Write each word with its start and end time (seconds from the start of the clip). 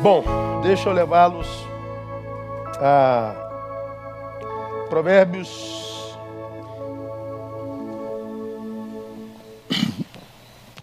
Bom, 0.00 0.22
deixa 0.62 0.88
eu 0.88 0.92
levá-los 0.92 1.46
a 2.80 3.34
Provérbios, 4.88 6.16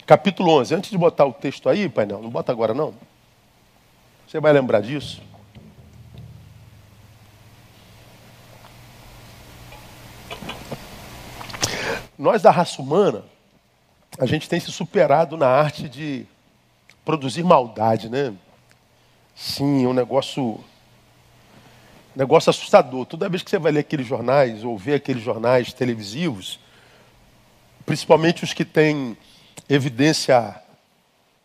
capítulo 0.06 0.52
11. 0.60 0.76
Antes 0.76 0.90
de 0.90 0.98
botar 0.98 1.26
o 1.26 1.34
texto 1.34 1.70
aí, 1.70 1.88
painel, 1.88 2.22
não 2.22 2.30
bota 2.30 2.52
agora 2.52 2.74
não. 2.74 2.94
Você 4.28 4.40
vai 4.40 4.52
lembrar 4.52 4.82
disso? 4.82 5.22
Nós 12.18 12.42
da 12.42 12.52
raça 12.52 12.82
humana, 12.82 13.24
a 14.20 14.26
gente 14.26 14.50
tem 14.50 14.60
se 14.60 14.72
superado 14.72 15.38
na 15.38 15.48
arte 15.48 15.88
de 15.88 16.26
produzir 17.04 17.44
maldade, 17.44 18.10
né? 18.10 18.34
Sim, 19.36 19.86
é 19.86 19.88
um 19.88 19.94
negócio, 19.94 20.60
negócio 22.16 22.50
assustador. 22.50 23.06
Toda 23.06 23.30
vez 23.30 23.42
que 23.42 23.50
você 23.50 23.58
vai 23.58 23.72
ler 23.72 23.80
aqueles 23.80 24.06
jornais 24.06 24.64
ou 24.64 24.78
ver 24.78 24.96
aqueles 24.96 25.24
jornais 25.24 25.74
televisivos, 25.74 26.60
principalmente 27.86 28.44
os 28.44 28.54
que 28.54 28.64
têm 28.64 29.18
evidência 29.68 30.62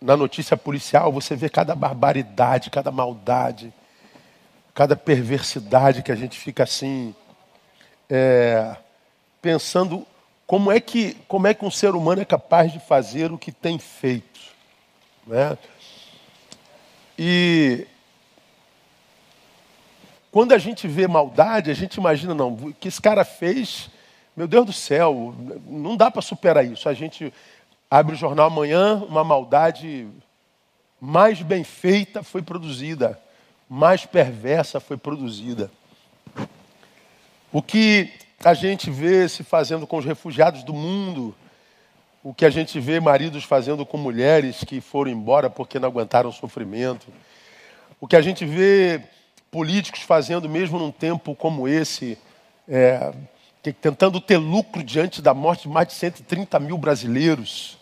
na 0.01 0.17
notícia 0.17 0.57
policial, 0.57 1.11
você 1.11 1.35
vê 1.35 1.49
cada 1.49 1.75
barbaridade, 1.75 2.71
cada 2.71 2.91
maldade, 2.91 3.73
cada 4.75 4.95
perversidade 4.95 6.03
que 6.03 6.13
a 6.13 6.17
gente 6.17 6.39
fica 6.39 6.65
assim, 6.65 7.15
é, 8.11 8.77
pensando 9.41 10.07
como 10.47 10.71
é, 10.71 10.79
que, 10.79 11.15
como 11.27 11.47
é 11.47 11.55
que 11.55 11.65
um 11.65 11.71
ser 11.71 11.95
humano 11.95 12.21
é 12.21 12.25
capaz 12.25 12.73
de 12.73 12.79
fazer 12.79 13.33
o 13.33 13.39
que 13.39 13.51
tem 13.51 13.79
feito. 13.79 14.56
Né? 15.27 15.59
E 17.19 17.87
quando 20.31 20.53
a 20.53 20.59
gente 20.59 20.87
vê 20.87 21.09
maldade, 21.09 21.71
a 21.71 21.75
gente 21.75 21.95
imagina, 21.97 22.35
não, 22.35 22.53
o 22.53 22.75
que 22.75 22.89
esse 22.89 23.01
cara 23.01 23.25
fez, 23.25 23.91
meu 24.37 24.47
Deus 24.47 24.67
do 24.67 24.73
céu, 24.73 25.35
não 25.67 25.97
dá 25.97 26.11
para 26.11 26.23
superar 26.23 26.65
isso. 26.65 26.89
A 26.89 26.95
gente 26.95 27.33
abre 27.91 28.15
o 28.15 28.19
jornal 28.19 28.47
amanhã, 28.47 29.03
uma 29.09 29.25
maldade 29.25 30.07
mais 31.01 31.41
bem 31.43 31.65
feita 31.65 32.23
foi 32.23 32.43
produzida, 32.43 33.21
mais 33.69 34.05
perversa 34.05 34.79
foi 34.79 34.97
produzida. 34.97 35.71
O 37.53 37.63
que 37.63 38.13
a 38.45 38.55
gente 38.55 38.91
vê 38.91 39.29
se 39.29 39.43
fazendo 39.43 39.87
com 39.87 39.97
os 39.97 40.05
refugiados 40.05 40.63
do 40.63 40.75
mundo, 40.75 41.35
o 42.29 42.35
que 42.35 42.45
a 42.45 42.51
gente 42.51 42.81
vê 42.81 42.99
maridos 42.99 43.45
fazendo 43.45 43.87
com 43.87 43.97
mulheres 43.97 44.65
que 44.65 44.81
foram 44.81 45.13
embora 45.13 45.49
porque 45.49 45.79
não 45.79 45.89
aguentaram 45.89 46.29
o 46.29 46.33
sofrimento, 46.33 47.07
o 48.01 48.09
que 48.09 48.17
a 48.17 48.21
gente 48.21 48.45
vê 48.45 49.01
políticos 49.49 50.01
fazendo 50.01 50.49
mesmo 50.49 50.77
num 50.77 50.91
tempo 50.91 51.37
como 51.37 51.69
esse, 51.69 52.19
é, 52.69 53.15
tentando 53.81 54.21
ter 54.21 54.39
lucro 54.39 54.83
diante 54.83 55.23
da 55.23 55.33
morte 55.33 55.63
de 55.63 55.69
mais 55.69 55.87
de 55.87 55.95
130 55.95 56.59
mil 56.59 56.77
brasileiros. 56.77 57.79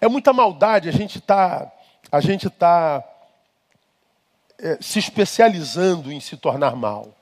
É 0.00 0.08
muita 0.08 0.32
maldade, 0.32 0.88
a 0.88 0.92
gente 0.92 1.18
está 1.18 1.70
a 2.10 2.20
gente 2.20 2.50
tá, 2.50 3.00
é, 4.58 4.76
se 4.80 4.98
especializando 4.98 6.10
em 6.10 6.18
se 6.18 6.36
tornar 6.36 6.74
mal. 6.74 7.14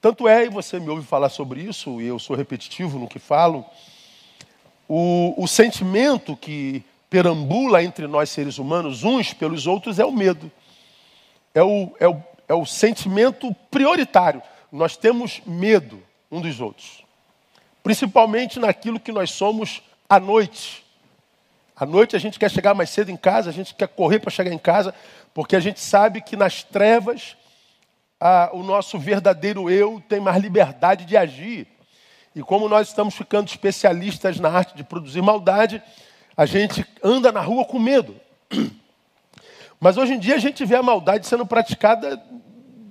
Tanto 0.00 0.28
é, 0.28 0.44
e 0.44 0.48
você 0.48 0.78
me 0.78 0.88
ouve 0.88 1.04
falar 1.04 1.30
sobre 1.30 1.62
isso, 1.62 2.00
e 2.00 2.06
eu 2.06 2.16
sou 2.20 2.36
repetitivo 2.36 2.96
no 2.96 3.08
que 3.08 3.18
falo, 3.18 3.66
o, 4.88 5.34
o 5.36 5.46
sentimento 5.46 6.36
que 6.36 6.84
perambula 7.08 7.82
entre 7.82 8.06
nós 8.06 8.30
seres 8.30 8.58
humanos, 8.58 9.04
uns 9.04 9.32
pelos 9.32 9.66
outros, 9.66 9.98
é 9.98 10.04
o 10.04 10.12
medo. 10.12 10.50
É 11.54 11.62
o, 11.62 11.92
é 11.98 12.08
o, 12.08 12.22
é 12.48 12.54
o 12.54 12.66
sentimento 12.66 13.54
prioritário. 13.70 14.42
Nós 14.70 14.96
temos 14.96 15.40
medo 15.46 16.02
um 16.30 16.40
dos 16.40 16.60
outros. 16.60 17.04
Principalmente 17.82 18.58
naquilo 18.58 19.00
que 19.00 19.12
nós 19.12 19.30
somos 19.30 19.82
à 20.08 20.18
noite. 20.18 20.84
À 21.74 21.84
noite 21.86 22.16
a 22.16 22.18
gente 22.18 22.38
quer 22.38 22.50
chegar 22.50 22.74
mais 22.74 22.90
cedo 22.90 23.10
em 23.10 23.16
casa, 23.16 23.50
a 23.50 23.52
gente 23.52 23.74
quer 23.74 23.88
correr 23.88 24.18
para 24.18 24.30
chegar 24.30 24.52
em 24.52 24.58
casa, 24.58 24.94
porque 25.34 25.54
a 25.54 25.60
gente 25.60 25.80
sabe 25.80 26.20
que 26.20 26.36
nas 26.36 26.62
trevas 26.62 27.36
a, 28.18 28.50
o 28.52 28.62
nosso 28.62 28.98
verdadeiro 28.98 29.70
eu 29.70 30.02
tem 30.08 30.20
mais 30.20 30.42
liberdade 30.42 31.04
de 31.04 31.16
agir. 31.16 31.66
E 32.36 32.42
como 32.42 32.68
nós 32.68 32.88
estamos 32.88 33.14
ficando 33.14 33.48
especialistas 33.48 34.38
na 34.38 34.50
arte 34.50 34.76
de 34.76 34.84
produzir 34.84 35.22
maldade, 35.22 35.82
a 36.36 36.44
gente 36.44 36.84
anda 37.02 37.32
na 37.32 37.40
rua 37.40 37.64
com 37.64 37.78
medo. 37.78 38.14
Mas 39.80 39.96
hoje 39.96 40.12
em 40.12 40.18
dia 40.18 40.34
a 40.34 40.38
gente 40.38 40.62
vê 40.62 40.76
a 40.76 40.82
maldade 40.82 41.26
sendo 41.26 41.46
praticada 41.46 42.22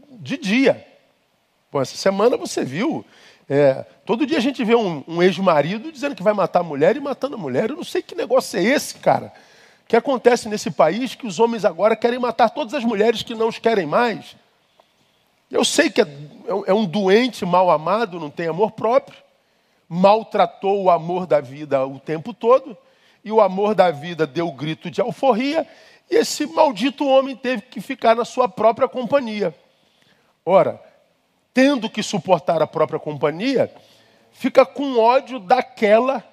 de 0.09 0.35
dia. 0.35 0.83
Pô, 1.69 1.79
essa 1.79 1.95
semana 1.95 2.35
você 2.35 2.65
viu. 2.65 3.05
É, 3.47 3.85
todo 4.03 4.25
dia 4.25 4.39
a 4.39 4.41
gente 4.41 4.63
vê 4.63 4.73
um, 4.73 5.03
um 5.07 5.21
ex-marido 5.21 5.91
dizendo 5.91 6.15
que 6.15 6.23
vai 6.23 6.33
matar 6.33 6.61
a 6.61 6.63
mulher 6.63 6.97
e 6.97 6.99
matando 6.99 7.35
a 7.35 7.39
mulher. 7.39 7.69
Eu 7.69 7.75
não 7.75 7.83
sei 7.83 8.01
que 8.01 8.15
negócio 8.15 8.57
é 8.57 8.63
esse, 8.63 8.95
cara. 8.95 9.31
Que 9.87 9.95
acontece 9.95 10.49
nesse 10.49 10.71
país 10.71 11.13
que 11.13 11.27
os 11.27 11.39
homens 11.39 11.65
agora 11.65 11.95
querem 11.95 12.17
matar 12.17 12.49
todas 12.49 12.73
as 12.73 12.83
mulheres 12.83 13.21
que 13.21 13.35
não 13.35 13.49
os 13.49 13.59
querem 13.59 13.85
mais. 13.85 14.35
Eu 15.51 15.63
sei 15.63 15.91
que 15.91 16.01
é, 16.01 16.07
é 16.65 16.73
um 16.73 16.85
doente 16.85 17.45
mal 17.45 17.69
amado, 17.69 18.19
não 18.19 18.31
tem 18.31 18.47
amor 18.47 18.71
próprio 18.71 19.24
maltratou 19.95 20.83
o 20.83 20.89
amor 20.89 21.25
da 21.25 21.39
vida 21.39 21.85
o 21.85 21.99
tempo 21.99 22.33
todo, 22.33 22.77
e 23.23 23.31
o 23.31 23.39
amor 23.39 23.73
da 23.73 23.89
vida 23.89 24.27
deu 24.27 24.51
grito 24.51 24.91
de 24.91 24.99
alforria, 25.01 25.65
e 26.11 26.15
esse 26.15 26.45
maldito 26.45 27.07
homem 27.07 27.35
teve 27.35 27.63
que 27.63 27.79
ficar 27.79 28.15
na 28.15 28.25
sua 28.25 28.47
própria 28.47 28.87
companhia. 28.87 29.55
Ora, 30.45 30.79
tendo 31.53 31.89
que 31.89 32.03
suportar 32.03 32.61
a 32.61 32.67
própria 32.67 32.99
companhia, 32.99 33.73
fica 34.31 34.65
com 34.65 34.99
ódio 34.99 35.39
daquela 35.39 36.23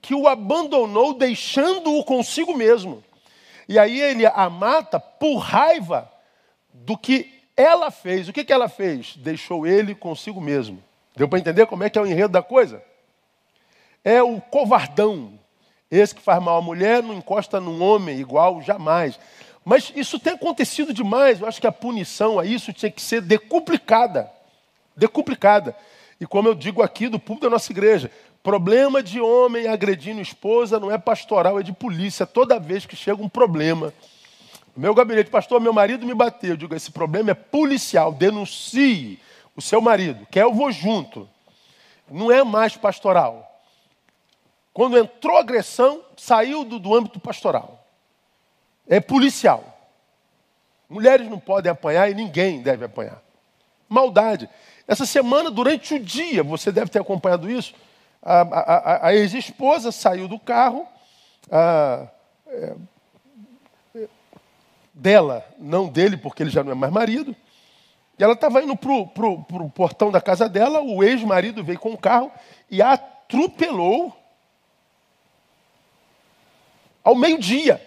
que 0.00 0.14
o 0.14 0.28
abandonou, 0.28 1.14
deixando-o 1.14 2.04
consigo 2.04 2.54
mesmo. 2.54 3.02
E 3.68 3.78
aí 3.78 4.00
ele 4.00 4.26
a 4.26 4.48
mata 4.48 5.00
por 5.00 5.38
raiva 5.38 6.08
do 6.72 6.96
que 6.96 7.32
ela 7.56 7.90
fez. 7.90 8.28
O 8.28 8.32
que, 8.32 8.44
que 8.44 8.52
ela 8.52 8.68
fez? 8.68 9.16
Deixou 9.16 9.66
ele 9.66 9.94
consigo 9.94 10.40
mesmo. 10.40 10.80
Deu 11.16 11.26
para 11.26 11.38
entender 11.38 11.66
como 11.66 11.82
é 11.82 11.90
que 11.90 11.98
é 11.98 12.02
o 12.02 12.06
enredo 12.06 12.28
da 12.28 12.42
coisa? 12.42 12.80
É 14.06 14.22
o 14.22 14.40
covardão. 14.40 15.32
Esse 15.90 16.14
que 16.14 16.22
faz 16.22 16.40
mal 16.40 16.58
à 16.58 16.62
mulher 16.62 17.02
não 17.02 17.12
encosta 17.12 17.60
num 17.60 17.82
homem 17.82 18.20
igual, 18.20 18.62
jamais. 18.62 19.18
Mas 19.64 19.92
isso 19.96 20.20
tem 20.20 20.34
acontecido 20.34 20.94
demais. 20.94 21.40
Eu 21.40 21.48
acho 21.48 21.60
que 21.60 21.66
a 21.66 21.72
punição 21.72 22.38
a 22.38 22.46
isso 22.46 22.72
tinha 22.72 22.90
que 22.90 23.02
ser 23.02 23.20
decuplicada. 23.20 24.30
Decuplicada. 24.96 25.76
E 26.20 26.26
como 26.26 26.46
eu 26.46 26.54
digo 26.54 26.82
aqui 26.82 27.08
do 27.08 27.18
público 27.18 27.46
da 27.46 27.50
nossa 27.50 27.72
igreja, 27.72 28.08
problema 28.44 29.02
de 29.02 29.20
homem 29.20 29.66
agredindo 29.66 30.20
esposa 30.20 30.78
não 30.78 30.88
é 30.88 30.96
pastoral, 30.96 31.58
é 31.58 31.64
de 31.64 31.72
polícia. 31.72 32.24
Toda 32.24 32.60
vez 32.60 32.86
que 32.86 32.94
chega 32.94 33.20
um 33.20 33.28
problema. 33.28 33.92
Meu 34.76 34.94
gabinete, 34.94 35.30
pastor, 35.30 35.60
meu 35.60 35.72
marido 35.72 36.06
me 36.06 36.14
bateu. 36.14 36.50
Eu 36.50 36.56
digo, 36.56 36.76
esse 36.76 36.92
problema 36.92 37.32
é 37.32 37.34
policial. 37.34 38.12
Denuncie 38.12 39.18
o 39.56 39.60
seu 39.60 39.80
marido. 39.80 40.24
Quer 40.30 40.44
eu 40.44 40.54
vou 40.54 40.70
junto. 40.70 41.28
Não 42.08 42.30
é 42.30 42.44
mais 42.44 42.76
pastoral. 42.76 43.55
Quando 44.76 44.98
entrou 44.98 45.38
agressão, 45.38 46.02
saiu 46.18 46.62
do, 46.62 46.78
do 46.78 46.94
âmbito 46.94 47.18
pastoral. 47.18 47.82
É 48.86 49.00
policial. 49.00 49.64
Mulheres 50.86 51.30
não 51.30 51.38
podem 51.38 51.72
apanhar 51.72 52.10
e 52.10 52.14
ninguém 52.14 52.60
deve 52.60 52.84
apanhar. 52.84 53.22
Maldade. 53.88 54.50
Essa 54.86 55.06
semana, 55.06 55.50
durante 55.50 55.94
o 55.94 55.98
dia, 55.98 56.42
você 56.42 56.70
deve 56.70 56.90
ter 56.90 57.00
acompanhado 57.00 57.50
isso. 57.50 57.74
A, 58.22 58.42
a, 58.42 59.06
a 59.06 59.14
ex-esposa 59.14 59.90
saiu 59.90 60.28
do 60.28 60.38
carro 60.38 60.86
a, 61.50 62.08
é, 62.46 62.74
dela, 64.92 65.42
não 65.58 65.88
dele, 65.88 66.18
porque 66.18 66.42
ele 66.42 66.50
já 66.50 66.62
não 66.62 66.72
é 66.72 66.74
mais 66.74 66.92
marido. 66.92 67.34
E 68.18 68.22
ela 68.22 68.34
estava 68.34 68.62
indo 68.62 68.76
para 68.76 68.92
o 68.92 69.70
portão 69.70 70.12
da 70.12 70.20
casa 70.20 70.50
dela, 70.50 70.82
o 70.82 71.02
ex-marido 71.02 71.64
veio 71.64 71.80
com 71.80 71.94
o 71.94 71.98
carro 71.98 72.30
e 72.70 72.82
a 72.82 72.92
atropelou 72.92 74.14
ao 77.06 77.14
meio-dia. 77.14 77.80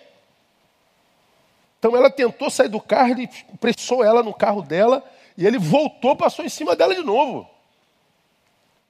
Então 1.77 1.93
ela 1.93 2.09
tentou 2.09 2.49
sair 2.49 2.69
do 2.69 2.79
carro, 2.79 3.11
ele 3.11 3.29
pressou 3.59 4.01
ela 4.01 4.23
no 4.23 4.33
carro 4.33 4.61
dela 4.61 5.03
e 5.37 5.45
ele 5.45 5.57
voltou, 5.59 6.15
passou 6.15 6.45
em 6.45 6.49
cima 6.49 6.73
dela 6.73 6.95
de 6.95 7.03
novo. 7.03 7.45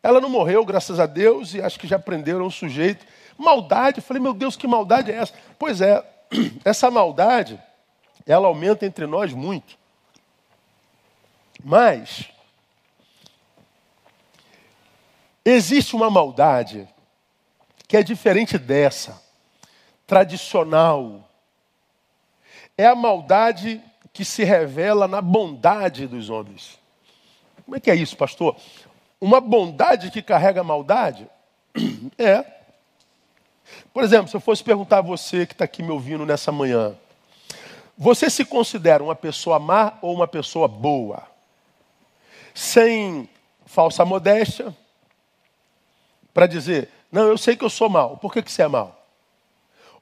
Ela 0.04 0.22
não 0.22 0.30
morreu, 0.30 0.64
graças 0.64 1.00
a 1.00 1.08
Deus, 1.08 1.56
e 1.56 1.62
acho 1.62 1.80
que 1.80 1.88
já 1.88 1.98
prenderam 1.98 2.46
o 2.46 2.52
sujeito. 2.52 3.06
Maldade, 3.36 4.02
falei, 4.02 4.22
meu 4.22 4.34
Deus, 4.34 4.56
que 4.56 4.68
maldade 4.68 5.12
é 5.12 5.16
essa? 5.16 5.34
Pois 5.58 5.82
é, 5.82 6.06
essa 6.64 6.92
maldade, 6.92 7.60
ela 8.24 8.48
aumenta 8.48 8.86
entre 8.86 9.08
nós 9.08 9.34
muito. 9.34 9.78
Mas, 11.64 12.30
existe 15.44 15.96
uma 15.96 16.10
maldade 16.10 16.88
que 17.88 17.98
é 17.98 18.04
diferente 18.04 18.58
dessa 18.60 19.29
tradicional. 20.10 21.30
é 22.76 22.88
a 22.88 22.96
maldade 22.96 23.80
que 24.12 24.26
se 24.26 24.44
revela 24.44 25.08
na 25.08 25.22
bondade 25.22 26.08
dos 26.08 26.32
homens. 26.32 26.80
Como 27.64 27.78
é 27.78 27.80
que 27.80 27.92
é 27.92 27.96
isso, 27.96 28.18
pastor? 28.18 28.56
Uma 29.22 29.40
bondade 29.40 30.10
que 30.10 30.24
carrega 30.24 30.64
maldade? 30.64 31.30
É. 32.18 32.44
Por 33.94 34.04
exemplo, 34.04 34.28
se 34.30 34.36
eu 34.36 34.42
fosse 34.42 34.64
perguntar 34.64 34.98
a 34.98 35.02
você 35.02 35.46
que 35.46 35.54
está 35.54 35.66
aqui 35.66 35.84
me 35.84 35.92
ouvindo 35.92 36.26
nessa 36.26 36.52
manhã, 36.52 36.96
você 37.96 38.30
se 38.30 38.44
considera 38.44 39.04
uma 39.04 39.16
pessoa 39.16 39.60
má 39.60 39.94
ou 40.02 40.16
uma 40.16 40.28
pessoa 40.28 40.68
boa? 40.68 41.24
Sem 42.54 43.30
falsa 43.66 44.04
modéstia, 44.04 44.76
para 46.34 46.48
dizer, 46.48 46.90
não, 47.12 47.28
eu 47.28 47.38
sei 47.38 47.56
que 47.56 47.64
eu 47.64 47.70
sou 47.70 47.90
mal, 47.90 48.18
por 48.18 48.34
que, 48.34 48.42
que 48.42 48.52
você 48.52 48.64
é 48.64 48.68
mal? 48.68 48.99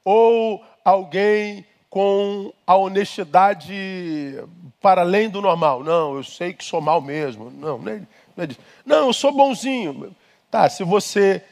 Ou 0.04 0.64
alguém 0.84 1.64
com 1.90 2.52
a 2.66 2.76
honestidade 2.76 3.74
para 4.80 5.00
além 5.00 5.28
do 5.28 5.40
normal. 5.40 5.82
Não, 5.82 6.16
eu 6.16 6.24
sei 6.24 6.52
que 6.52 6.64
sou 6.64 6.80
mal 6.80 7.00
mesmo. 7.00 7.50
Não, 7.50 7.78
não 7.78 7.92
é, 7.92 8.02
não, 8.36 8.44
é 8.44 8.48
não 8.84 9.06
eu 9.06 9.12
sou 9.12 9.32
bonzinho. 9.32 10.14
Tá, 10.50 10.68
se 10.68 10.84
você 10.84 11.42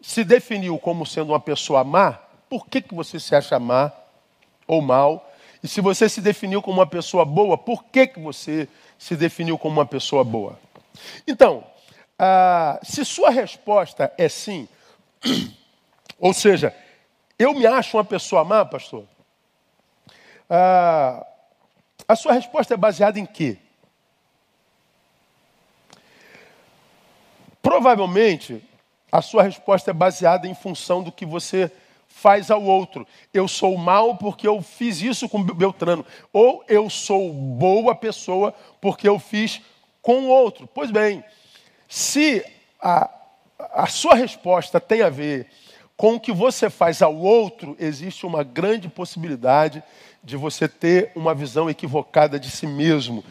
se 0.00 0.24
definiu 0.24 0.78
como 0.78 1.04
sendo 1.04 1.32
uma 1.32 1.40
pessoa 1.40 1.82
má, 1.82 2.12
por 2.48 2.66
que, 2.66 2.80
que 2.80 2.94
você 2.94 3.18
se 3.18 3.34
acha 3.34 3.58
má 3.58 3.90
ou 4.66 4.80
mal? 4.80 5.30
E 5.62 5.68
se 5.68 5.80
você 5.80 6.08
se 6.08 6.20
definiu 6.20 6.62
como 6.62 6.78
uma 6.78 6.86
pessoa 6.86 7.24
boa, 7.24 7.58
por 7.58 7.84
que, 7.84 8.06
que 8.06 8.20
você 8.20 8.68
se 8.98 9.16
definiu 9.16 9.58
como 9.58 9.80
uma 9.80 9.86
pessoa 9.86 10.22
boa? 10.22 10.58
Então, 11.26 11.64
ah, 12.18 12.78
se 12.82 13.04
sua 13.04 13.30
resposta 13.30 14.12
é 14.16 14.28
sim, 14.28 14.68
ou 16.18 16.32
seja, 16.32 16.74
eu 17.38 17.54
me 17.54 17.66
acho 17.66 17.96
uma 17.96 18.04
pessoa 18.04 18.44
má, 18.44 18.64
pastor, 18.64 19.04
ah, 20.48 21.26
a 22.08 22.16
sua 22.16 22.32
resposta 22.32 22.74
é 22.74 22.76
baseada 22.76 23.18
em 23.18 23.26
quê? 23.26 23.58
Provavelmente, 27.60 28.62
a 29.10 29.20
sua 29.20 29.42
resposta 29.42 29.90
é 29.90 29.94
baseada 29.94 30.46
em 30.46 30.54
função 30.54 31.02
do 31.02 31.10
que 31.10 31.26
você 31.26 31.70
faz 32.06 32.50
ao 32.50 32.62
outro. 32.62 33.06
Eu 33.34 33.48
sou 33.48 33.76
mal 33.76 34.16
porque 34.16 34.46
eu 34.46 34.62
fiz 34.62 35.02
isso 35.02 35.28
com 35.28 35.42
Beltrano. 35.42 36.06
Ou 36.32 36.64
eu 36.68 36.88
sou 36.88 37.32
boa 37.32 37.94
pessoa 37.94 38.54
porque 38.80 39.08
eu 39.08 39.18
fiz 39.18 39.60
com 40.00 40.20
o 40.20 40.28
outro. 40.28 40.68
Pois 40.72 40.90
bem, 40.90 41.24
se 41.88 42.44
a, 42.80 43.10
a 43.58 43.86
sua 43.86 44.14
resposta 44.14 44.80
tem 44.80 45.02
a 45.02 45.10
ver 45.10 45.50
com 45.96 46.16
o 46.16 46.20
que 46.20 46.32
você 46.32 46.68
faz 46.68 47.00
ao 47.00 47.16
outro, 47.16 47.74
existe 47.80 48.26
uma 48.26 48.44
grande 48.44 48.88
possibilidade 48.88 49.82
de 50.22 50.36
você 50.36 50.68
ter 50.68 51.10
uma 51.16 51.34
visão 51.34 51.70
equivocada 51.70 52.38
de 52.38 52.50
si 52.50 52.66
mesmo. 52.66 53.24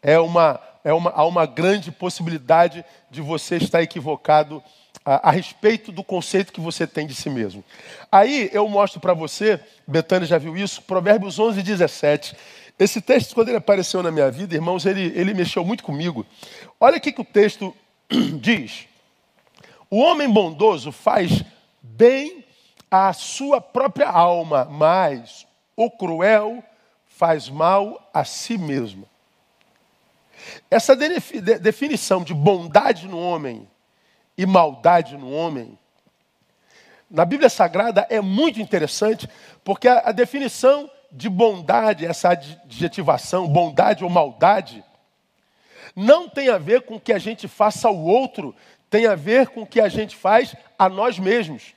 É 0.00 0.18
uma, 0.18 0.58
é 0.82 0.94
uma, 0.94 1.10
há 1.10 1.26
uma 1.26 1.44
grande 1.44 1.92
possibilidade 1.92 2.84
de 3.10 3.20
você 3.20 3.56
estar 3.56 3.82
equivocado 3.82 4.62
a, 5.04 5.28
a 5.28 5.30
respeito 5.30 5.92
do 5.92 6.02
conceito 6.02 6.54
que 6.54 6.60
você 6.60 6.86
tem 6.86 7.06
de 7.06 7.14
si 7.14 7.28
mesmo. 7.28 7.62
Aí 8.10 8.48
eu 8.50 8.66
mostro 8.66 8.98
para 8.98 9.12
você, 9.12 9.60
Betânia 9.86 10.26
já 10.26 10.38
viu 10.38 10.56
isso, 10.56 10.80
Provérbios 10.82 11.38
11, 11.38 11.62
17. 11.62 12.34
Esse 12.78 13.00
texto, 13.02 13.34
quando 13.34 13.48
ele 13.48 13.58
apareceu 13.58 14.02
na 14.02 14.10
minha 14.10 14.30
vida, 14.30 14.54
irmãos, 14.54 14.86
ele, 14.86 15.12
ele 15.14 15.34
mexeu 15.34 15.64
muito 15.64 15.84
comigo. 15.84 16.24
Olha 16.80 16.96
o 16.96 17.00
que 17.00 17.14
o 17.18 17.24
texto 17.24 17.74
diz: 18.40 18.86
O 19.90 19.98
homem 19.98 20.30
bondoso 20.30 20.90
faz 20.90 21.44
bem 21.94 22.44
à 22.90 23.12
sua 23.12 23.60
própria 23.60 24.08
alma, 24.08 24.64
mas 24.64 25.46
o 25.76 25.90
cruel 25.90 26.62
faz 27.06 27.48
mal 27.48 28.10
a 28.12 28.24
si 28.24 28.58
mesmo. 28.58 29.08
Essa 30.70 30.94
definição 30.94 32.22
de 32.22 32.34
bondade 32.34 33.08
no 33.08 33.18
homem 33.18 33.68
e 34.36 34.44
maldade 34.44 35.16
no 35.16 35.32
homem, 35.32 35.78
na 37.10 37.24
Bíblia 37.24 37.48
Sagrada 37.48 38.06
é 38.10 38.20
muito 38.20 38.60
interessante, 38.60 39.28
porque 39.64 39.88
a, 39.88 40.12
definição 40.12 40.90
de 41.10 41.28
bondade, 41.28 42.04
essa 42.04 42.30
adjetivação, 42.30 43.48
bondade 43.48 44.02
ou 44.02 44.10
maldade, 44.10 44.84
não 45.94 46.28
tem 46.28 46.48
a 46.48 46.58
ver 46.58 46.82
com 46.82 46.96
o 46.96 47.00
que 47.00 47.12
a 47.12 47.18
gente 47.18 47.48
faça 47.48 47.88
ao 47.88 47.96
outro, 47.96 48.54
tem 48.90 49.06
a 49.06 49.14
ver 49.14 49.48
com 49.48 49.62
o 49.62 49.66
que 49.66 49.80
a 49.80 49.88
gente 49.88 50.16
faz 50.16 50.54
a 50.78 50.88
nós 50.88 51.18
mesmos. 51.18 51.75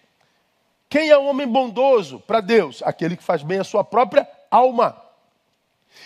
Quem 0.89 1.09
é 1.09 1.17
o 1.17 1.25
homem 1.25 1.47
bondoso 1.47 2.19
para 2.19 2.41
Deus? 2.41 2.81
Aquele 2.83 3.15
que 3.15 3.23
faz 3.23 3.43
bem 3.43 3.59
a 3.59 3.63
sua 3.63 3.83
própria 3.83 4.27
alma. 4.49 4.99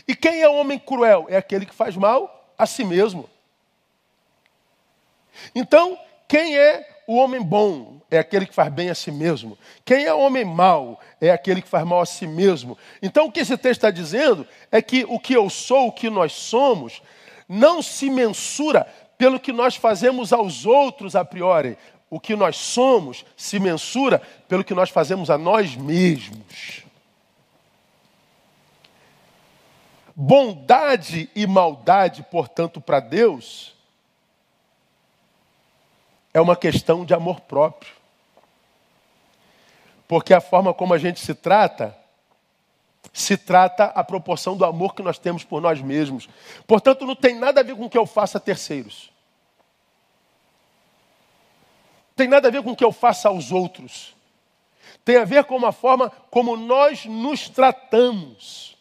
E 0.07 0.15
quem 0.15 0.41
é 0.41 0.49
o 0.49 0.55
homem 0.55 0.77
cruel? 0.77 1.25
É 1.29 1.37
aquele 1.37 1.65
que 1.65 1.73
faz 1.73 1.95
mal 1.95 2.51
a 2.57 2.65
si 2.65 2.83
mesmo. 2.83 3.29
Então, 5.55 5.97
quem 6.27 6.57
é 6.57 6.85
o 7.07 7.15
homem 7.15 7.41
bom? 7.41 8.01
É 8.11 8.19
aquele 8.19 8.45
que 8.45 8.53
faz 8.53 8.71
bem 8.71 8.89
a 8.89 8.95
si 8.95 9.11
mesmo. 9.11 9.57
Quem 9.85 10.05
é 10.05 10.13
o 10.13 10.19
homem 10.19 10.45
mau? 10.45 10.99
É 11.19 11.31
aquele 11.31 11.61
que 11.61 11.69
faz 11.69 11.85
mal 11.85 12.01
a 12.01 12.05
si 12.05 12.27
mesmo. 12.27 12.77
Então, 13.01 13.27
o 13.27 13.31
que 13.31 13.39
esse 13.39 13.57
texto 13.57 13.79
está 13.79 13.91
dizendo 13.91 14.45
é 14.71 14.81
que 14.81 15.05
o 15.07 15.17
que 15.19 15.33
eu 15.33 15.49
sou, 15.49 15.87
o 15.87 15.91
que 15.91 16.09
nós 16.09 16.33
somos, 16.33 17.01
não 17.47 17.81
se 17.81 18.09
mensura 18.09 18.85
pelo 19.17 19.39
que 19.39 19.51
nós 19.51 19.75
fazemos 19.75 20.33
aos 20.33 20.65
outros 20.65 21.15
a 21.15 21.23
priori, 21.23 21.77
o 22.13 22.19
que 22.19 22.35
nós 22.35 22.57
somos 22.57 23.25
se 23.35 23.59
mensura 23.59 24.19
pelo 24.47 24.63
que 24.63 24.75
nós 24.75 24.91
fazemos 24.91 25.31
a 25.31 25.37
nós 25.37 25.75
mesmos. 25.75 26.83
Bondade 30.15 31.27
e 31.33 31.47
maldade, 31.47 32.21
portanto, 32.29 32.79
para 32.79 32.99
Deus, 32.99 33.75
é 36.31 36.39
uma 36.39 36.55
questão 36.55 37.03
de 37.03 37.15
amor 37.15 37.41
próprio. 37.41 37.91
Porque 40.07 40.35
a 40.35 40.41
forma 40.41 40.71
como 40.71 40.93
a 40.93 40.99
gente 40.99 41.19
se 41.19 41.33
trata, 41.33 41.97
se 43.11 43.35
trata 43.35 43.85
a 43.85 44.03
proporção 44.03 44.55
do 44.55 44.65
amor 44.65 44.93
que 44.93 45.01
nós 45.01 45.17
temos 45.17 45.43
por 45.43 45.59
nós 45.59 45.81
mesmos. 45.81 46.29
Portanto, 46.67 47.07
não 47.07 47.15
tem 47.15 47.33
nada 47.39 47.61
a 47.61 47.63
ver 47.63 47.75
com 47.75 47.85
o 47.85 47.89
que 47.89 47.97
eu 47.97 48.05
faço 48.05 48.37
a 48.37 48.39
terceiros 48.39 49.12
tem 52.15 52.27
nada 52.27 52.47
a 52.47 52.51
ver 52.51 52.63
com 52.63 52.71
o 52.71 52.75
que 52.75 52.83
eu 52.83 52.91
faço 52.91 53.27
aos 53.27 53.51
outros. 53.51 54.15
Tem 55.03 55.17
a 55.17 55.25
ver 55.25 55.43
com 55.45 55.65
a 55.65 55.71
forma 55.71 56.09
como 56.29 56.55
nós 56.55 57.05
nos 57.05 57.49
tratamos. 57.49 58.77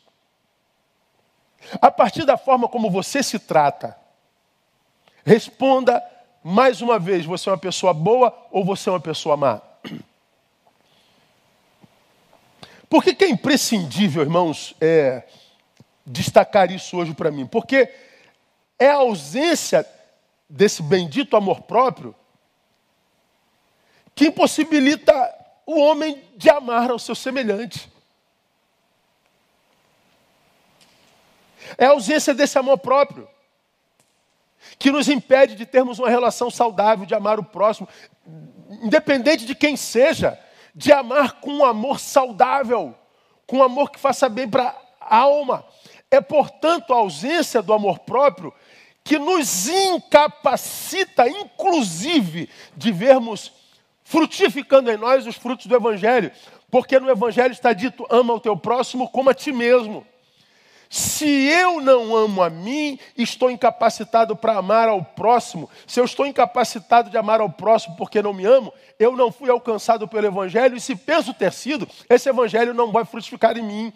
A 1.81 1.91
partir 1.91 2.25
da 2.25 2.37
forma 2.37 2.69
como 2.69 2.91
você 2.91 3.23
se 3.23 3.39
trata, 3.39 3.97
responda 5.25 6.03
mais 6.43 6.83
uma 6.83 6.99
vez: 6.99 7.25
você 7.25 7.49
é 7.49 7.53
uma 7.53 7.59
pessoa 7.59 7.95
boa 7.95 8.37
ou 8.51 8.65
você 8.65 8.89
é 8.89 8.93
uma 8.93 9.01
pessoa 9.01 9.37
má? 9.37 9.61
Por 12.89 13.03
que, 13.03 13.15
que 13.15 13.25
é 13.25 13.29
imprescindível, 13.29 14.23
irmãos, 14.23 14.75
é, 14.81 15.23
destacar 16.05 16.71
isso 16.71 16.99
hoje 16.99 17.15
para 17.15 17.31
mim? 17.31 17.47
Porque 17.47 17.91
é 18.79 18.89
a 18.89 18.97
ausência 18.97 19.87
desse 20.49 20.83
bendito 20.83 21.37
amor 21.37 21.63
próprio 21.63 22.15
que 24.15 24.27
impossibilita 24.27 25.13
o 25.67 25.79
homem 25.79 26.23
de 26.37 26.51
amar 26.51 26.91
ao 26.91 26.99
seu 26.99 27.15
semelhante. 27.15 27.91
É 31.79 31.87
a 31.87 31.91
ausência 31.91 32.35
desse 32.35 32.59
amor 32.59 32.79
próprio 32.79 33.29
que 34.79 34.91
nos 34.91 35.09
impede 35.09 35.55
de 35.55 35.67
termos 35.67 35.99
uma 35.99 36.09
relação 36.09 36.51
saudável, 36.51 37.07
de 37.07 37.15
amar 37.15 37.39
o 37.39 37.45
próximo, 37.45 37.89
independente 38.83 39.45
de 39.47 39.55
quem 39.55 39.77
seja, 39.77 40.39
de 40.75 40.93
amar 40.93 41.41
com 41.41 41.53
um 41.53 41.65
amor 41.65 42.01
saudável, 42.01 42.95
com 43.47 43.59
um 43.59 43.63
amor 43.63 43.91
que 43.91 43.99
faça 43.99 44.29
bem 44.29 44.49
para 44.49 44.77
a 45.01 45.17
alma. 45.19 45.65
É, 46.11 46.21
portanto, 46.21 46.93
a 46.93 46.97
ausência 46.97 47.63
do 47.63 47.73
amor 47.73 48.01
próprio 48.01 48.53
que 49.05 49.19
nos 49.19 49.69
incapacita, 49.69 51.29
inclusive, 51.29 52.49
de 52.77 52.93
vermos 52.93 53.53
frutificando 54.13 54.91
em 54.91 54.99
nós 54.99 55.27
os 55.27 55.37
frutos 55.37 55.65
do 55.65 55.75
Evangelho. 55.75 56.31
Porque 56.71 57.01
no 57.01 57.11
Evangelho 57.11 57.53
está 57.53 57.73
dito: 57.73 58.07
ama 58.11 58.35
o 58.35 58.41
teu 58.41 58.55
próximo 58.55 59.09
como 59.09 59.31
a 59.31 59.35
ti 59.35 59.51
mesmo. 59.51 60.07
Se 60.91 61.27
eu 61.27 61.81
não 61.81 62.15
amo 62.15 62.43
a 62.43 62.51
mim, 62.51 62.99
estou 63.17 63.51
incapacitado 63.51 64.37
para 64.37 64.59
amar 64.59 64.91
ao 64.91 65.03
próximo. 65.03 65.71
Se 65.87 65.99
eu 65.99 66.05
estou 66.05 66.27
incapacitado 66.27 67.09
de 67.09 67.17
amar 67.17 67.41
ao 67.41 67.49
próximo 67.49 67.97
porque 67.97 68.21
não 68.21 68.35
me 68.35 68.45
amo, 68.45 68.71
eu 68.99 69.17
não 69.17 69.33
fui 69.33 69.49
alcançado 69.49 70.07
pelo 70.07 70.27
Evangelho. 70.27 70.77
E 70.77 70.81
se 70.81 70.95
penso 70.95 71.33
ter 71.33 71.51
sido, 71.51 71.89
esse 72.11 72.29
Evangelho 72.29 72.75
não 72.75 72.93
vai 72.93 73.07
frutificar 73.07 73.57
em 73.57 73.63
mim. 73.63 73.93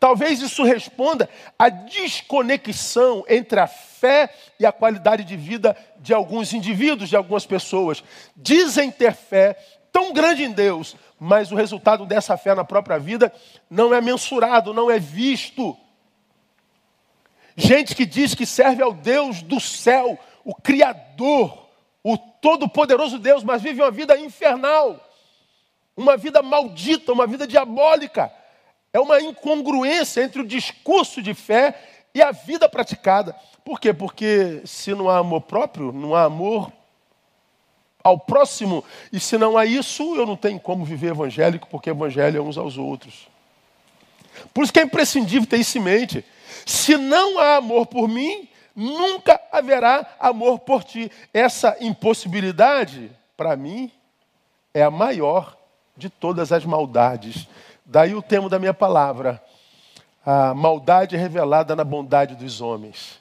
Talvez 0.00 0.40
isso 0.40 0.62
responda 0.62 1.28
à 1.58 1.68
desconexão 1.68 3.24
entre 3.28 3.58
a 3.58 3.66
fé 3.66 4.32
e 4.58 4.64
a 4.64 4.70
qualidade 4.70 5.24
de 5.24 5.36
vida 5.36 5.76
de 5.98 6.14
alguns 6.14 6.52
indivíduos, 6.52 7.08
de 7.08 7.16
algumas 7.16 7.44
pessoas. 7.44 8.02
Dizem 8.36 8.90
ter 8.90 9.12
fé 9.12 9.58
tão 9.92 10.12
grande 10.12 10.44
em 10.44 10.52
Deus, 10.52 10.96
mas 11.18 11.50
o 11.50 11.56
resultado 11.56 12.06
dessa 12.06 12.36
fé 12.36 12.54
na 12.54 12.64
própria 12.64 12.98
vida 12.98 13.32
não 13.68 13.92
é 13.92 14.00
mensurado, 14.00 14.72
não 14.72 14.88
é 14.88 14.98
visto. 14.98 15.76
Gente 17.56 17.96
que 17.96 18.06
diz 18.06 18.36
que 18.36 18.46
serve 18.46 18.80
ao 18.80 18.92
Deus 18.92 19.42
do 19.42 19.58
céu, 19.58 20.16
o 20.44 20.54
Criador, 20.54 21.66
o 22.04 22.16
Todo-Poderoso 22.16 23.18
Deus, 23.18 23.42
mas 23.42 23.60
vive 23.60 23.82
uma 23.82 23.90
vida 23.90 24.16
infernal, 24.16 25.04
uma 25.96 26.16
vida 26.16 26.40
maldita, 26.40 27.12
uma 27.12 27.26
vida 27.26 27.48
diabólica. 27.48 28.32
É 28.92 29.00
uma 29.00 29.20
incongruência 29.20 30.22
entre 30.22 30.40
o 30.40 30.46
discurso 30.46 31.20
de 31.22 31.34
fé 31.34 31.78
e 32.14 32.22
a 32.22 32.32
vida 32.32 32.68
praticada. 32.68 33.34
Por 33.64 33.78
quê? 33.80 33.92
Porque 33.92 34.62
se 34.64 34.94
não 34.94 35.08
há 35.08 35.18
amor 35.18 35.42
próprio, 35.42 35.92
não 35.92 36.14
há 36.14 36.24
amor 36.24 36.72
ao 38.02 38.18
próximo, 38.18 38.82
e 39.12 39.20
se 39.20 39.36
não 39.36 39.58
há 39.58 39.66
isso, 39.66 40.16
eu 40.16 40.24
não 40.24 40.36
tenho 40.36 40.58
como 40.58 40.84
viver 40.84 41.08
evangélico, 41.10 41.68
porque 41.68 41.90
evangelho 41.90 42.38
é 42.38 42.40
uns 42.40 42.56
aos 42.56 42.78
outros. 42.78 43.28
Por 44.54 44.64
isso 44.64 44.72
que 44.72 44.80
é 44.80 44.84
imprescindível 44.84 45.46
ter 45.46 45.58
isso 45.58 45.76
em 45.76 45.82
mente. 45.82 46.24
Se 46.64 46.96
não 46.96 47.38
há 47.38 47.56
amor 47.56 47.86
por 47.86 48.08
mim, 48.08 48.48
nunca 48.74 49.40
haverá 49.52 50.14
amor 50.18 50.60
por 50.60 50.84
ti. 50.84 51.10
Essa 51.34 51.76
impossibilidade, 51.80 53.10
para 53.36 53.56
mim, 53.56 53.90
é 54.72 54.82
a 54.82 54.90
maior 54.90 55.56
de 55.96 56.08
todas 56.08 56.52
as 56.52 56.64
maldades. 56.64 57.48
Daí 57.90 58.14
o 58.14 58.20
termo 58.20 58.50
da 58.50 58.58
minha 58.58 58.74
palavra, 58.74 59.42
a 60.22 60.52
maldade 60.52 61.16
revelada 61.16 61.74
na 61.74 61.82
bondade 61.82 62.34
dos 62.34 62.60
homens. 62.60 63.18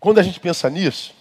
Quando 0.00 0.18
a 0.18 0.22
gente 0.24 0.40
pensa 0.40 0.68
nisso, 0.68 1.14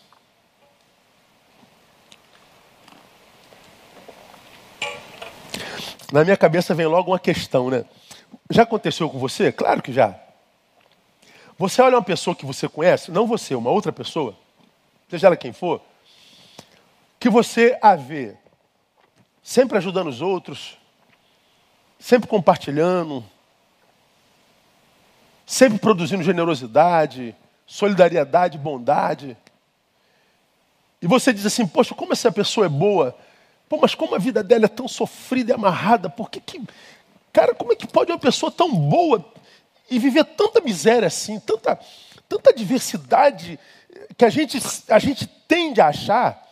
na 6.12 6.24
minha 6.24 6.36
cabeça 6.36 6.74
vem 6.74 6.88
logo 6.88 7.12
uma 7.12 7.20
questão, 7.20 7.70
né? 7.70 7.86
Já 8.50 8.64
aconteceu 8.64 9.08
com 9.08 9.20
você? 9.20 9.52
Claro 9.52 9.84
que 9.84 9.94
já. 9.94 10.20
Você 11.60 11.80
olha 11.80 11.98
uma 11.98 12.04
pessoa 12.04 12.36
que 12.36 12.44
você 12.44 12.68
conhece, 12.68 13.12
não 13.12 13.28
você, 13.28 13.54
uma 13.54 13.70
outra 13.70 13.92
pessoa, 13.92 14.36
seja 15.08 15.28
ela 15.28 15.38
quem 15.38 15.54
for, 15.54 15.80
que 17.24 17.30
você 17.30 17.80
a 17.82 17.96
vê 17.96 18.36
sempre 19.42 19.78
ajudando 19.78 20.08
os 20.08 20.20
outros, 20.20 20.78
sempre 21.98 22.28
compartilhando, 22.28 23.24
sempre 25.46 25.80
produzindo 25.80 26.22
generosidade, 26.22 27.34
solidariedade, 27.66 28.58
bondade. 28.58 29.38
E 31.02 31.08
você 31.08 31.32
diz 31.32 31.46
assim: 31.46 31.66
Poxa, 31.66 31.96
como 31.96 32.12
essa 32.12 32.30
pessoa 32.30 32.66
é 32.66 32.70
boa. 32.70 33.18
Pô, 33.70 33.78
mas 33.78 33.96
como 33.96 34.16
a 34.16 34.20
vida 34.20 34.44
dela 34.44 34.66
é 34.66 34.68
tão 34.68 34.90
sofrida 34.90 35.54
e 35.54 35.56
amarrada, 35.56 36.10
por 36.10 36.30
que 36.30 36.42
que. 36.42 36.62
Cara, 37.32 37.56
como 37.56 37.72
é 37.72 37.76
que 37.78 37.88
pode 37.88 38.12
uma 38.12 38.20
pessoa 38.20 38.52
tão 38.52 38.70
boa 38.70 39.24
e 39.90 39.98
viver 39.98 40.26
tanta 40.26 40.60
miséria 40.60 41.08
assim, 41.08 41.40
tanta, 41.40 41.80
tanta 42.28 42.54
diversidade 42.54 43.58
que 44.18 44.26
a 44.26 44.30
gente, 44.30 44.62
a 44.90 45.00
gente 45.00 45.26
tende 45.26 45.80
a 45.80 45.88
achar 45.88 46.44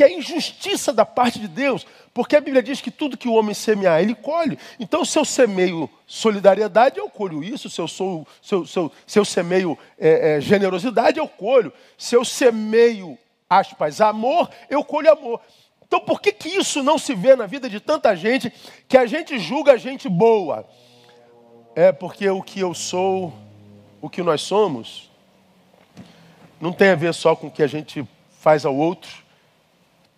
que 0.00 0.04
é 0.04 0.16
injustiça 0.16 0.94
da 0.94 1.04
parte 1.04 1.38
de 1.38 1.46
Deus, 1.46 1.86
porque 2.14 2.34
a 2.34 2.40
Bíblia 2.40 2.62
diz 2.62 2.80
que 2.80 2.90
tudo 2.90 3.18
que 3.18 3.28
o 3.28 3.34
homem 3.34 3.52
semear, 3.52 4.00
ele 4.00 4.14
colhe. 4.14 4.58
Então, 4.78 5.04
se 5.04 5.18
eu 5.18 5.26
semeio 5.26 5.90
solidariedade, 6.06 6.98
eu 6.98 7.10
colho 7.10 7.44
isso. 7.44 7.68
Se 7.68 7.82
eu, 7.82 7.86
sou, 7.86 8.26
se 8.40 8.54
eu, 8.54 8.66
se 8.66 8.78
eu, 8.78 8.92
se 9.06 9.18
eu 9.18 9.24
semeio 9.26 9.78
é, 9.98 10.36
é, 10.36 10.40
generosidade, 10.40 11.18
eu 11.18 11.28
colho. 11.28 11.70
Se 11.98 12.16
eu 12.16 12.24
semeio, 12.24 13.18
aspas, 13.46 14.00
amor, 14.00 14.48
eu 14.70 14.82
colho 14.82 15.12
amor. 15.12 15.38
Então, 15.86 16.00
por 16.00 16.18
que, 16.22 16.32
que 16.32 16.48
isso 16.48 16.82
não 16.82 16.96
se 16.96 17.14
vê 17.14 17.36
na 17.36 17.44
vida 17.44 17.68
de 17.68 17.78
tanta 17.78 18.16
gente 18.16 18.50
que 18.88 18.96
a 18.96 19.04
gente 19.04 19.38
julga 19.38 19.72
a 19.72 19.76
gente 19.76 20.08
boa? 20.08 20.66
É 21.76 21.92
porque 21.92 22.26
o 22.26 22.40
que 22.40 22.60
eu 22.60 22.72
sou, 22.72 23.34
o 24.00 24.08
que 24.08 24.22
nós 24.22 24.40
somos, 24.40 25.10
não 26.58 26.72
tem 26.72 26.88
a 26.88 26.94
ver 26.94 27.12
só 27.12 27.36
com 27.36 27.48
o 27.48 27.50
que 27.50 27.62
a 27.62 27.66
gente 27.66 28.02
faz 28.30 28.64
ao 28.64 28.74
outro, 28.74 29.28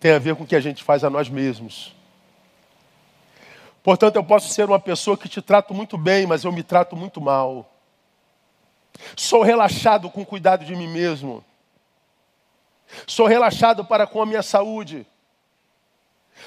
tem 0.03 0.11
a 0.11 0.19
ver 0.19 0.35
com 0.35 0.43
o 0.43 0.45
que 0.45 0.57
a 0.57 0.59
gente 0.59 0.83
faz 0.83 1.05
a 1.05 1.09
nós 1.09 1.29
mesmos. 1.29 1.95
Portanto, 3.81 4.17
eu 4.17 4.23
posso 4.23 4.49
ser 4.49 4.65
uma 4.65 4.77
pessoa 4.77 5.15
que 5.15 5.29
te 5.29 5.41
trato 5.41 5.73
muito 5.73 5.97
bem, 5.97 6.27
mas 6.27 6.43
eu 6.43 6.51
me 6.51 6.61
trato 6.61 6.93
muito 6.93 7.21
mal. 7.21 7.73
Sou 9.15 9.43
relaxado 9.43 10.09
com 10.09 10.23
o 10.23 10.25
cuidado 10.25 10.65
de 10.65 10.75
mim 10.75 10.89
mesmo. 10.89 11.41
Sou 13.07 13.25
relaxado 13.25 13.85
para 13.85 14.05
com 14.05 14.21
a 14.21 14.25
minha 14.25 14.43
saúde. 14.43 15.07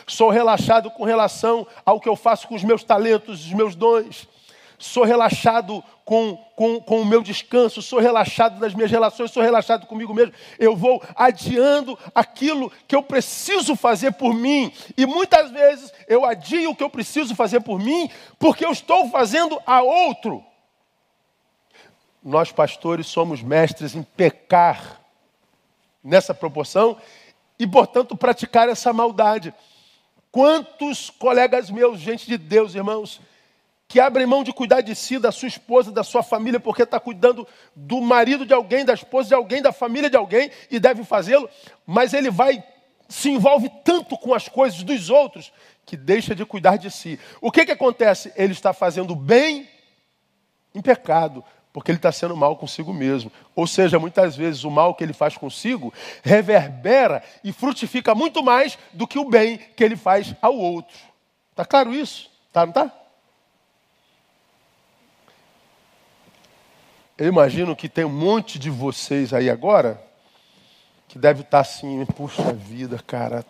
Sou 0.07 0.29
relaxado 0.29 0.91
com 0.91 1.05
relação 1.05 1.67
ao 1.83 1.99
que 1.99 2.11
eu 2.11 2.15
faço 2.15 2.47
com 2.47 2.57
os 2.57 2.63
meus 2.63 2.85
talentos, 2.85 3.47
os 3.47 3.53
meus 3.55 3.75
dons 3.75 4.29
sou 4.79 5.05
relaxado 5.05 5.83
com, 6.05 6.37
com, 6.55 6.81
com 6.81 7.01
o 7.01 7.05
meu 7.05 7.23
descanso, 7.23 7.83
sou 7.83 7.99
relaxado 7.99 8.61
nas 8.61 8.75
minhas 8.75 8.91
relações, 8.91 9.31
sou 9.31 9.43
relaxado 9.43 9.87
comigo 9.87 10.15
mesmo. 10.15 10.33
Eu 10.59 10.77
vou 10.77 11.03
adiando 11.15 11.99
aquilo 12.15 12.71
que 12.87 12.95
eu 12.95 13.03
preciso 13.03 13.75
fazer 13.75 14.13
por 14.13 14.33
mim. 14.33 14.73
E 14.97 15.05
muitas 15.05 15.51
vezes 15.51 15.93
eu 16.07 16.25
adio 16.25 16.71
o 16.71 16.77
que 16.77 16.85
eu 16.85 16.91
preciso 16.91 17.35
fazer 17.35 17.61
por 17.61 17.79
mim 17.79 18.09
porque 18.39 18.65
eu 18.65 18.71
estou 18.71 19.09
fazendo 19.11 19.61
a 19.67 19.83
outro. 19.83 20.45
Nós, 22.23 22.51
pastores, 22.51 23.07
somos 23.07 23.43
mestres 23.43 23.95
em 23.95 24.03
pecar 24.03 25.01
nessa 26.03 26.35
proporção 26.35 26.97
e, 27.59 27.67
portanto, 27.67 28.17
praticar 28.17 28.69
essa 28.69 28.93
maldade. 28.93 29.53
Quantos 30.31 31.09
colegas 31.09 31.71
meus, 31.71 31.99
gente 31.99 32.27
de 32.27 32.37
Deus, 32.37 32.75
irmãos, 32.75 33.21
que 33.89 34.01
abre 34.01 34.27
mão 34.27 34.43
de 34.43 34.53
cuidar 34.53 34.81
de 34.81 34.95
si, 34.95 35.19
da 35.19 35.31
sua 35.31 35.49
esposa, 35.49 35.93
da 35.93 36.03
sua 36.03 36.23
família, 36.23 36.59
porque 36.59 36.83
está 36.83 36.99
cuidando 36.99 37.47
do 37.75 38.01
marido 38.01 38.45
de 38.45 38.53
alguém, 38.53 38.85
da 38.85 38.95
esposa 38.95 39.29
de 39.29 39.35
alguém, 39.35 39.63
da 39.63 39.73
família 39.73 40.11
de 40.11 40.17
alguém, 40.17 40.51
e 40.71 40.81
deve 40.81 41.05
fazê-lo, 41.05 41.49
mas 41.87 42.13
ele 42.13 42.31
vai, 42.31 42.63
se 43.09 43.31
envolve 43.31 43.71
tanto 43.85 44.19
com 44.19 44.35
as 44.35 44.49
coisas 44.49 44.83
dos 44.83 45.09
outros, 45.09 45.53
que 45.85 45.97
deixa 45.97 46.35
de 46.35 46.45
cuidar 46.45 46.77
de 46.77 46.91
si. 46.91 47.19
O 47.41 47.53
que, 47.53 47.65
que 47.65 47.73
acontece? 47.73 48.33
Ele 48.35 48.53
está 48.53 48.73
fazendo 48.73 49.15
bem 49.15 49.69
em 50.75 50.83
pecado, 50.83 51.45
porque 51.73 51.91
ele 51.93 51.99
está 51.99 52.11
sendo 52.11 52.37
mal 52.37 52.57
consigo 52.57 52.93
mesmo. 52.93 53.31
Ou 53.55 53.69
seja, 53.69 54.01
muitas 54.01 54.35
vezes 54.35 54.65
o 54.65 54.71
mal 54.71 54.95
que 54.97 55.05
ele 55.05 55.13
faz 55.13 55.37
consigo 55.37 55.95
reverbera 56.25 57.23
e 57.45 57.53
frutifica 57.53 58.15
muito 58.17 58.43
mais 58.43 58.77
do 58.93 59.07
que 59.07 59.19
o 59.19 59.29
bem 59.29 59.59
que 59.77 59.85
ele 59.85 59.97
faz 59.97 60.35
ao 60.43 60.57
outro. 60.57 60.97
Está 61.53 61.65
claro 61.65 61.95
isso? 61.95 62.29
Tá, 62.53 62.63
não 62.63 62.71
está? 62.71 63.06
Eu 67.19 67.29
imagino 67.29 67.75
que 67.75 67.89
tem 67.89 68.05
um 68.05 68.11
monte 68.11 68.59
de 68.59 68.69
vocês 68.69 69.33
aí 69.33 69.49
agora 69.49 70.03
que 71.09 71.19
deve 71.19 71.41
estar 71.41 71.61
assim, 71.61 72.05
puxa 72.05 72.53
vida, 72.53 73.03
cara, 73.07 73.43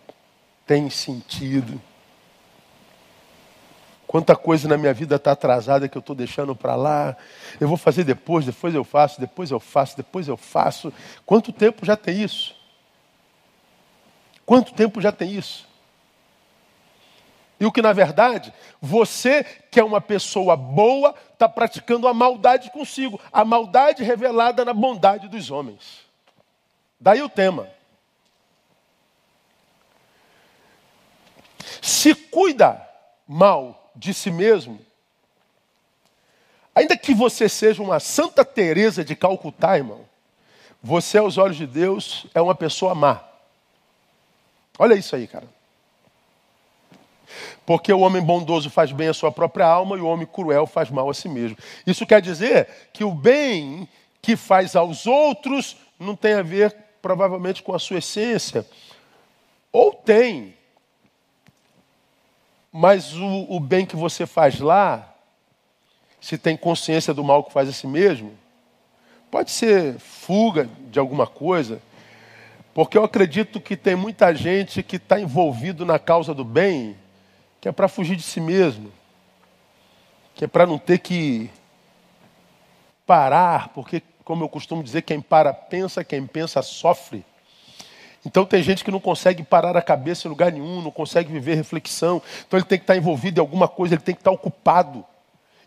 tem 0.65 0.89
sentido. 0.89 1.81
Quanta 4.07 4.37
coisa 4.37 4.69
na 4.69 4.77
minha 4.77 4.93
vida 4.93 5.17
está 5.17 5.33
atrasada 5.33 5.89
que 5.89 5.97
eu 5.97 5.99
estou 5.99 6.15
deixando 6.15 6.55
para 6.55 6.75
lá. 6.75 7.17
Eu 7.59 7.67
vou 7.67 7.75
fazer 7.75 8.05
depois, 8.05 8.45
depois 8.45 8.73
eu 8.73 8.85
faço, 8.85 9.19
depois 9.19 9.51
eu 9.51 9.59
faço, 9.59 9.97
depois 9.97 10.29
eu 10.29 10.37
faço. 10.37 10.93
Quanto 11.25 11.51
tempo 11.51 11.85
já 11.85 11.97
tem 11.97 12.23
isso? 12.23 12.55
Quanto 14.45 14.73
tempo 14.73 15.01
já 15.01 15.11
tem 15.11 15.33
isso? 15.33 15.67
E 17.59 17.65
o 17.65 17.71
que 17.71 17.81
na 17.81 17.93
verdade, 17.93 18.53
você 18.79 19.43
que 19.43 19.79
é 19.79 19.83
uma 19.83 19.99
pessoa 19.99 20.55
boa, 20.55 21.15
está 21.33 21.49
praticando 21.49 22.07
a 22.07 22.13
maldade 22.13 22.71
consigo, 22.71 23.19
a 23.31 23.43
maldade 23.43 24.03
revelada 24.03 24.63
na 24.63 24.73
bondade 24.73 25.27
dos 25.27 25.49
homens. 25.49 26.05
Daí 26.99 27.21
o 27.21 27.29
tema. 27.29 27.69
Se 31.81 32.13
cuida 32.13 32.87
mal 33.27 33.91
de 33.95 34.13
si 34.13 34.29
mesmo, 34.29 34.79
ainda 36.75 36.95
que 36.97 37.13
você 37.13 37.49
seja 37.49 37.81
uma 37.81 37.99
Santa 37.99 38.45
Teresa 38.45 39.03
de 39.03 39.15
Calcutá, 39.15 39.77
irmão, 39.77 40.05
você 40.81 41.17
aos 41.17 41.37
olhos 41.37 41.57
de 41.57 41.65
Deus 41.65 42.27
é 42.33 42.41
uma 42.41 42.55
pessoa 42.55 42.93
má. 42.93 43.23
Olha 44.77 44.93
isso 44.93 45.15
aí, 45.15 45.27
cara. 45.27 45.56
Porque 47.67 47.91
o 47.91 47.99
homem 47.99 48.21
bondoso 48.21 48.69
faz 48.69 48.93
bem 48.93 49.09
à 49.09 49.13
sua 49.13 49.29
própria 49.29 49.65
alma 49.65 49.97
e 49.97 49.99
o 49.99 50.07
homem 50.07 50.25
cruel 50.25 50.65
faz 50.65 50.89
mal 50.89 51.09
a 51.09 51.13
si 51.13 51.27
mesmo. 51.27 51.57
Isso 51.85 52.05
quer 52.05 52.21
dizer 52.21 52.65
que 52.93 53.03
o 53.03 53.11
bem 53.11 53.89
que 54.21 54.37
faz 54.37 54.73
aos 54.73 55.05
outros 55.05 55.75
não 55.99 56.15
tem 56.15 56.35
a 56.35 56.41
ver, 56.41 56.73
provavelmente, 57.01 57.61
com 57.61 57.75
a 57.75 57.79
sua 57.79 57.97
essência. 57.97 58.65
Ou 59.69 59.93
tem. 59.93 60.55
Mas 62.71 63.13
o, 63.13 63.47
o 63.49 63.59
bem 63.59 63.85
que 63.85 63.97
você 63.97 64.25
faz 64.25 64.61
lá, 64.61 65.13
se 66.21 66.37
tem 66.37 66.55
consciência 66.55 67.13
do 67.13 67.21
mal 67.21 67.43
que 67.43 67.51
faz 67.51 67.67
a 67.67 67.73
si 67.73 67.85
mesmo, 67.85 68.31
pode 69.29 69.51
ser 69.51 69.99
fuga 69.99 70.69
de 70.89 70.99
alguma 70.99 71.27
coisa, 71.27 71.81
Porque 72.73 72.97
eu 72.97 73.03
acredito 73.03 73.59
que 73.59 73.75
tem 73.75 73.97
muita 73.97 74.33
gente 74.33 74.81
que 74.81 74.95
está 74.95 75.19
envolvido 75.19 75.85
na 75.85 75.99
causa 75.99 76.33
do 76.33 76.45
bem, 76.45 76.95
que 77.59 77.67
é 77.67 77.71
para 77.71 77.87
fugir 77.87 78.15
de 78.15 78.23
si 78.23 78.39
mesmo, 78.39 78.91
que 80.35 80.45
é 80.45 80.47
para 80.47 80.65
não 80.65 80.77
ter 80.77 80.99
que 80.99 81.49
parar, 83.05 83.69
porque, 83.69 84.01
como 84.23 84.43
eu 84.43 84.49
costumo 84.49 84.83
dizer, 84.83 85.01
quem 85.01 85.21
para 85.21 85.53
pensa, 85.53 86.03
quem 86.03 86.25
pensa 86.27 86.61
sofre. 86.61 87.25
Então 88.25 88.45
tem 88.45 88.61
gente 88.61 88.83
que 88.83 88.91
não 88.91 88.99
consegue 88.99 89.41
parar 89.41 89.77
a 89.77 89.81
cabeça 89.81 90.27
em 90.27 90.29
lugar 90.29 90.51
nenhum, 90.51 90.81
não 90.81 90.91
consegue 90.91 91.31
viver 91.31 91.55
reflexão. 91.55 92.21
Então 92.45 92.59
ele 92.59 92.65
tem 92.65 92.77
que 92.77 92.83
estar 92.83 92.97
envolvido 92.97 93.39
em 93.39 93.41
alguma 93.41 93.67
coisa, 93.67 93.95
ele 93.95 94.01
tem 94.01 94.13
que 94.13 94.19
estar 94.19 94.31
ocupado. 94.31 95.05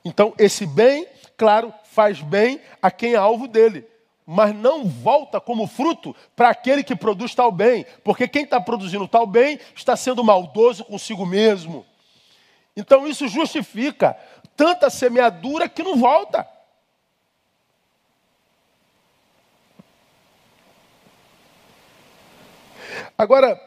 Então 0.05 0.35
esse 0.39 0.67
bem, 0.67 1.07
claro, 1.39 1.73
faz 1.85 2.21
bem 2.21 2.61
a 2.83 2.91
quem 2.91 3.15
é 3.15 3.17
alvo 3.17 3.49
dele. 3.49 3.87
Mas 4.33 4.55
não 4.55 4.85
volta 4.85 5.41
como 5.41 5.67
fruto 5.67 6.15
para 6.37 6.51
aquele 6.51 6.85
que 6.85 6.95
produz 6.95 7.35
tal 7.35 7.51
bem. 7.51 7.85
Porque 8.05 8.29
quem 8.29 8.45
está 8.45 8.61
produzindo 8.61 9.09
tal 9.09 9.27
bem 9.27 9.59
está 9.75 9.97
sendo 9.97 10.23
maldoso 10.23 10.85
consigo 10.85 11.27
mesmo. 11.27 11.85
Então 12.77 13.09
isso 13.09 13.27
justifica 13.27 14.17
tanta 14.57 14.89
semeadura 14.89 15.69
que 15.69 15.83
não 15.83 15.97
volta. 15.97 16.49
Agora, 23.19 23.61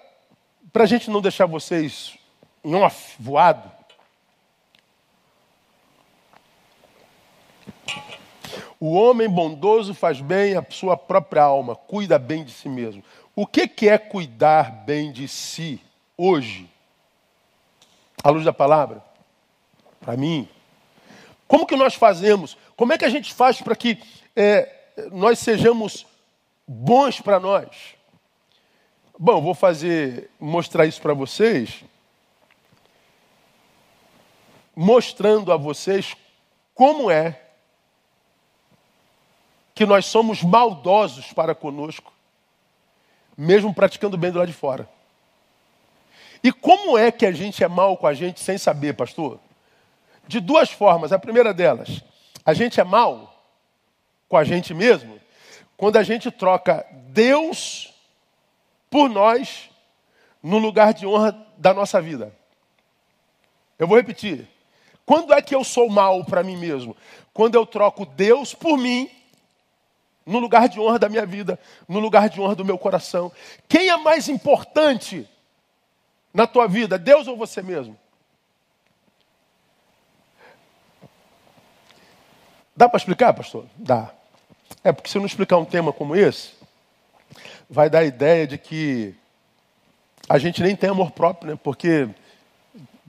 para 0.72 0.84
a 0.84 0.88
gente 0.88 1.10
não 1.10 1.22
deixar 1.22 1.46
vocês 1.46 2.18
em 2.64 2.74
off, 2.74 3.16
voado, 3.20 3.70
o 8.86 8.96
homem 8.96 9.30
bondoso 9.30 9.94
faz 9.94 10.20
bem 10.20 10.58
à 10.58 10.66
sua 10.70 10.98
própria 10.98 11.44
alma, 11.44 11.74
cuida 11.74 12.20
bem 12.20 12.44
de 12.44 12.52
si 12.52 12.68
mesmo. 12.68 13.02
O 13.34 13.48
que, 13.48 13.66
que 13.66 13.88
é 13.88 13.98
cuidar 13.98 14.84
bem 14.84 15.10
de 15.10 15.26
si 15.26 15.82
hoje? 16.18 16.70
À 18.22 18.30
luz 18.30 18.44
da 18.44 18.52
palavra? 18.52 19.02
Para 20.02 20.18
mim. 20.18 20.50
Como 21.48 21.66
que 21.66 21.78
nós 21.78 21.96
fazemos? 21.96 22.58
Como 22.76 22.92
é 22.92 22.98
que 22.98 23.06
a 23.06 23.10
gente 23.10 23.34
faz 23.34 23.62
para 23.62 23.74
que 23.74 23.98
é, 24.36 24.70
nós 25.14 25.40
sejamos 25.40 26.06
bons 26.68 27.22
para 27.22 27.40
nós? 27.40 27.96
Bom, 29.18 29.42
vou 29.42 29.54
fazer, 29.54 30.30
mostrar 30.38 30.86
isso 30.86 31.02
para 31.02 31.14
vocês, 31.14 31.86
mostrando 34.76 35.54
a 35.54 35.56
vocês 35.56 36.18
como 36.76 37.10
é 37.10 37.43
que 39.74 39.86
nós 39.86 40.06
somos 40.06 40.44
maldosos 40.44 41.34
para 41.34 41.56
conosco, 41.56 42.12
mesmo 43.38 43.74
praticando 43.74 44.18
bem 44.18 44.32
do 44.32 44.40
lado 44.40 44.48
de 44.48 44.54
fora. 44.54 44.88
E 46.44 46.52
como 46.52 46.98
é 46.98 47.12
que 47.12 47.26
a 47.26 47.32
gente 47.32 47.64
é 47.64 47.68
mal 47.68 47.96
com 47.98 48.06
a 48.06 48.14
gente 48.14 48.40
sem 48.40 48.58
saber, 48.58 48.94
pastor? 48.94 49.40
De 50.28 50.40
duas 50.40 50.70
formas. 50.70 51.12
A 51.12 51.20
primeira 51.20 51.54
delas, 51.54 52.04
a 52.46 52.54
gente 52.54 52.80
é 52.80 52.84
mal 52.84 53.46
com 54.28 54.38
a 54.38 54.44
gente 54.44 54.74
mesmo 54.74 55.22
quando 55.78 55.98
a 55.98 56.04
gente 56.04 56.32
troca 56.32 56.86
Deus 57.10 57.94
por 58.90 59.10
nós 59.10 59.70
no 60.42 60.58
lugar 60.58 60.94
de 60.94 61.06
honra 61.06 61.36
da 61.58 61.74
nossa 61.74 62.02
vida. 62.02 62.34
Eu 63.78 63.88
vou 63.88 63.98
repetir. 63.98 64.48
Quando 65.06 65.34
é 65.34 65.42
que 65.42 65.54
eu 65.54 65.64
sou 65.64 65.90
mal 65.90 66.24
para 66.24 66.44
mim 66.44 66.56
mesmo? 66.56 66.96
Quando 67.34 67.56
eu 67.56 67.66
troco 67.66 68.06
Deus 68.06 68.54
por 68.54 68.78
mim 68.78 69.10
no 70.26 70.40
lugar 70.40 70.70
de 70.70 70.80
honra 70.80 71.00
da 71.00 71.10
minha 71.10 71.26
vida, 71.26 71.60
no 71.88 72.00
lugar 72.00 72.30
de 72.30 72.40
honra 72.40 72.56
do 72.56 72.66
meu 72.66 72.78
coração. 72.78 73.32
Quem 73.68 73.90
é 73.90 73.98
mais 73.98 74.30
importante 74.30 75.28
na 76.34 76.48
tua 76.48 76.68
vida, 76.68 76.98
Deus 76.98 77.28
ou 77.28 77.38
você 77.38 77.62
mesmo? 77.62 77.98
Dá 82.76 82.90
para 82.90 82.98
explicar, 82.98 83.34
pastor? 83.34 83.66
Dá. 83.76 84.12
É 84.84 84.92
porque 84.92 85.10
se 85.10 85.18
eu 85.18 85.22
não 85.22 85.28
explicar 85.28 85.58
um 85.58 85.66
tema 85.66 85.94
como 85.94 86.16
esse, 86.16 86.54
vai 87.70 87.90
dar 87.90 88.00
a 88.00 88.06
ideia 88.06 88.48
de 88.48 88.58
que 88.58 89.16
a 90.28 90.38
gente 90.38 90.62
nem 90.64 90.76
tem 90.76 90.90
amor 90.90 91.12
próprio, 91.12 91.52
né? 91.52 91.60
Porque 91.62 92.10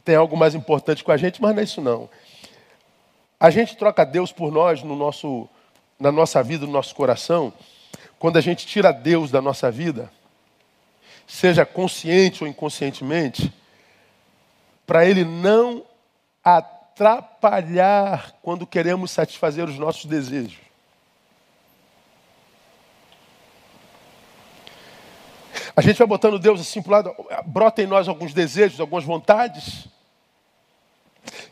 tem 0.05 0.17
algo 0.17 0.37
mais 0.37 0.55
importante 0.55 1.03
com 1.03 1.11
a 1.11 1.17
gente, 1.17 1.41
mas 1.41 1.55
não 1.55 1.61
é 1.61 1.65
isso 1.65 1.81
não. 1.81 2.11
A 3.41 3.51
gente 3.51 3.77
troca 3.77 4.05
Deus 4.05 4.31
por 4.33 4.53
nós 4.53 4.83
no 4.83 4.95
nosso, 4.95 5.49
na 5.99 6.11
nossa 6.11 6.43
vida, 6.43 6.67
no 6.67 6.73
nosso 6.73 6.95
coração, 6.95 7.53
quando 8.19 8.37
a 8.37 8.41
gente 8.41 8.67
tira 8.67 8.93
Deus 8.93 9.31
da 9.31 9.41
nossa 9.41 9.71
vida, 9.71 10.11
seja 11.27 11.65
consciente 11.65 12.43
ou 12.43 12.49
inconscientemente, 12.49 13.53
para 14.87 15.07
Ele 15.07 15.25
não 15.25 15.85
atrapalhar 16.43 18.33
quando 18.43 18.67
queremos 18.67 19.11
satisfazer 19.11 19.69
os 19.69 19.79
nossos 19.79 20.05
desejos. 20.07 20.65
A 25.77 25.81
gente 25.81 25.99
vai 25.99 26.07
botando 26.07 26.39
Deus 26.39 26.61
assim 26.61 26.81
para 26.81 26.99
lado, 26.99 27.15
brota 27.47 27.83
em 27.83 27.87
nós 27.87 28.07
alguns 28.07 28.33
desejos, 28.33 28.79
algumas 28.79 29.05
vontades, 29.05 29.89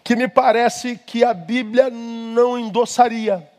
que 0.05 0.15
me 0.15 0.29
parece 0.29 0.97
que 0.97 1.25
a 1.25 1.35
Bíblia 1.35 1.91
não 1.91 2.59
endossaria. 2.59 3.52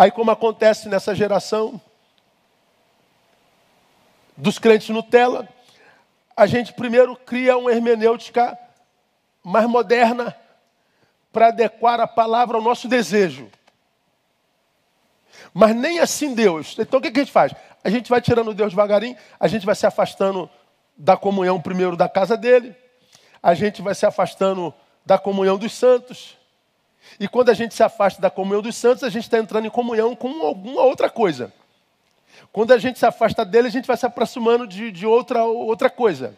Aí, 0.00 0.10
como 0.10 0.30
acontece 0.30 0.88
nessa 0.88 1.14
geração 1.14 1.78
dos 4.34 4.58
crentes 4.58 4.88
Nutella, 4.88 5.46
a 6.34 6.46
gente 6.46 6.72
primeiro 6.72 7.14
cria 7.14 7.58
uma 7.58 7.70
hermenêutica 7.70 8.58
mais 9.44 9.66
moderna 9.66 10.34
para 11.30 11.48
adequar 11.48 12.00
a 12.00 12.06
palavra 12.06 12.56
ao 12.56 12.62
nosso 12.62 12.88
desejo. 12.88 13.50
Mas 15.52 15.76
nem 15.76 15.98
assim 15.98 16.32
Deus. 16.32 16.78
Então 16.78 16.98
o 16.98 17.02
que 17.02 17.08
a 17.08 17.12
gente 17.12 17.30
faz? 17.30 17.52
a 17.84 17.90
gente 17.90 18.08
vai 18.08 18.22
tirando 18.22 18.54
Deus 18.54 18.70
devagarinho, 18.70 19.18
a 19.38 19.48
gente 19.48 19.66
vai 19.66 19.74
se 19.74 19.86
afastando 19.86 20.48
da 20.96 21.14
comunhão 21.14 21.60
primeiro 21.60 21.94
da 21.94 22.08
casa 22.08 22.38
dele, 22.38 22.74
a 23.42 23.52
gente 23.52 23.82
vai 23.82 23.94
se 23.94 24.06
afastando 24.06 24.72
da 25.04 25.18
comunhão 25.18 25.58
dos 25.58 25.74
santos. 25.74 26.39
E 27.18 27.28
quando 27.28 27.50
a 27.50 27.54
gente 27.54 27.74
se 27.74 27.82
afasta 27.82 28.20
da 28.20 28.30
comunhão 28.30 28.62
dos 28.62 28.76
santos, 28.76 29.04
a 29.04 29.10
gente 29.10 29.24
está 29.24 29.38
entrando 29.38 29.66
em 29.66 29.70
comunhão 29.70 30.14
com 30.14 30.44
alguma 30.44 30.82
outra 30.82 31.10
coisa. 31.10 31.52
Quando 32.52 32.72
a 32.72 32.78
gente 32.78 32.98
se 32.98 33.06
afasta 33.06 33.44
dele, 33.44 33.68
a 33.68 33.70
gente 33.70 33.86
vai 33.86 33.96
se 33.96 34.06
aproximando 34.06 34.66
de, 34.66 34.90
de 34.90 35.06
outra, 35.06 35.44
outra 35.44 35.88
coisa. 35.88 36.36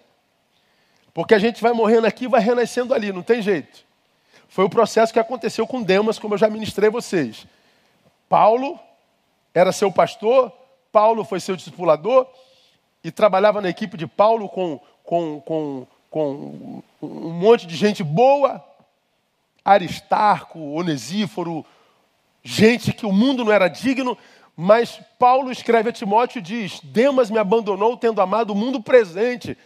Porque 1.14 1.34
a 1.34 1.38
gente 1.38 1.62
vai 1.62 1.72
morrendo 1.72 2.06
aqui 2.06 2.24
e 2.24 2.28
vai 2.28 2.40
renascendo 2.40 2.94
ali, 2.94 3.12
não 3.12 3.22
tem 3.22 3.42
jeito. 3.42 3.84
Foi 4.48 4.64
o 4.64 4.70
processo 4.70 5.12
que 5.12 5.18
aconteceu 5.18 5.66
com 5.66 5.82
Demas, 5.82 6.18
como 6.18 6.34
eu 6.34 6.38
já 6.38 6.48
ministrei 6.48 6.90
vocês. 6.90 7.46
Paulo 8.28 8.78
era 9.54 9.72
seu 9.72 9.90
pastor, 9.90 10.52
Paulo 10.90 11.24
foi 11.24 11.40
seu 11.40 11.56
discipulador 11.56 12.26
e 13.02 13.10
trabalhava 13.10 13.60
na 13.60 13.68
equipe 13.68 13.96
de 13.96 14.06
Paulo 14.06 14.48
com, 14.48 14.80
com, 15.02 15.40
com, 15.40 15.86
com 16.10 16.82
um 17.00 17.30
monte 17.30 17.66
de 17.66 17.76
gente 17.76 18.02
boa, 18.02 18.62
Aristarco, 19.64 20.58
Onesíforo, 20.58 21.64
gente 22.42 22.92
que 22.92 23.06
o 23.06 23.12
mundo 23.12 23.44
não 23.44 23.52
era 23.52 23.68
digno, 23.68 24.16
mas 24.56 25.00
Paulo 25.18 25.50
escreve 25.50 25.90
a 25.90 25.92
Timóteo 25.92 26.38
e 26.38 26.42
diz: 26.42 26.80
Demas 26.82 27.30
me 27.30 27.38
abandonou 27.38 27.96
tendo 27.96 28.20
amado 28.20 28.52
o 28.52 28.56
mundo 28.56 28.82
presente, 28.82 29.56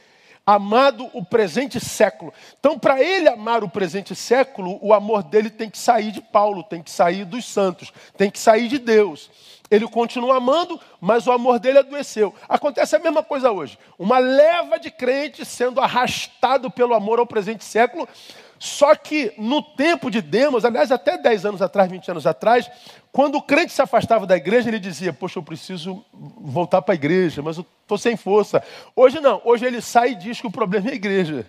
amado 0.44 1.10
o 1.12 1.24
presente 1.24 1.80
século. 1.80 2.32
Então, 2.58 2.78
para 2.78 3.02
ele 3.02 3.28
amar 3.28 3.64
o 3.64 3.68
presente 3.68 4.14
século, 4.14 4.78
o 4.80 4.94
amor 4.94 5.24
dele 5.24 5.50
tem 5.50 5.68
que 5.68 5.78
sair 5.78 6.12
de 6.12 6.20
Paulo, 6.20 6.62
tem 6.62 6.82
que 6.82 6.90
sair 6.90 7.24
dos 7.24 7.44
santos, 7.44 7.92
tem 8.16 8.30
que 8.30 8.38
sair 8.38 8.68
de 8.68 8.78
Deus. 8.78 9.30
Ele 9.68 9.88
continua 9.88 10.36
amando, 10.36 10.80
mas 11.00 11.26
o 11.26 11.32
amor 11.32 11.58
dele 11.58 11.78
adoeceu. 11.78 12.32
Acontece 12.48 12.94
a 12.94 13.00
mesma 13.00 13.22
coisa 13.22 13.50
hoje. 13.50 13.76
Uma 13.98 14.18
leva 14.18 14.78
de 14.78 14.90
crentes 14.90 15.48
sendo 15.48 15.80
arrastado 15.80 16.70
pelo 16.70 16.94
amor 16.94 17.18
ao 17.18 17.26
presente 17.26 17.64
século. 17.64 18.08
Só 18.58 18.94
que 18.94 19.32
no 19.36 19.62
tempo 19.62 20.10
de 20.10 20.22
Demos, 20.22 20.64
aliás, 20.64 20.90
até 20.90 21.18
10 21.18 21.44
anos 21.44 21.62
atrás, 21.62 21.90
20 21.90 22.10
anos 22.10 22.26
atrás, 22.26 22.70
quando 23.12 23.36
o 23.36 23.42
crente 23.42 23.72
se 23.72 23.82
afastava 23.82 24.26
da 24.26 24.36
igreja, 24.36 24.68
ele 24.68 24.78
dizia: 24.78 25.12
Poxa, 25.12 25.38
eu 25.38 25.42
preciso 25.42 26.04
voltar 26.12 26.80
para 26.82 26.94
a 26.94 26.96
igreja, 26.96 27.42
mas 27.42 27.58
eu 27.58 27.66
estou 27.82 27.98
sem 27.98 28.16
força. 28.16 28.62
Hoje 28.94 29.20
não, 29.20 29.40
hoje 29.44 29.66
ele 29.66 29.80
sai 29.80 30.12
e 30.12 30.14
diz 30.14 30.40
que 30.40 30.46
o 30.46 30.50
problema 30.50 30.88
é 30.88 30.92
a 30.92 30.96
igreja. 30.96 31.46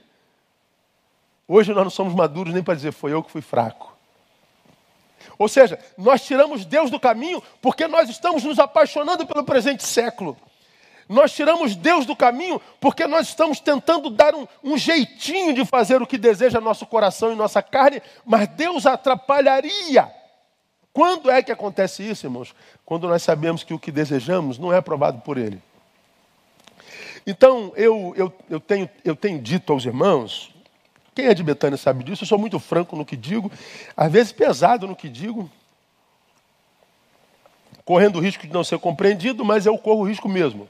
Hoje 1.48 1.74
nós 1.74 1.84
não 1.84 1.92
somos 1.92 2.14
maduros 2.14 2.54
nem 2.54 2.64
para 2.64 2.76
dizer: 2.76 2.92
Foi 2.92 3.14
eu 3.14 3.24
que 3.24 3.32
fui 3.32 3.42
fraco. 3.42 3.96
Ou 5.38 5.48
seja, 5.48 5.80
nós 5.98 6.26
tiramos 6.26 6.66
Deus 6.66 6.90
do 6.90 7.00
caminho 7.00 7.42
porque 7.62 7.88
nós 7.88 8.10
estamos 8.10 8.44
nos 8.44 8.60
apaixonando 8.60 9.26
pelo 9.26 9.44
presente 9.44 9.84
século. 9.84 10.36
Nós 11.08 11.32
tiramos 11.32 11.76
Deus 11.76 12.06
do 12.06 12.16
caminho 12.16 12.62
porque 12.82 13.08
nós 13.08 13.30
estamos 13.30 13.60
tentando 13.60 14.10
dar 14.10 14.36
um, 14.36 14.46
um, 14.64 14.78
jeitinho 14.78 15.54
de 15.54 15.66
fazer 15.66 16.02
o 16.02 16.08
que 16.08 16.18
deseja 16.18 16.60
nosso 16.60 16.86
coração 16.86 17.32
e 17.32 17.36
nossa 17.36 17.62
carne, 17.62 18.02
mas 18.26 18.48
Deus 18.50 18.86
atrapalharia 18.86 20.12
Quando 20.92 21.32
é 21.32 21.42
que 21.42 21.52
acontece 21.52 22.04
isso, 22.04 22.26
irmãos? 22.26 22.54
Quando 22.86 23.08
nós 23.08 23.24
sabemos 23.24 23.64
que 23.64 23.74
o 23.74 23.80
que 23.80 23.92
desejamos 23.92 24.58
não 24.58 24.74
é 24.74 24.78
aprovado 24.78 25.22
por 25.22 25.38
Ele. 25.38 25.62
Então, 27.26 27.74
eu, 27.76 28.14
eu, 28.16 28.34
eu, 28.50 28.60
tenho, 28.60 28.90
eu 29.04 29.16
tenho 29.16 29.40
dito 29.40 29.74
aos 29.74 29.86
irmãos, 29.86 30.54
quem 31.14 31.26
é 31.26 31.34
de 31.34 31.44
Betânia 31.44 31.78
sabe 31.78 32.04
disso, 32.04 32.24
eu 32.24 32.28
sou 32.28 32.38
muito 32.38 32.60
franco 32.60 32.96
no 32.96 33.06
que 33.06 33.18
digo, 33.18 33.52
às 33.96 34.12
vezes 34.12 34.32
pesado 34.32 34.88
no 34.88 34.96
que 34.96 35.10
digo, 35.10 35.50
correndo 37.84 38.18
o 38.18 38.22
risco 38.22 38.46
de 38.46 38.54
não 38.54 38.64
ser 38.64 38.80
compreendido, 38.80 39.44
mas 39.44 39.66
eu 39.66 39.78
corro 39.78 40.02
o 40.02 40.08
risco 40.08 40.30
mesmo. 40.30 40.70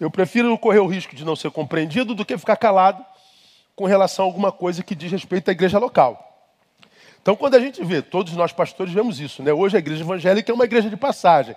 Eu 0.00 0.10
prefiro 0.10 0.56
correr 0.58 0.80
o 0.80 0.86
risco 0.86 1.14
de 1.14 1.24
não 1.24 1.36
ser 1.36 1.50
compreendido 1.50 2.14
do 2.14 2.24
que 2.24 2.36
ficar 2.36 2.56
calado 2.56 3.04
com 3.76 3.84
relação 3.84 4.24
a 4.24 4.28
alguma 4.28 4.52
coisa 4.52 4.82
que 4.82 4.94
diz 4.94 5.10
respeito 5.10 5.48
à 5.48 5.52
igreja 5.52 5.78
local. 5.78 6.30
Então, 7.22 7.34
quando 7.34 7.54
a 7.54 7.60
gente 7.60 7.82
vê, 7.82 8.02
todos 8.02 8.34
nós 8.34 8.52
pastores 8.52 8.92
vemos 8.92 9.18
isso, 9.18 9.42
né? 9.42 9.52
Hoje 9.52 9.76
a 9.76 9.78
igreja 9.78 10.02
evangélica 10.02 10.52
é 10.52 10.54
uma 10.54 10.64
igreja 10.64 10.90
de 10.90 10.96
passagem. 10.96 11.56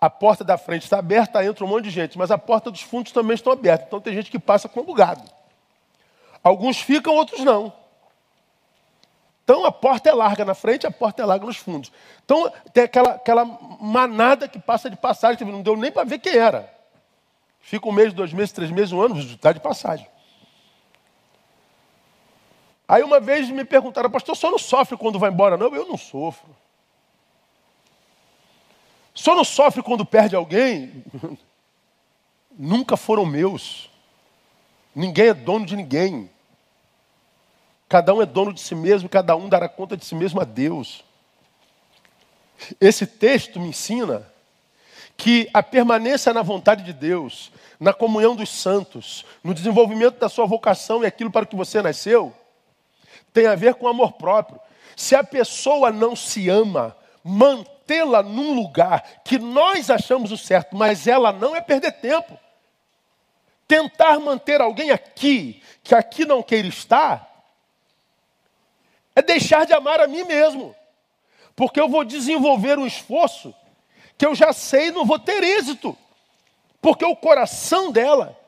A 0.00 0.10
porta 0.10 0.42
da 0.42 0.58
frente 0.58 0.82
está 0.82 0.98
aberta, 0.98 1.44
entra 1.44 1.64
um 1.64 1.68
monte 1.68 1.84
de 1.84 1.90
gente, 1.90 2.18
mas 2.18 2.30
a 2.30 2.36
porta 2.36 2.70
dos 2.70 2.82
fundos 2.82 3.12
também 3.12 3.34
estão 3.34 3.52
abertas. 3.52 3.86
Então 3.86 4.00
tem 4.00 4.12
gente 4.12 4.30
que 4.30 4.38
passa 4.38 4.68
com 4.68 4.82
bugado. 4.82 5.22
Alguns 6.42 6.80
ficam, 6.80 7.14
outros 7.14 7.40
não. 7.44 7.72
Então 9.44 9.64
a 9.64 9.70
porta 9.70 10.08
é 10.08 10.12
larga 10.12 10.44
na 10.44 10.54
frente, 10.54 10.86
a 10.86 10.90
porta 10.90 11.22
é 11.22 11.24
larga 11.24 11.46
nos 11.46 11.58
fundos. 11.58 11.92
Então 12.24 12.50
tem 12.72 12.84
aquela, 12.84 13.10
aquela 13.10 13.44
manada 13.80 14.48
que 14.48 14.58
passa 14.58 14.90
de 14.90 14.96
passagem, 14.96 15.46
não 15.46 15.62
deu 15.62 15.76
nem 15.76 15.92
para 15.92 16.04
ver 16.04 16.18
quem 16.18 16.34
era. 16.34 16.73
Fica 17.64 17.88
um 17.88 17.92
mês, 17.92 18.12
dois 18.12 18.30
meses, 18.30 18.52
três 18.52 18.70
meses, 18.70 18.92
um 18.92 19.00
ano, 19.00 19.18
está 19.18 19.50
de 19.50 19.58
passagem. 19.58 20.06
Aí 22.86 23.02
uma 23.02 23.18
vez 23.18 23.48
me 23.48 23.64
perguntaram, 23.64 24.10
pastor, 24.10 24.36
só 24.36 24.50
não 24.50 24.58
sofre 24.58 24.98
quando 24.98 25.18
vai 25.18 25.30
embora? 25.30 25.56
Não, 25.56 25.74
eu 25.74 25.86
não 25.86 25.96
sofro. 25.96 26.54
Só 29.14 29.34
não 29.34 29.44
sofre 29.44 29.82
quando 29.82 30.04
perde 30.04 30.36
alguém? 30.36 31.02
Nunca 32.52 32.98
foram 32.98 33.24
meus. 33.24 33.90
Ninguém 34.94 35.28
é 35.28 35.34
dono 35.34 35.64
de 35.64 35.74
ninguém. 35.74 36.30
Cada 37.88 38.12
um 38.12 38.20
é 38.20 38.26
dono 38.26 38.52
de 38.52 38.60
si 38.60 38.74
mesmo, 38.74 39.08
cada 39.08 39.34
um 39.34 39.48
dará 39.48 39.70
conta 39.70 39.96
de 39.96 40.04
si 40.04 40.14
mesmo 40.14 40.38
a 40.38 40.44
Deus. 40.44 41.02
Esse 42.78 43.06
texto 43.06 43.58
me 43.58 43.68
ensina 43.68 44.30
que 45.16 45.48
a 45.52 45.62
permanência 45.62 46.32
na 46.32 46.42
vontade 46.42 46.82
de 46.82 46.92
Deus, 46.92 47.50
na 47.78 47.92
comunhão 47.92 48.36
dos 48.36 48.50
santos, 48.50 49.24
no 49.42 49.54
desenvolvimento 49.54 50.18
da 50.18 50.28
sua 50.28 50.46
vocação 50.46 51.02
e 51.02 51.06
aquilo 51.06 51.30
para 51.30 51.46
que 51.46 51.56
você 51.56 51.82
nasceu, 51.82 52.32
tem 53.32 53.46
a 53.46 53.54
ver 53.54 53.74
com 53.74 53.88
amor 53.88 54.12
próprio. 54.12 54.60
Se 54.96 55.14
a 55.14 55.24
pessoa 55.24 55.90
não 55.90 56.14
se 56.14 56.48
ama, 56.48 56.96
mantê-la 57.22 58.22
num 58.22 58.54
lugar 58.54 59.02
que 59.24 59.38
nós 59.38 59.90
achamos 59.90 60.30
o 60.30 60.38
certo, 60.38 60.76
mas 60.76 61.06
ela 61.06 61.32
não 61.32 61.54
é 61.56 61.60
perder 61.60 61.92
tempo. 61.92 62.38
Tentar 63.66 64.20
manter 64.20 64.60
alguém 64.60 64.90
aqui, 64.90 65.62
que 65.82 65.94
aqui 65.94 66.24
não 66.24 66.42
queira 66.42 66.68
estar, 66.68 67.34
é 69.16 69.22
deixar 69.22 69.64
de 69.64 69.72
amar 69.72 70.00
a 70.00 70.06
mim 70.06 70.24
mesmo. 70.24 70.74
Porque 71.56 71.80
eu 71.80 71.88
vou 71.88 72.04
desenvolver 72.04 72.78
um 72.78 72.86
esforço 72.86 73.54
que 74.16 74.26
eu 74.26 74.34
já 74.34 74.52
sei 74.52 74.90
não 74.90 75.04
vou 75.04 75.18
ter 75.18 75.42
êxito. 75.42 75.96
Porque 76.84 77.02
o 77.06 77.16
coração 77.16 77.90
dela 77.90 78.38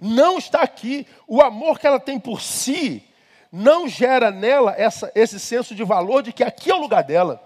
não 0.00 0.36
está 0.36 0.62
aqui. 0.62 1.06
O 1.28 1.40
amor 1.40 1.78
que 1.78 1.86
ela 1.86 2.00
tem 2.00 2.18
por 2.18 2.40
si 2.40 3.04
não 3.52 3.86
gera 3.86 4.32
nela 4.32 4.74
essa, 4.76 5.12
esse 5.14 5.38
senso 5.38 5.76
de 5.76 5.84
valor 5.84 6.24
de 6.24 6.32
que 6.32 6.42
aqui 6.42 6.72
é 6.72 6.74
o 6.74 6.80
lugar 6.80 7.04
dela. 7.04 7.40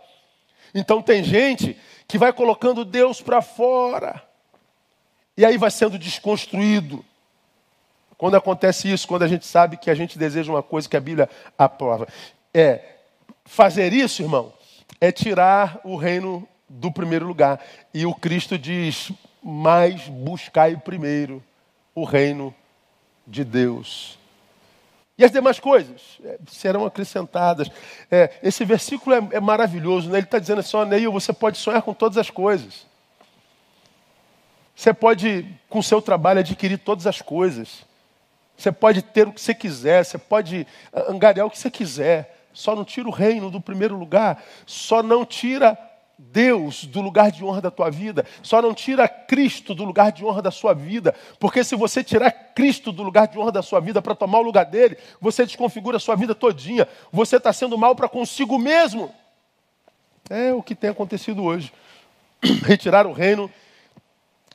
Então 0.75 1.03
tem 1.03 1.23
gente 1.23 1.79
que 2.09 2.17
vai 2.17 2.33
colocando 2.33 2.83
Deus 2.83 3.21
para 3.21 3.43
fora. 3.43 4.23
E 5.37 5.45
aí 5.45 5.59
vai 5.59 5.71
sendo 5.71 5.99
desconstruído. 5.99 7.05
Quando 8.17 8.35
acontece 8.35 8.91
isso, 8.91 9.07
quando 9.07 9.25
a 9.25 9.29
gente 9.29 9.45
sabe 9.45 9.77
que 9.77 9.91
a 9.91 9.95
gente 9.95 10.19
deseja 10.19 10.51
uma 10.51 10.63
coisa 10.63 10.89
que 10.89 10.97
a 10.97 11.01
Bíblia 11.01 11.29
aprova. 11.59 12.09
É, 12.55 12.81
fazer 13.45 13.93
isso, 13.93 14.23
irmão, 14.23 14.51
é 14.99 15.13
tirar 15.13 15.79
o 15.85 15.95
reino 15.95 16.49
do 16.67 16.91
primeiro 16.91 17.27
lugar. 17.27 17.61
E 17.93 18.07
o 18.07 18.15
Cristo 18.15 18.57
diz: 18.57 19.13
mais 19.43 20.09
buscai 20.09 20.77
primeiro 20.77 21.43
o 21.95 22.05
reino 22.05 22.55
de 23.27 23.45
Deus. 23.45 24.19
E 25.19 25.25
as 25.25 25.31
demais 25.31 25.61
coisas 25.61 26.19
é, 26.25 26.39
serão 26.47 26.87
acrescentadas. 26.87 27.71
É, 28.11 28.31
esse 28.43 28.65
versículo 28.65 29.15
é, 29.15 29.37
é 29.37 29.41
maravilhoso, 29.41 30.09
né? 30.11 30.19
ele 30.19 30.27
está 30.27 30.39
dizendo 30.39 30.61
assim: 30.61 30.85
Neil, 30.87 31.13
você 31.13 31.33
pode 31.33 31.59
sonhar 31.59 31.83
com 31.83 31.93
todas 31.93 32.17
as 32.19 32.31
coisas. 32.31 32.87
Você 34.75 34.93
pode, 34.93 35.47
com 35.69 35.81
o 35.81 35.83
seu 35.83 36.01
trabalho, 36.01 36.41
adquirir 36.41 36.79
todas 36.79 37.07
as 37.07 37.21
coisas. 37.21 37.85
Você 38.57 38.73
pode 38.73 39.03
ter 39.03 39.29
o 39.29 39.33
que 39.33 39.41
você 39.41 39.55
quiser, 39.55 40.05
você 40.05 40.19
pode 40.19 40.67
angariar 41.09 41.47
o 41.47 41.51
que 41.51 41.59
você 41.59 41.71
quiser. 41.71 42.47
Só 42.53 42.75
não 42.75 42.85
tira 42.85 43.09
o 43.09 43.13
reino 43.13 43.51
do 43.51 43.61
primeiro 43.61 43.97
lugar. 43.97 44.43
Só 44.67 45.03
não 45.03 45.25
tira 45.25 45.79
Deus 46.31 46.85
do 46.85 47.01
lugar 47.01 47.31
de 47.31 47.45
honra 47.45 47.61
da 47.61 47.71
tua 47.71 47.91
vida, 47.91 48.25
só 48.43 48.63
não 48.63 48.73
tira 48.73 49.09
Cristo 49.09 49.75
do 49.75 49.85
lugar 49.85 50.13
de 50.13 50.25
honra 50.25 50.41
da 50.41 50.51
sua 50.51 50.73
vida, 50.73 51.15
porque 51.39 51.65
se 51.65 51.75
você 51.75 52.05
tirar 52.05 52.31
Cristo 52.31 52.93
do 52.93 53.03
lugar 53.03 53.27
de 53.27 53.39
honra 53.39 53.53
da 53.53 53.63
sua 53.63 53.81
vida 53.81 54.01
para 54.01 54.15
tomar 54.15 54.39
o 54.39 54.43
lugar 54.43 54.65
dele, 54.65 54.97
você 55.21 55.45
desconfigura 55.45 55.97
a 55.97 56.01
sua 56.01 56.15
vida 56.15 56.35
todinha, 56.35 56.87
você 57.11 57.37
está 57.37 57.53
sendo 57.53 57.77
mal 57.77 57.97
para 57.97 58.09
consigo 58.09 58.59
mesmo. 58.59 59.13
É 60.31 60.53
o 60.53 60.63
que 60.63 60.75
tem 60.75 60.91
acontecido 60.91 61.43
hoje. 61.43 61.73
Retirar 62.65 63.07
o 63.07 63.13
reino 63.13 63.51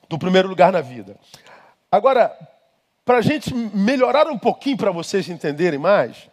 do 0.07 0.17
primeiro 0.17 0.47
lugar 0.47 0.71
na 0.71 0.81
vida. 0.81 1.17
Agora, 1.91 2.35
para 3.03 3.17
a 3.17 3.21
gente 3.21 3.53
melhorar 3.53 4.27
um 4.27 4.37
pouquinho 4.37 4.77
para 4.77 4.91
vocês 4.91 5.27
entenderem 5.29 5.79
mais, 5.79 6.29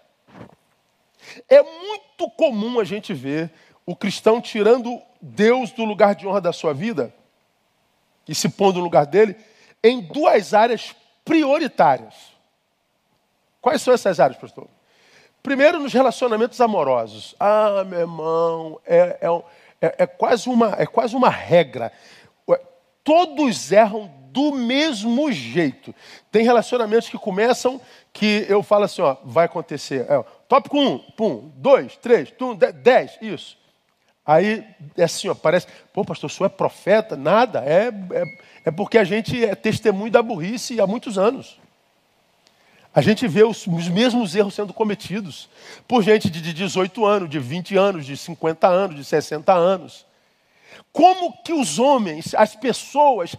é 1.49 1.62
muito 1.62 2.31
comum 2.37 2.79
a 2.79 2.85
gente 2.85 3.12
ver 3.12 3.51
o 3.87 3.94
cristão 3.94 4.40
tirando 4.40 5.01
Deus 5.20 5.70
do 5.73 5.85
lugar 5.85 6.14
de 6.14 6.27
honra 6.27 6.40
da 6.40 6.53
sua 6.53 6.73
vida 6.73 7.14
e 8.27 8.35
se 8.35 8.49
pondo 8.49 8.79
no 8.79 8.85
lugar 8.85 9.07
dele 9.07 9.37
em 9.83 10.01
duas 10.01 10.55
áreas 10.55 10.94
prioritárias. 11.25 12.14
Quais 13.61 13.83
são 13.83 13.92
essas 13.92 14.20
áreas, 14.20 14.38
pastor? 14.38 14.68
Primeiro, 15.42 15.79
nos 15.79 15.92
relacionamentos 15.92 16.61
amorosos. 16.61 17.35
Ah, 17.38 17.85
meu 17.87 18.01
irmão, 18.01 18.81
é, 18.87 19.18
é, 19.20 19.42
é, 19.81 19.94
é 19.99 20.07
quase, 20.07 20.49
uma, 20.49 20.75
é 20.79 20.87
quase 20.87 21.14
uma 21.14 21.29
regra. 21.29 21.92
Todos 23.03 23.70
erram 23.70 24.11
do 24.31 24.51
mesmo 24.53 25.31
jeito. 25.31 25.94
Tem 26.33 26.42
relacionamentos 26.42 27.09
que 27.09 27.18
começam 27.18 27.79
que 28.12 28.47
eu 28.49 28.62
falo 28.62 28.85
assim, 28.85 29.03
ó, 29.03 29.16
vai 29.23 29.44
acontecer. 29.44 30.07
É, 30.11 30.25
tópico 30.49 30.79
1, 30.79 30.87
um, 30.87 30.99
pum, 30.99 31.53
2, 31.57 31.97
3, 31.99 32.33
10, 32.83 33.18
isso. 33.20 33.59
Aí 34.26 34.64
é 34.96 35.04
assim, 35.04 35.28
ó, 35.28 35.34
parece, 35.34 35.66
pô, 35.92 36.04
pastor, 36.04 36.30
o 36.30 36.32
senhor 36.32 36.46
é 36.46 36.50
profeta? 36.50 37.14
Nada, 37.16 37.60
é, 37.60 37.88
é, 38.12 38.24
é 38.66 38.70
porque 38.70 38.96
a 38.96 39.04
gente 39.04 39.44
é 39.44 39.54
testemunho 39.54 40.10
da 40.10 40.22
burrice 40.22 40.80
há 40.80 40.87
muitos 40.87 41.18
anos. 41.18 41.58
A 42.94 43.02
gente 43.02 43.26
vê 43.26 43.42
os, 43.42 43.66
os, 43.66 43.88
mesmos 43.88 44.34
erros 44.37 44.54
sendo 44.54 44.72
cometidos 44.72 45.48
por 45.87 46.02
gente 46.02 46.30
de 46.30 46.52
18 46.52 47.04
anos, 47.04 47.28
de 47.28 47.40
20 47.40 47.76
anos, 47.76 48.06
de 48.06 48.16
50 48.16 48.68
anos, 48.68 48.96
de 48.96 49.04
60 49.04 49.52
anos. 49.52 50.06
Como 50.92 51.42
que 51.42 51.52
os 51.52 51.78
homens, 51.78 52.34
as 52.34 52.54
pessoas, 52.54 53.34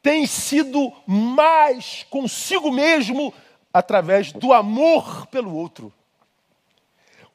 têm 0.00 0.26
sido 0.26 0.92
mais 1.06 2.06
consigo 2.08 2.70
mesmo 2.70 3.34
através 3.72 4.32
do 4.32 4.52
amor 4.52 5.26
pelo 5.26 5.54
outro? 5.54 5.92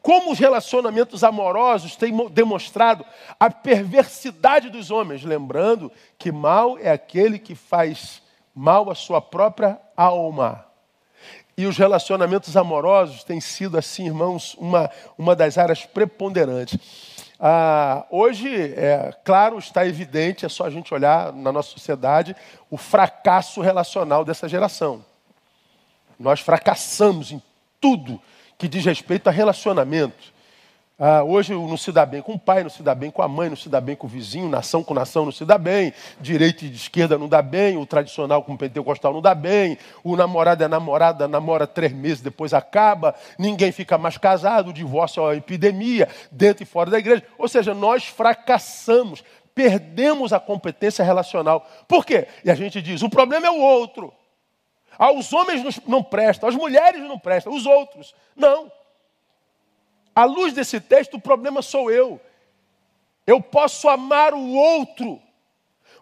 Como 0.01 0.31
os 0.31 0.39
relacionamentos 0.39 1.23
amorosos 1.23 1.95
têm 1.95 2.15
demonstrado 2.29 3.05
a 3.39 3.49
perversidade 3.49 4.69
dos 4.69 4.91
homens, 4.91 5.23
lembrando 5.23 5.91
que 6.17 6.31
mal 6.31 6.77
é 6.77 6.89
aquele 6.89 7.37
que 7.37 7.53
faz 7.53 8.21
mal 8.55 8.89
à 8.89 8.95
sua 8.95 9.21
própria 9.21 9.77
alma. 9.95 10.65
E 11.57 11.65
os 11.65 11.77
relacionamentos 11.77 12.55
amorosos 12.55 13.25
têm 13.25 13.41
sido, 13.41 13.77
assim, 13.77 14.05
irmãos, 14.05 14.55
uma, 14.57 14.89
uma 15.17 15.35
das 15.35 15.57
áreas 15.57 15.85
preponderantes. 15.85 16.79
Ah, 17.37 18.05
hoje, 18.09 18.73
é 18.77 19.13
claro, 19.25 19.59
está 19.59 19.85
evidente, 19.85 20.45
é 20.45 20.49
só 20.49 20.65
a 20.65 20.69
gente 20.69 20.93
olhar 20.93 21.33
na 21.33 21.51
nossa 21.51 21.69
sociedade, 21.69 22.35
o 22.69 22.77
fracasso 22.77 23.59
relacional 23.59 24.23
dessa 24.23 24.47
geração. 24.47 25.03
Nós 26.17 26.39
fracassamos 26.39 27.33
em 27.33 27.41
tudo 27.79 28.21
que 28.59 28.67
diz 28.67 28.85
respeito 28.85 29.27
a 29.29 29.31
relacionamento. 29.31 30.37
Ah, 31.01 31.23
hoje 31.23 31.53
não 31.53 31.77
se 31.77 31.93
dá 31.93 32.05
bem 32.05 32.21
com 32.21 32.33
o 32.33 32.37
pai, 32.37 32.61
não 32.61 32.69
se 32.69 32.83
dá 32.83 32.93
bem 32.93 33.09
com 33.09 33.21
a 33.21 33.27
mãe, 33.27 33.47
não 33.47 33.55
se 33.55 33.69
dá 33.69 33.79
bem 33.79 33.95
com 33.95 34.05
o 34.05 34.09
vizinho, 34.09 34.49
nação 34.49 34.83
com 34.83 34.93
nação 34.93 35.23
não 35.23 35.31
se 35.31 35.45
dá 35.45 35.57
bem, 35.57 35.93
direita 36.19 36.65
e 36.65 36.73
esquerda 36.73 37.17
não 37.17 37.29
dá 37.29 37.41
bem, 37.41 37.77
o 37.77 37.85
tradicional 37.85 38.43
com 38.43 38.51
o 38.51 38.57
pentecostal 38.57 39.13
não 39.13 39.21
dá 39.21 39.33
bem, 39.33 39.77
o 40.03 40.17
namorado 40.17 40.61
é 40.61 40.67
namorada, 40.67 41.25
namora 41.25 41.65
três 41.65 41.93
meses, 41.93 42.19
depois 42.19 42.53
acaba, 42.53 43.15
ninguém 43.37 43.71
fica 43.71 43.97
mais 43.97 44.17
casado, 44.17 44.71
o 44.71 44.73
divórcio 44.73 45.21
é 45.21 45.27
uma 45.27 45.35
epidemia, 45.37 46.09
dentro 46.29 46.63
e 46.63 46.65
fora 46.65 46.91
da 46.91 46.99
igreja. 46.99 47.23
Ou 47.37 47.47
seja, 47.47 47.73
nós 47.73 48.03
fracassamos, 48.03 49.23
perdemos 49.55 50.33
a 50.33 50.39
competência 50.39 51.05
relacional. 51.05 51.65
Por 51.87 52.05
quê? 52.05 52.27
E 52.43 52.51
a 52.51 52.55
gente 52.55 52.81
diz, 52.81 53.01
o 53.03 53.09
problema 53.09 53.47
é 53.47 53.51
o 53.51 53.61
outro. 53.61 54.13
Aos 54.99 55.31
homens 55.31 55.79
não 55.87 56.03
prestam, 56.03 56.49
às 56.49 56.55
mulheres 56.55 57.01
não 57.03 57.17
prestam, 57.17 57.53
os 57.53 57.65
outros. 57.65 58.13
Não. 58.35 58.69
À 60.13 60.25
luz 60.25 60.51
desse 60.51 60.81
texto, 60.81 61.13
o 61.13 61.21
problema 61.21 61.61
sou 61.61 61.89
eu. 61.89 62.19
Eu 63.25 63.41
posso 63.41 63.87
amar 63.87 64.33
o 64.33 64.53
outro, 64.53 65.21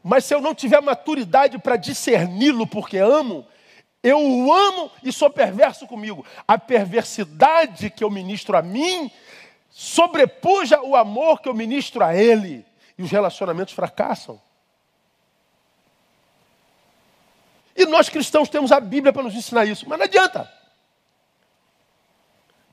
mas 0.02 0.26
se 0.26 0.34
eu 0.34 0.42
não 0.42 0.56
tiver 0.56 0.82
maturidade 0.82 1.60
para 1.60 1.76
discerni-lo 1.76 2.66
porque 2.66 2.98
amo, 2.98 3.46
eu 4.02 4.20
o 4.20 4.52
amo 4.52 4.90
e 5.04 5.12
sou 5.12 5.30
perverso 5.30 5.86
comigo. 5.86 6.26
A 6.48 6.58
perversidade 6.58 7.92
que 7.92 8.04
eu 8.04 8.10
ministro 8.10 8.58
a 8.58 8.64
mim 8.64 9.12
sobrepuja 9.70 10.82
o 10.82 10.96
amor 10.96 11.40
que 11.40 11.50
eu 11.50 11.54
ministro 11.54 12.04
a 12.04 12.16
ele. 12.16 12.66
E 12.98 13.04
os 13.04 13.12
relacionamentos 13.12 13.76
fracassam. 13.76 14.42
E 17.78 17.86
nós 17.86 18.10
cristãos 18.10 18.50
temos 18.50 18.72
a 18.72 18.80
Bíblia 18.80 19.14
para 19.14 19.22
nos 19.22 19.36
ensinar 19.36 19.66
isso, 19.66 19.88
mas 19.88 20.00
não 20.00 20.06
adianta. 20.06 20.52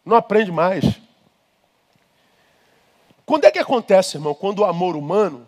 Não 0.03 0.17
aprende 0.17 0.51
mais. 0.51 0.85
Quando 3.27 3.45
é 3.45 3.51
que 3.51 3.59
acontece, 3.59 4.17
irmão? 4.17 4.35
Quando 4.35 4.61
o 4.61 4.65
amor 4.65 4.97
humano 4.97 5.47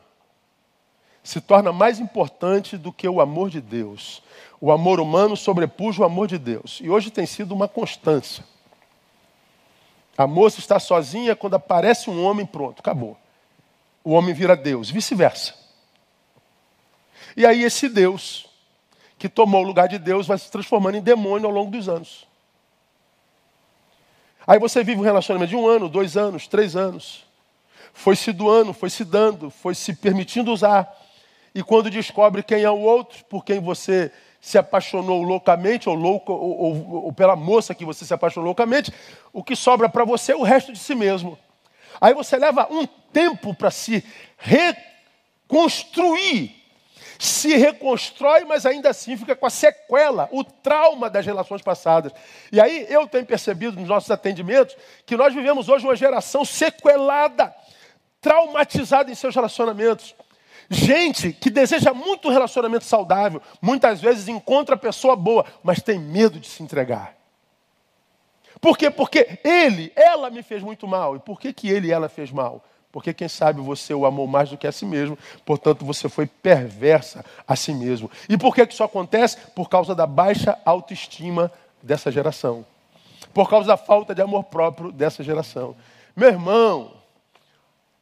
se 1.27 1.41
torna 1.41 1.73
mais 1.73 1.99
importante 1.99 2.77
do 2.77 2.93
que 2.93 3.09
o 3.09 3.21
amor 3.21 3.51
de 3.51 3.61
Deus. 3.61 4.23
O 4.61 4.71
amor 4.71 5.01
humano 5.01 5.37
sobrepuja 5.37 6.03
o 6.03 6.05
amor 6.05 6.29
de 6.29 6.39
Deus. 6.39 6.79
E 6.81 6.89
hoje 6.89 7.11
tem 7.11 7.27
sido 7.27 7.53
uma 7.53 7.67
constância. 7.67 8.45
A 10.17 10.27
moça 10.27 10.61
está 10.61 10.79
sozinha 10.79 11.35
quando 11.35 11.55
aparece 11.55 12.09
um 12.09 12.25
homem, 12.25 12.47
pronto, 12.47 12.79
acabou. 12.79 13.17
O 14.05 14.13
homem 14.13 14.33
vira 14.33 14.57
Deus, 14.57 14.89
vice-versa. 14.89 15.55
E 17.37 17.45
aí 17.45 17.65
esse 17.65 17.89
Deus, 17.89 18.46
que 19.29 19.35
tomou 19.35 19.63
o 19.63 19.67
lugar 19.67 19.89
de 19.89 19.99
Deus, 19.99 20.27
vai 20.27 20.39
se 20.39 20.51
transformando 20.51 20.97
em 20.97 21.03
demônio 21.03 21.47
ao 21.47 21.53
longo 21.53 21.71
dos 21.71 21.89
anos. 21.89 22.27
Aí 24.47 24.59
você 24.59 24.85
vive 24.85 25.01
um 25.01 25.05
relacionamento 25.05 25.51
de 25.51 25.57
um 25.57 25.67
ano, 25.67 25.89
dois 25.89 26.17
anos, 26.17 26.47
três 26.47 26.77
anos 26.77 27.27
foi 27.97 28.15
se 28.15 28.31
doando, 28.31 28.75
foi 28.75 28.91
se 28.91 29.05
dando, 29.07 29.49
foi 29.51 29.75
se 29.75 29.95
permitindo 29.95 30.53
usar. 30.53 30.95
E 31.55 31.63
quando 31.63 31.91
descobre 31.91 32.43
quem 32.43 32.63
é 32.63 32.71
o 32.71 32.79
outro, 32.79 33.25
por 33.25 33.43
quem 33.43 33.59
você 33.59 34.13
se 34.39 34.59
apaixonou 34.59 35.23
loucamente, 35.23 35.89
ou, 35.89 35.95
louco, 35.95 36.31
ou, 36.31 36.61
ou, 36.61 37.05
ou 37.07 37.13
pela 37.13 37.35
moça 37.35 37.75
que 37.75 37.87
você 37.87 38.05
se 38.05 38.13
apaixonou 38.13 38.49
loucamente, 38.49 38.93
o 39.33 39.43
que 39.43 39.57
sobra 39.57 39.89
para 39.89 40.05
você 40.05 40.33
é 40.33 40.37
o 40.37 40.43
resto 40.43 40.75
de 40.75 40.79
si 40.79 40.95
mesmo. 40.95 41.39
Aí 41.99 42.13
você 42.13 42.37
leva 42.37 42.69
um 42.71 42.87
tempo 42.87 43.55
para 43.55 43.71
se 43.71 44.05
reconstruir. 45.49 46.56
Se 47.19 47.57
reconstrói, 47.57 48.45
mas 48.45 48.67
ainda 48.67 48.91
assim 48.91 49.17
fica 49.17 49.35
com 49.35 49.47
a 49.47 49.51
sequela, 49.51 50.29
o 50.33 50.45
trauma 50.45 51.09
das 51.09 51.25
relações 51.25 51.63
passadas. 51.63 52.13
E 52.53 52.61
aí 52.61 52.87
eu 52.89 53.07
tenho 53.07 53.25
percebido 53.25 53.79
nos 53.79 53.89
nossos 53.89 54.11
atendimentos 54.11 54.77
que 55.05 55.17
nós 55.17 55.33
vivemos 55.33 55.69
hoje 55.69 55.85
uma 55.85 55.97
geração 55.97 56.45
sequelada 56.45 57.55
traumatizado 58.21 59.11
em 59.11 59.15
seus 59.15 59.35
relacionamentos. 59.35 60.15
Gente 60.69 61.33
que 61.33 61.49
deseja 61.49 61.95
muito 61.95 62.29
um 62.29 62.33
relacionamento 62.33 62.85
saudável, 62.85 63.41
muitas 63.63 64.01
vezes 64.01 64.27
encontra 64.27 64.75
a 64.75 64.79
pessoa 64.79 65.15
boa, 65.15 65.45
mas 65.63 65.81
tem 65.81 65.99
medo 65.99 66.41
de 66.41 66.49
se 66.49 66.61
entregar. 66.61 67.15
Por 68.61 68.77
quê? 68.77 68.91
Porque 68.91 69.39
ele, 69.45 69.93
ela 69.95 70.29
me 70.29 70.43
fez 70.43 70.63
muito 70.63 70.89
mal. 70.89 71.15
E 71.15 71.21
por 71.21 71.39
que, 71.39 71.53
que 71.53 71.71
ele 71.71 71.93
ela 71.93 72.09
fez 72.09 72.33
mal? 72.33 72.65
Porque 72.93 73.13
quem 73.13 73.29
sabe 73.29 73.61
você 73.61 73.93
o 73.93 74.07
amou 74.07 74.27
mais 74.27 74.51
do 74.51 74.57
que 74.57 74.67
a 74.67 74.73
si 74.73 74.87
mesmo, 74.87 75.19
portanto 75.45 75.85
você 75.85 76.09
foi 76.09 76.27
perversa 76.27 77.25
a 77.47 77.55
si 77.55 77.73
mesmo. 77.73 78.11
E 78.29 78.39
por 78.39 78.55
que, 78.55 78.63
isso 78.63 78.83
acontece? 78.83 79.37
Por 79.55 79.69
causa 79.69 79.95
da 79.95 80.07
baixa 80.07 80.59
autoestima 80.65 81.53
dessa 81.83 82.11
geração. 82.11 82.65
Por 83.35 83.51
causa 83.51 83.69
da 83.69 83.77
falta 83.77 84.15
de 84.15 84.23
amor 84.23 84.45
próprio 84.45 84.91
dessa 84.91 85.23
geração. 85.23 85.77
Meu 86.17 86.31
irmão, 86.31 86.93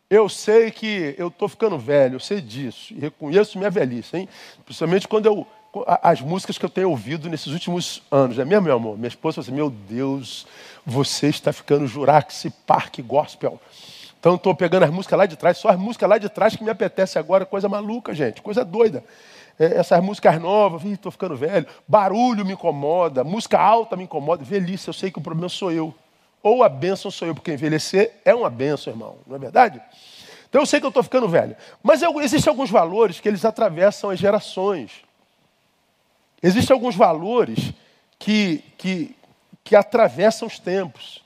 eu 0.09 0.29
sei 0.29 0.71
que 0.71 1.15
eu 1.19 1.29
estou 1.29 1.49
ficando 1.49 1.77
velho, 1.77 2.15
eu 2.15 2.21
sei 2.21 2.41
disso, 2.41 2.95
e 2.95 3.01
reconheço 3.01 3.59
minha 3.59 3.71
velhice, 3.71 4.17
hein? 4.17 4.29
Principalmente 4.65 5.09
quando 5.09 5.27
eu. 5.27 5.47
As 6.01 6.21
músicas 6.21 6.57
que 6.57 6.65
eu 6.65 6.71
tenho 6.71 6.89
ouvido 6.89 7.29
nesses 7.29 7.49
últimos 7.49 8.01
anos, 8.09 8.39
é 8.39 8.45
mesmo, 8.45 8.67
meu 8.67 8.77
amor? 8.77 8.97
Minha 8.97 9.09
esposa 9.09 9.43
falou 9.43 9.45
assim: 9.45 9.57
Meu 9.57 9.71
Deus, 9.71 10.47
você 10.87 11.27
está 11.27 11.53
ficando 11.53 11.85
Juraxi 11.89 12.49
Park 12.65 13.01
Gospel. 13.01 13.61
Então 14.25 14.37
estou 14.37 14.55
pegando 14.55 14.85
as 14.85 14.91
músicas 14.91 15.19
lá 15.19 15.27
de 15.27 15.37
trás, 15.37 15.59
só 15.59 15.69
as 15.69 15.79
músicas 15.79 16.09
lá 16.09 16.17
de 16.17 16.31
trás 16.31 16.57
que 16.57 16.65
me 16.65 16.71
apetece 16.71 17.19
agora, 17.19 17.45
coisa 17.45 17.69
maluca, 17.69 18.15
gente, 18.15 18.41
coisa 18.41 18.65
doida. 18.65 19.05
É, 19.59 19.77
essas 19.77 20.03
músicas 20.03 20.41
novas, 20.41 20.83
estou 20.83 21.13
ficando 21.13 21.37
velho, 21.37 21.67
barulho 21.87 22.43
me 22.43 22.55
incomoda, 22.55 23.23
música 23.23 23.61
alta 23.61 23.97
me 23.97 24.05
incomoda, 24.05 24.43
velhice, 24.43 24.89
eu 24.89 24.95
sei 24.95 25.11
que 25.11 25.19
o 25.19 25.21
problema 25.21 25.51
sou 25.51 25.71
eu. 25.71 25.95
Ou 26.43 26.65
a 26.65 26.71
bênção 26.71 27.11
sou 27.11 27.29
eu, 27.29 27.35
porque 27.35 27.53
envelhecer 27.53 28.13
é 28.25 28.35
uma 28.35 28.49
bênção, 28.49 28.95
irmão, 28.95 29.19
não 29.27 29.37
é 29.37 29.39
verdade? 29.39 29.79
Então 30.49 30.63
eu 30.63 30.67
sei 30.67 30.81
que 30.81 30.87
eu 30.87 30.89
estou 30.89 31.03
ficando 31.03 31.29
velho. 31.29 31.55
Mas 31.83 32.01
eu, 32.01 32.19
existem 32.23 32.51
alguns 32.51 32.71
valores 32.71 33.21
que 33.21 33.29
eles 33.29 33.45
atravessam 33.45 34.09
as 34.09 34.19
gerações. 34.19 35.03
Existem 36.43 36.73
alguns 36.73 36.97
valores 36.97 37.75
que, 38.19 38.65
que, 38.79 39.15
que 39.63 39.77
atravessam 39.77 40.49
os 40.49 40.59
tempos. 40.59 41.23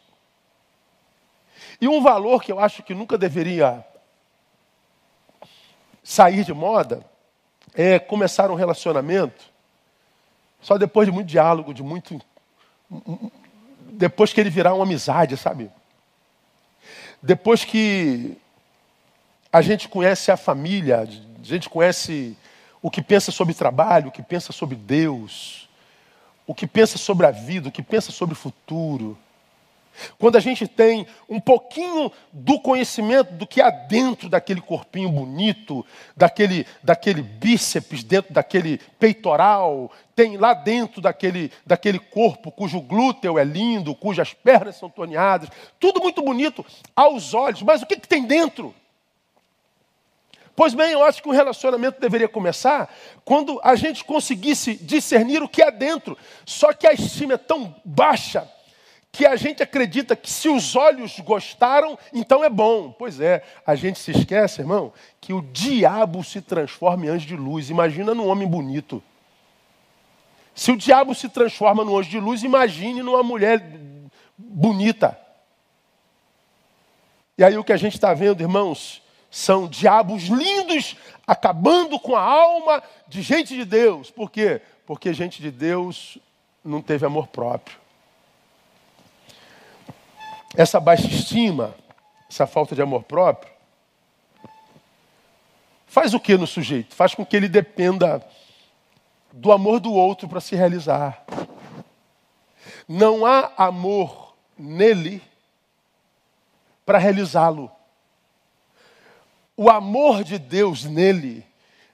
E 1.81 1.87
um 1.87 2.03
valor 2.03 2.43
que 2.43 2.51
eu 2.51 2.59
acho 2.59 2.83
que 2.83 2.95
nunca 2.95 3.17
deveria 3.17 3.85
sair 6.03 6.45
de 6.45 6.53
moda 6.53 7.05
é 7.75 7.99
começar 7.99 8.51
um 8.51 8.55
relacionamento 8.55 9.45
só 10.61 10.77
depois 10.77 11.07
de 11.07 11.12
muito 11.12 11.29
diálogo, 11.29 11.73
de 11.73 11.83
muito 11.83 12.21
depois 13.93 14.33
que 14.33 14.41
ele 14.41 14.51
virar 14.51 14.75
uma 14.75 14.85
amizade, 14.85 15.37
sabe? 15.37 15.71
Depois 17.23 17.64
que 17.64 18.37
a 19.53 19.61
gente 19.62 19.88
conhece 19.88 20.31
a 20.31 20.37
família, 20.37 21.01
a 21.01 21.45
gente 21.45 21.69
conhece 21.69 22.37
o 22.83 22.91
que 22.91 23.03
pensa 23.03 23.31
sobre 23.31 23.55
trabalho, 23.55 24.09
o 24.09 24.12
que 24.12 24.23
pensa 24.23 24.53
sobre 24.53 24.77
Deus, 24.77 25.69
o 26.47 26.55
que 26.55 26.67
pensa 26.67 26.97
sobre 26.97 27.27
a 27.27 27.31
vida, 27.31 27.69
o 27.69 27.73
que 27.73 27.83
pensa 27.83 28.12
sobre 28.12 28.35
o 28.35 28.37
futuro. 28.37 29.19
Quando 30.19 30.37
a 30.37 30.41
gente 30.41 30.67
tem 30.67 31.07
um 31.29 31.41
pouquinho 31.41 32.11
do 32.33 32.61
conhecimento 32.61 33.33
do 33.33 33.47
que 33.47 33.61
há 33.61 33.71
dentro 33.71 34.29
daquele 34.29 34.61
corpinho 34.61 35.09
bonito, 35.11 35.85
daquele, 36.17 36.67
daquele 36.83 37.23
bíceps, 37.23 38.03
dentro 38.05 38.33
daquele 38.33 38.79
peitoral, 38.99 39.91
tem 40.15 40.37
lá 40.37 40.55
dentro 40.55 41.01
daquele, 41.01 41.53
daquele 41.65 41.99
corpo 41.99 42.51
cujo 42.51 42.81
glúteo 42.81 43.39
é 43.39 43.45
lindo, 43.45 43.95
cujas 43.95 44.35
pernas 44.35 44.77
são 44.77 44.91
torneadas, 44.91 45.49
tudo 45.79 46.01
muito 46.01 46.23
bonito 46.23 46.65
aos 46.95 47.35
olhos, 47.35 47.63
mas 47.63 47.83
o 47.83 47.87
que, 47.87 47.97
que 47.97 48.09
tem 48.09 48.25
dentro? 48.25 48.75
Pois 50.59 50.75
bem, 50.75 50.91
eu 50.91 51.05
acho 51.05 51.23
que 51.23 51.29
o 51.29 51.33
relacionamento 51.33 52.01
deveria 52.01 52.29
começar 52.29 52.93
quando 53.25 53.61
a 53.63 53.77
gente 53.77 54.05
conseguisse 54.05 54.75
discernir 54.75 55.41
o 55.41 55.49
que 55.49 55.63
há 55.63 55.71
dentro. 55.71 56.19
Só 56.45 56.73
que 56.73 56.85
a 56.85 56.93
estima 56.93 57.35
é 57.35 57.39
tão 57.39 57.73
baixa 57.85 58.51
que 59.11 59.27
a 59.27 59.37
gente 59.37 59.62
acredita 59.62 60.14
que 60.14 60.31
se 60.31 60.49
os 60.49 60.77
olhos 60.77 61.18
gostaram, 61.21 61.99
então 62.12 62.44
é 62.44 62.51
bom. 62.51 62.92
Pois 62.92 63.21
é, 63.21 63.42
a 63.66 63.75
gente 63.75 63.99
se 63.99 64.11
esquece, 64.11 64.61
irmão, 64.61 64.92
que 65.21 65.33
o 65.33 65.42
diabo 65.42 66.23
se 66.23 66.40
transforma 66.40 67.07
em 67.07 67.09
anjo 67.09 67.27
de 67.27 67.37
luz. 67.37 67.71
Imagina 67.71 68.14
num 68.14 68.29
homem 68.29 68.47
bonito. 68.47 69.03
Se 70.55 70.71
o 70.71 70.77
diabo 70.77 71.14
se 71.14 71.29
transforma 71.29 71.85
num 71.85 71.97
anjo 71.97 72.11
de 72.11 72.21
luz, 72.21 72.42
imagine 72.42 73.03
numa 73.03 73.23
mulher 73.23 73.62
bonita. 74.37 75.18
E 77.37 77.44
aí 77.44 77.57
o 77.57 77.64
que 77.64 77.73
a 77.73 77.77
gente 77.77 77.94
está 77.94 78.12
vendo, 78.12 78.40
irmãos, 78.40 79.03
são 79.31 79.68
diabos 79.68 80.25
lindos 80.25 80.97
acabando 81.27 81.99
com 82.01 82.16
a 82.16 82.23
alma 82.23 82.83
de 83.07 83.23
gente 83.23 83.55
de 83.55 83.64
Deus. 83.64 84.11
Por 84.11 84.31
quê? 84.31 84.61
Porque 84.87 85.12
gente 85.12 85.40
de 85.40 85.51
Deus 85.51 86.18
não 86.64 86.83
teve 86.83 87.07
amor 87.07 87.29
próprio. 87.29 87.77
Essa 90.59 90.81
baixa 90.81 91.07
estima, 91.07 91.73
essa 92.29 92.44
falta 92.44 92.75
de 92.75 92.83
amor 92.83 93.05
próprio, 93.05 93.53
faz 95.87 96.12
o 96.14 96.18
que 96.18 96.37
no 96.37 96.49
sujeito? 96.49 96.97
Faz 96.97 97.14
com 97.14 97.25
que 97.25 97.37
ele 97.37 97.49
dependa 97.49 98.21
do 99.33 99.53
amor 99.53 99.79
do 99.79 99.92
outro 99.92 100.29
para 100.29 100.40
se 100.40 100.57
realizar. 100.57 101.25
Não 102.88 103.25
há 103.25 103.53
amor 103.57 104.35
nele 104.59 105.23
para 106.85 106.99
realizá-lo. 106.99 107.71
O 109.57 109.71
amor 109.71 110.25
de 110.25 110.40
Deus 110.40 110.83
nele 110.83 111.47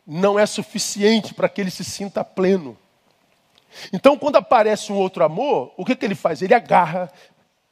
não 0.06 0.38
é 0.38 0.46
suficiente 0.46 1.34
para 1.34 1.50
que 1.50 1.60
ele 1.60 1.70
se 1.70 1.84
sinta 1.84 2.24
pleno. 2.24 2.78
Então, 3.92 4.16
quando 4.16 4.36
aparece 4.36 4.90
um 4.90 4.96
outro 4.96 5.22
amor, 5.22 5.74
o 5.76 5.84
que, 5.84 5.94
que 5.94 6.04
ele 6.06 6.14
faz? 6.14 6.40
Ele 6.40 6.54
agarra 6.54 7.12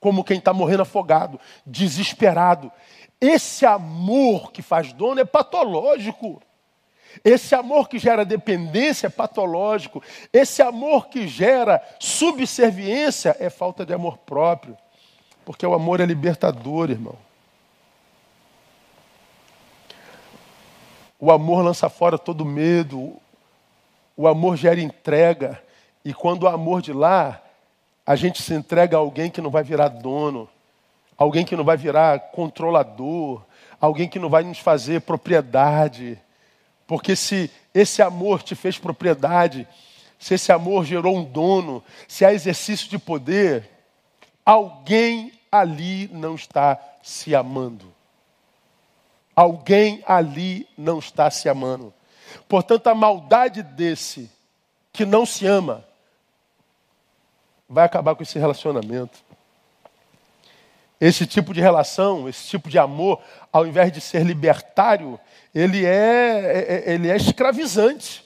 como 0.02 0.24
quem 0.24 0.38
está 0.38 0.52
morrendo 0.52 0.82
afogado, 0.82 1.38
desesperado. 1.64 2.72
Esse 3.20 3.64
amor 3.64 4.50
que 4.50 4.60
faz 4.60 4.92
dono 4.92 5.20
é 5.20 5.24
patológico. 5.24 6.42
Esse 7.24 7.54
amor 7.54 7.88
que 7.88 8.00
gera 8.00 8.24
dependência 8.24 9.06
é 9.06 9.10
patológico. 9.10 10.02
Esse 10.32 10.60
amor 10.60 11.06
que 11.06 11.28
gera 11.28 11.80
subserviência 12.00 13.36
é 13.38 13.48
falta 13.48 13.86
de 13.86 13.94
amor 13.94 14.18
próprio. 14.18 14.76
Porque 15.44 15.64
o 15.64 15.72
amor 15.72 16.00
é 16.00 16.04
libertador, 16.04 16.90
irmão. 16.90 17.16
O 21.16 21.30
amor 21.30 21.62
lança 21.62 21.88
fora 21.88 22.18
todo 22.18 22.44
medo. 22.44 23.14
O 24.16 24.26
amor 24.26 24.56
gera 24.56 24.80
entrega. 24.80 25.62
E 26.04 26.12
quando 26.12 26.42
o 26.42 26.48
amor 26.48 26.82
de 26.82 26.92
lá, 26.92 27.40
a 28.06 28.16
gente 28.16 28.42
se 28.42 28.52
entrega 28.52 28.96
a 28.96 29.00
alguém 29.00 29.30
que 29.30 29.40
não 29.40 29.50
vai 29.50 29.62
virar 29.62 29.88
dono, 29.88 30.48
alguém 31.16 31.44
que 31.44 31.56
não 31.56 31.64
vai 31.64 31.76
virar 31.76 32.18
controlador, 32.32 33.42
alguém 33.80 34.08
que 34.08 34.18
não 34.18 34.28
vai 34.28 34.42
nos 34.42 34.58
fazer 34.58 35.02
propriedade. 35.02 36.20
Porque 36.86 37.14
se 37.14 37.50
esse 37.72 38.02
amor 38.02 38.42
te 38.42 38.54
fez 38.54 38.76
propriedade, 38.78 39.66
se 40.18 40.34
esse 40.34 40.52
amor 40.52 40.84
gerou 40.84 41.16
um 41.16 41.24
dono, 41.24 41.82
se 42.08 42.24
há 42.24 42.32
exercício 42.32 42.88
de 42.88 42.98
poder, 42.98 43.70
alguém 44.44 45.32
ali 45.50 46.08
não 46.12 46.34
está 46.34 46.78
se 47.02 47.34
amando. 47.34 47.92
Alguém 49.34 50.02
ali 50.06 50.68
não 50.76 50.98
está 50.98 51.30
se 51.30 51.48
amando. 51.48 51.94
Portanto, 52.48 52.86
a 52.88 52.94
maldade 52.94 53.62
desse 53.62 54.30
que 54.92 55.04
não 55.04 55.24
se 55.24 55.46
ama 55.46 55.84
vai 57.72 57.86
acabar 57.86 58.14
com 58.14 58.22
esse 58.22 58.38
relacionamento. 58.38 59.18
Esse 61.00 61.26
tipo 61.26 61.54
de 61.54 61.60
relação, 61.60 62.28
esse 62.28 62.46
tipo 62.46 62.68
de 62.68 62.78
amor, 62.78 63.20
ao 63.50 63.66
invés 63.66 63.90
de 63.90 64.00
ser 64.00 64.24
libertário, 64.24 65.18
ele 65.54 65.84
é, 65.84 65.88
é, 65.88 66.90
é 66.90 66.94
ele 66.94 67.10
é 67.10 67.16
escravizante. 67.16 68.24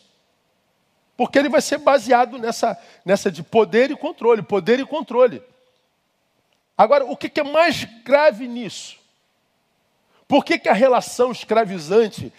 Porque 1.17 1.39
ele 1.39 1.49
vai 1.49 1.63
ser 1.63 1.79
baseado 1.79 2.37
nessa, 2.39 2.77
nessa 3.05 3.31
de 3.31 3.43
poder 3.43 3.91
e 3.91 3.97
controle, 3.97 4.43
poder 4.43 4.81
e 4.81 4.85
controle. 4.85 5.41
Agora, 6.77 7.07
o 7.07 7.17
que 7.17 7.41
é 7.41 7.45
mais 7.45 7.85
grave 8.05 8.47
nisso? 8.49 8.99
Por 10.29 10.45
que, 10.45 10.59
que 10.59 10.69
a 10.69 10.75
relação 10.75 11.31
escravizante 11.31 12.33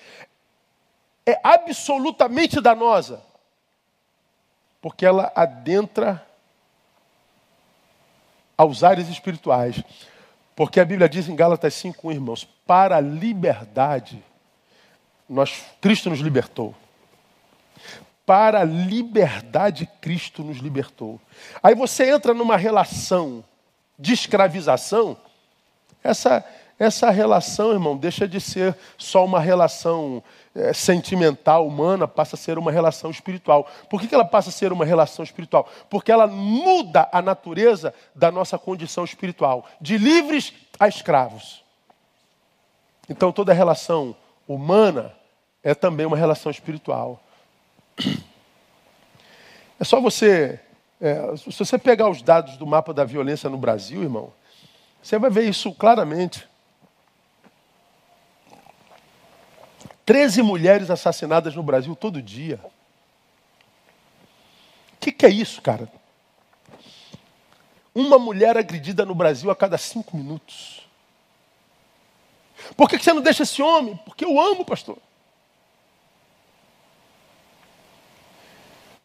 é 1.25 1.39
absolutamente 1.41 2.59
danosa? 2.59 3.23
Porque 4.81 5.05
ela 5.05 5.31
adentra 5.33 6.27
aos 8.57 8.83
ares 8.83 9.07
espirituais. 9.07 9.83
Porque 10.55 10.79
a 10.79 10.85
Bíblia 10.85 11.07
diz 11.07 11.29
em 11.29 11.35
Gálatas 11.35 11.75
5, 11.75 12.11
irmãos, 12.11 12.43
para 12.65 12.97
a 12.97 13.01
liberdade, 13.01 14.23
nós, 15.29 15.63
Cristo 15.79 16.09
nos 16.09 16.19
libertou. 16.19 16.73
Para 18.25 18.61
a 18.61 18.65
liberdade, 18.65 19.87
Cristo 20.01 20.43
nos 20.43 20.57
libertou. 20.57 21.21
Aí 21.61 21.75
você 21.75 22.09
entra 22.09 22.33
numa 22.33 22.57
relação 22.57 23.43
de 23.97 24.13
escravização, 24.13 25.17
essa, 26.03 26.43
essa 26.77 27.09
relação, 27.09 27.71
irmão, 27.71 27.97
deixa 27.97 28.27
de 28.27 28.39
ser 28.39 28.75
só 28.97 29.25
uma 29.25 29.39
relação 29.39 30.23
é, 30.57 30.73
sentimental, 30.73 31.67
humana, 31.67 32.07
passa 32.07 32.35
a 32.35 32.39
ser 32.39 32.57
uma 32.57 32.71
relação 32.71 33.11
espiritual. 33.11 33.69
Por 33.89 34.01
que, 34.01 34.07
que 34.07 34.15
ela 34.15 34.25
passa 34.25 34.49
a 34.49 34.51
ser 34.51 34.73
uma 34.73 34.83
relação 34.83 35.23
espiritual? 35.23 35.69
Porque 35.87 36.11
ela 36.11 36.25
muda 36.25 37.07
a 37.11 37.21
natureza 37.21 37.93
da 38.15 38.31
nossa 38.31 38.57
condição 38.57 39.03
espiritual, 39.03 39.65
de 39.79 39.97
livres 39.97 40.51
a 40.79 40.87
escravos. 40.87 41.63
Então 43.07 43.31
toda 43.31 43.53
relação 43.53 44.15
humana 44.47 45.13
é 45.63 45.75
também 45.75 46.05
uma 46.05 46.17
relação 46.17 46.51
espiritual. 46.51 47.21
É 49.79 49.83
só 49.83 50.01
você. 50.01 50.59
É, 50.99 51.35
se 51.37 51.59
você 51.59 51.77
pegar 51.77 52.09
os 52.09 52.23
dados 52.23 52.57
do 52.57 52.65
mapa 52.65 52.91
da 52.91 53.03
violência 53.03 53.47
no 53.47 53.57
Brasil, 53.57 54.01
irmão, 54.01 54.33
você 55.01 55.19
vai 55.19 55.29
ver 55.29 55.47
isso 55.47 55.71
claramente. 55.71 56.47
13 60.07 60.41
mulheres 60.41 60.89
assassinadas 60.89 61.53
no 61.53 61.61
Brasil 61.61 61.93
todo 61.93 62.21
dia. 62.21 62.61
O 64.93 64.99
que, 65.01 65.11
que, 65.11 65.25
é 65.25 65.29
isso, 65.29 65.61
cara? 65.61 65.91
Uma 67.93 68.17
mulher 68.17 68.57
agredida 68.57 69.05
no 69.05 69.13
Brasil 69.13 69.51
a 69.51 69.55
cada 69.55 69.77
cinco 69.77 70.15
minutos. 70.15 70.87
Por 72.77 72.87
que, 72.89 72.97
que 72.97 73.03
você 73.03 73.11
não 73.11 73.21
deixa 73.21 73.43
esse 73.43 73.61
homem? 73.61 73.99
Porque 74.05 74.23
eu 74.23 74.39
amo, 74.39 74.63
pastor. 74.63 74.97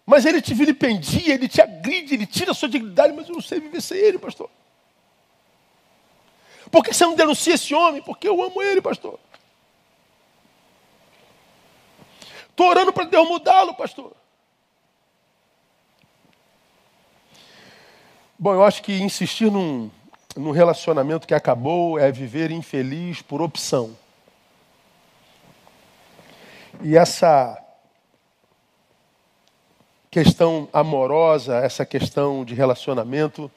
Mas 0.06 0.24
ele 0.24 0.40
te 0.40 0.54
vilipendia, 0.54 1.34
ele 1.34 1.48
te 1.48 1.60
agride, 1.60 2.14
ele 2.14 2.26
tira 2.26 2.52
a 2.52 2.54
sua 2.54 2.68
dignidade, 2.68 3.12
mas 3.12 3.28
eu 3.28 3.34
não 3.34 3.42
sei 3.42 3.58
viver 3.58 3.82
sem 3.82 3.98
ele, 3.98 4.20
pastor. 4.20 4.48
Por 6.70 6.84
que 6.84 6.94
você 6.94 7.04
não 7.04 7.16
denuncia 7.16 7.54
esse 7.54 7.74
homem? 7.74 8.00
Porque 8.02 8.28
eu 8.28 8.40
amo 8.40 8.62
ele, 8.62 8.80
pastor. 8.80 9.18
Estou 12.52 12.68
orando 12.68 12.92
para 12.92 13.04
Deus 13.04 13.26
mudá-lo, 13.28 13.74
pastor. 13.74 14.12
Bom, 18.38 18.54
eu 18.54 18.62
acho 18.62 18.82
que 18.82 18.92
insistir 19.00 19.50
num, 19.50 19.90
num 20.36 20.50
relacionamento 20.50 21.26
que 21.26 21.34
acabou 21.34 21.98
é 21.98 22.12
viver 22.12 22.50
infeliz 22.50 23.22
por 23.22 23.40
opção. 23.40 23.96
E 26.82 26.96
essa 26.96 27.58
questão 30.10 30.68
amorosa, 30.74 31.56
essa 31.56 31.86
questão 31.86 32.44
de 32.44 32.54
relacionamento, 32.54 33.50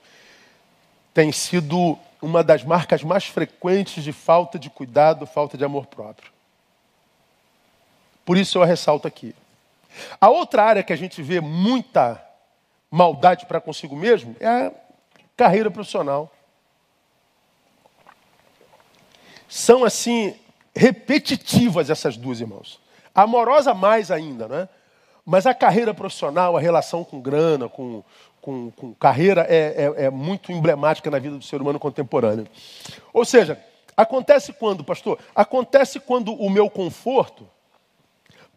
tem 1.13 1.33
sido 1.33 1.97
uma 2.21 2.41
das 2.41 2.63
marcas 2.63 3.03
mais 3.03 3.25
frequentes 3.25 4.03
de 4.03 4.13
falta 4.13 4.57
de 4.57 4.69
cuidado, 4.69 5.25
falta 5.25 5.57
de 5.57 5.65
amor 5.65 5.85
próprio. 5.85 6.34
Por 8.25 8.37
isso 8.37 8.57
eu 8.57 8.63
a 8.63 8.65
ressalto 8.65 9.07
aqui. 9.07 9.35
A 10.19 10.29
outra 10.29 10.63
área 10.63 10.83
que 10.83 10.91
a 10.91 10.95
gente 10.95 11.21
vê 11.21 11.39
muita 11.39 12.21
maldade 12.89 13.45
para 13.45 13.61
consigo 13.61 13.95
mesmo 13.95 14.35
é 14.39 14.47
a 14.47 14.71
carreira 15.37 15.69
profissional. 15.69 16.31
São 19.47 19.85
assim 19.85 20.35
repetitivas 20.75 21.89
essas 21.89 22.17
duas, 22.17 22.41
irmãos. 22.41 22.81
amorosa 23.13 23.73
mais 23.73 24.11
ainda, 24.11 24.47
né? 24.47 24.67
Mas 25.25 25.45
a 25.45 25.53
carreira 25.53 25.93
profissional, 25.93 26.57
a 26.57 26.59
relação 26.59 27.03
com 27.03 27.21
grana, 27.21 27.69
com, 27.69 28.03
com, 28.41 28.69
com 28.71 28.93
carreira, 28.93 29.45
é, 29.49 29.93
é, 29.97 30.05
é 30.05 30.09
muito 30.09 30.51
emblemática 30.51 31.09
na 31.09 31.17
vida 31.17 31.37
do 31.37 31.43
ser 31.43 31.61
humano 31.61 31.79
contemporâneo. 31.79 32.47
Ou 33.13 33.23
seja, 33.23 33.59
acontece 33.95 34.53
quando, 34.53 34.83
pastor? 34.83 35.17
Acontece 35.33 35.99
quando 35.99 36.33
o 36.33 36.49
meu 36.49 36.69
conforto 36.69 37.47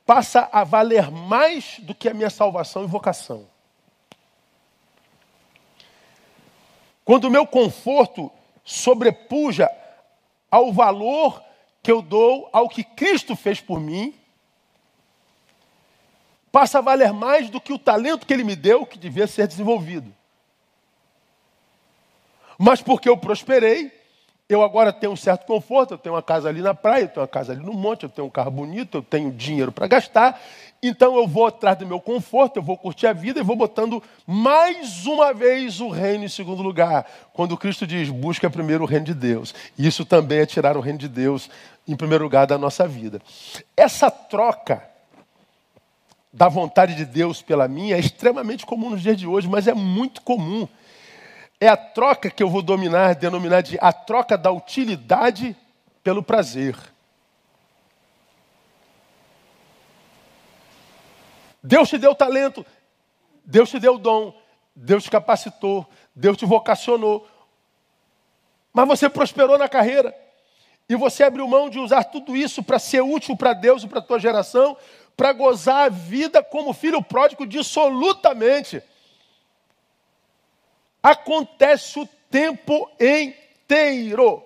passa 0.09 0.49
a 0.51 0.65
valer 0.65 1.11
mais 1.11 1.81
do 1.81 1.95
que 1.95 2.09
a 2.09 2.15
minha 2.15 2.31
salvação 2.31 2.83
e 2.83 2.87
vocação. 2.87 3.47
Quando 7.05 7.25
o 7.25 7.31
meu 7.31 7.47
conforto 7.47 8.33
sobrepuja 8.65 9.71
ao 10.51 10.73
valor 10.73 11.45
que 11.83 11.93
eu 11.93 12.01
dou 12.01 12.49
ao 12.55 12.71
que 12.71 12.83
Cristo 12.83 13.37
fez 13.37 13.61
por 13.61 13.79
mim, 13.79 14.19
passa 16.51 16.79
a 16.79 16.81
valer 16.81 17.13
mais 17.13 17.51
do 17.51 17.61
que 17.61 17.75
o 17.75 17.79
talento 17.79 18.27
que 18.27 18.33
Ele 18.33 18.45
me 18.45 18.57
deu, 18.57 18.87
que 18.87 18.99
devia 18.99 19.27
ser 19.27 19.47
desenvolvido. 19.47 20.11
Mas 22.59 22.81
porque 22.81 23.11
eu 23.11 23.17
prosperei, 23.19 23.93
eu 24.49 24.63
agora 24.63 24.93
tenho 24.93 25.13
um 25.13 25.17
certo 25.17 25.45
conforto, 25.45 25.93
eu 25.93 25.99
tenho 25.99 26.15
uma 26.15 26.23
casa 26.23 26.49
ali 26.49 26.63
na 26.63 26.73
praia, 26.73 27.03
eu 27.03 27.09
tenho 27.09 27.21
uma 27.21 27.29
casa 27.29 27.53
ali 27.53 27.63
no 27.63 27.75
monte, 27.75 28.05
eu 28.05 28.09
tenho 28.09 28.27
um 28.27 28.31
carro 28.31 28.51
bonito, 28.51 28.99
eu 28.99 29.03
tenho 29.03 29.31
dinheiro 29.31 29.71
para 29.71 29.87
gastar. 29.87 30.41
Então 30.83 31.17
eu 31.17 31.27
vou 31.27 31.47
atrás 31.47 31.77
do 31.77 31.87
meu 31.87 32.01
conforto, 32.01 32.57
eu 32.57 32.63
vou 32.63 32.79
curtir 32.79 33.07
a 33.07 33.13
vida 33.13 33.39
e 33.41 33.43
vou 33.43 33.57
botando 33.57 34.03
mais 34.27 35.05
uma 35.05 35.35
vez 35.35 35.81
o 35.81 35.91
reino 35.91 36.25
em 36.25 36.29
segundo 36.29 36.63
lugar. 36.63 37.05
Quando 37.35 37.59
Cristo 37.59 37.87
diz, 37.87 38.09
busca 38.09 38.49
primeiro 38.49 38.85
o 38.85 38.87
reino 38.87 39.05
de 39.05 39.15
Deus. 39.15 39.55
Isso 39.79 40.05
também 40.07 40.39
é 40.39 40.47
tirar 40.47 40.79
o 40.79 40.81
reino 40.81 40.99
de 40.99 41.09
Deus 41.09 41.51
em 41.87 41.95
primeiro 41.95 42.25
lugar 42.25 42.47
da 42.47 42.57
nossa 42.57 42.89
vida. 42.89 43.21
Essa 43.77 44.11
troca 44.11 44.83
da 46.33 46.49
vontade 46.49 46.95
de 46.95 47.05
Deus 47.05 47.43
pela 47.43 47.69
minha 47.69 47.97
é 47.97 48.01
extremamente 48.01 48.65
comum 48.65 48.91
nos 48.91 49.03
dias 49.03 49.17
de 49.17 49.27
hoje, 49.27 49.47
mas 49.47 49.67
é 49.67 49.75
muito 49.75 50.23
comum. 50.23 50.67
É 51.61 51.69
a 51.69 51.77
troca 51.77 52.31
que 52.31 52.43
eu 52.43 52.49
vou 52.49 52.63
dominar, 52.63 53.15
denominar 53.15 53.63
de 53.63 53.77
a 53.81 53.93
troca 53.93 54.39
da 54.39 54.51
utilidade 54.51 55.57
pelo 56.03 56.23
prazer. 56.23 56.77
Deus 61.63 61.89
te 61.89 61.99
deu 61.99 62.15
talento, 62.15 62.65
Deus 63.45 63.69
te 63.69 63.81
deu 63.81 63.99
dom, 63.99 64.33
Deus 64.75 65.03
te 65.03 65.11
capacitou, 65.11 65.87
Deus 66.15 66.37
te 66.37 66.47
vocacionou. 66.47 67.29
Mas 68.73 68.87
você 68.87 69.09
prosperou 69.09 69.59
na 69.59 69.69
carreira. 69.69 70.15
E 70.89 70.97
você 70.97 71.23
abriu 71.23 71.47
mão 71.47 71.69
de 71.69 71.79
usar 71.79 72.05
tudo 72.05 72.35
isso 72.35 72.63
para 72.63 72.79
ser 72.79 73.03
útil 73.03 73.37
para 73.37 73.53
Deus 73.53 73.83
e 73.83 73.87
para 73.87 73.99
a 73.99 74.03
tua 74.03 74.19
geração, 74.19 74.75
para 75.15 75.35
gozar 75.35 75.87
a 75.87 75.89
vida 75.91 76.43
como 76.43 76.73
filho 76.73 77.03
pródigo 77.03 77.47
dissolutamente. 77.47 78.83
Acontece 81.03 81.99
o 81.99 82.09
tempo 82.31 82.91
inteiro. 83.01 84.43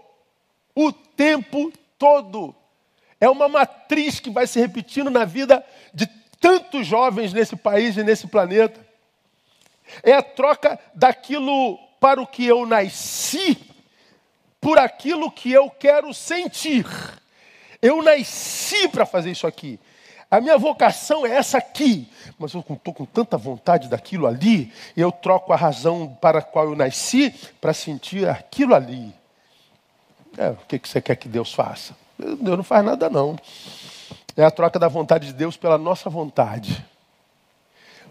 O 0.74 0.92
tempo 0.92 1.72
todo. 1.98 2.55
É 3.20 3.28
uma 3.28 3.48
matriz 3.48 4.18
que 4.18 4.30
vai 4.30 4.46
se 4.46 4.59
repetindo 4.59 5.11
na 5.11 5.24
vida 5.24 5.64
de 5.94 6.07
tantos 6.40 6.86
jovens 6.86 7.32
nesse 7.32 7.55
país 7.55 7.96
e 7.96 8.03
nesse 8.03 8.26
planeta. 8.26 8.84
É 10.03 10.12
a 10.12 10.22
troca 10.22 10.78
daquilo 10.94 11.78
para 12.00 12.20
o 12.20 12.26
que 12.26 12.44
eu 12.44 12.66
nasci 12.66 13.57
por 14.61 14.78
aquilo 14.78 15.30
que 15.30 15.53
eu 15.53 15.70
quero 15.70 16.12
sentir. 16.14 16.86
Eu 17.80 18.03
nasci 18.03 18.88
para 18.88 19.05
fazer 19.05 19.32
isso 19.32 19.46
aqui. 19.46 19.78
A 20.33 20.41
minha 20.41 20.57
vocação 20.57 21.26
é 21.26 21.37
essa 21.37 21.59
aqui, 21.59 22.09
mas 22.39 22.55
eu 22.55 22.61
estou 22.61 22.95
com 22.95 23.05
tanta 23.05 23.37
vontade 23.37 23.87
daquilo 23.87 24.26
ali, 24.26 24.72
eu 24.97 25.12
troco 25.12 25.53
a 25.53 25.57
razão 25.57 26.16
para 26.22 26.39
a 26.39 26.43
qual 26.43 26.70
eu 26.70 26.74
nasci 26.74 27.35
para 27.61 27.74
sentir 27.74 28.26
aquilo 28.26 28.74
ali. 28.74 29.14
É, 30.39 30.49
o 30.49 30.57
que, 30.66 30.78
que 30.78 30.89
você 30.89 31.03
quer 31.03 31.16
que 31.16 31.28
Deus 31.28 31.53
faça? 31.53 31.95
Deus 32.18 32.57
não 32.57 32.64
faz 32.64 32.83
nada, 32.83 33.11
não. 33.11 33.39
É 34.35 34.43
a 34.43 34.51
troca 34.51 34.78
da 34.78 34.89
vontade 34.89 35.26
de 35.26 35.35
Deus 35.35 35.59
pela 35.59 35.76
nossa 35.76 36.09
vontade. 36.09 36.83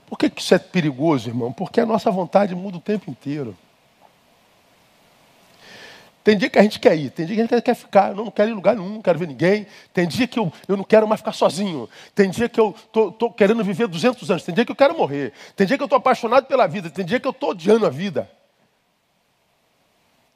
Por 0.06 0.16
que 0.16 0.32
isso 0.38 0.54
é 0.54 0.60
perigoso, 0.60 1.28
irmão? 1.28 1.52
Porque 1.52 1.82
a 1.82 1.88
nossa 1.88 2.12
vontade 2.12 2.54
muda 2.54 2.78
o 2.78 2.82
tempo 2.82 3.10
inteiro. 3.10 3.58
Tem 6.24 6.38
dia 6.38 6.50
que 6.50 6.60
a 6.60 6.62
gente 6.62 6.80
quer 6.80 6.96
ir, 6.96 7.10
tem 7.10 7.26
dia 7.26 7.36
que 7.36 7.42
a 7.42 7.46
gente 7.46 7.64
quer 7.64 7.74
ficar, 7.74 8.10
eu 8.10 8.16
não 8.16 8.30
quero 8.30 8.50
ir 8.50 8.52
em 8.52 8.56
lugar 8.56 8.76
nenhum, 8.76 8.90
não 8.90 9.02
quero 9.02 9.18
ver 9.18 9.28
ninguém. 9.28 9.66
Tem 9.92 10.08
dia 10.08 10.28
que 10.28 10.38
eu, 10.38 10.54
eu 10.68 10.78
não 10.78 10.84
quero 10.84 11.08
mais 11.08 11.20
ficar 11.20 11.32
sozinho. 11.32 11.90
Tem 12.14 12.30
dia 12.30 12.48
que 12.48 12.60
eu 12.60 12.76
estou 12.88 13.32
querendo 13.32 13.64
viver 13.64 13.88
200 13.88 14.30
anos. 14.30 14.44
Tem 14.44 14.54
dia 14.54 14.64
que 14.64 14.72
eu 14.72 14.76
quero 14.76 14.96
morrer. 14.96 15.34
Tem 15.56 15.66
dia 15.66 15.78
que 15.78 15.84
eu 15.84 15.86
estou 15.86 15.98
apaixonado 15.98 16.46
pela 16.46 16.68
vida. 16.68 16.90
Tem 16.90 17.04
dia 17.04 17.20
que 17.20 17.28
eu 17.28 17.32
estou 17.32 17.52
odiando 17.52 17.88
a 17.88 17.90
vida. 17.90 18.30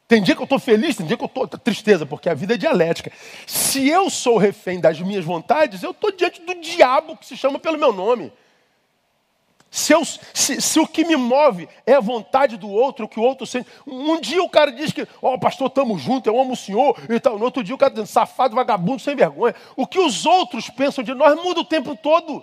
Tem 0.07 0.21
dia 0.21 0.35
que 0.35 0.41
eu 0.41 0.45
estou 0.45 0.59
feliz, 0.59 0.95
tem 0.95 1.05
dia 1.05 1.17
que 1.17 1.23
eu 1.23 1.27
estou 1.27 1.47
tristeza, 1.47 2.05
porque 2.05 2.29
a 2.29 2.33
vida 2.35 2.53
é 2.53 2.57
dialética. 2.57 3.11
Se 3.47 3.89
eu 3.89 4.09
sou 4.09 4.37
refém 4.37 4.79
das 4.79 4.99
minhas 5.01 5.25
vontades, 5.25 5.81
eu 5.81 5.91
estou 5.91 6.11
diante 6.11 6.41
do 6.41 6.61
diabo 6.61 7.17
que 7.17 7.25
se 7.25 7.35
chama 7.35 7.57
pelo 7.57 7.77
meu 7.77 7.91
nome. 7.91 8.31
Se, 9.75 9.91
eu, 9.91 10.05
se, 10.05 10.61
se, 10.61 10.79
o 10.79 10.87
que 10.87 11.03
me 11.03 11.17
move 11.17 11.67
é 11.85 11.95
a 11.95 11.99
vontade 11.99 12.55
do 12.55 12.69
outro, 12.69 13.09
que 13.09 13.19
o 13.19 13.23
outro 13.23 13.45
sente. 13.45 13.67
Um 13.85 14.21
dia 14.21 14.41
o 14.41 14.49
cara 14.49 14.71
diz 14.71 14.93
que, 14.93 15.05
ó, 15.21 15.33
oh, 15.33 15.37
pastor, 15.37 15.67
estamos 15.67 16.01
juntos, 16.01 16.27
eu 16.27 16.39
amo 16.39 16.53
o 16.53 16.55
senhor 16.55 16.97
e 17.09 17.19
tal. 17.19 17.37
No 17.37 17.43
outro 17.43 17.61
dia 17.61 17.75
o 17.75 17.77
cara 17.77 17.93
diz, 17.93 18.09
safado, 18.09 18.55
vagabundo, 18.55 19.01
sem 19.01 19.17
vergonha. 19.17 19.53
O 19.75 19.85
que 19.85 19.99
os 19.99 20.25
outros 20.25 20.69
pensam 20.69 21.03
de 21.03 21.13
nós 21.13 21.35
muda 21.43 21.59
o 21.59 21.65
tempo 21.65 21.93
todo. 21.93 22.41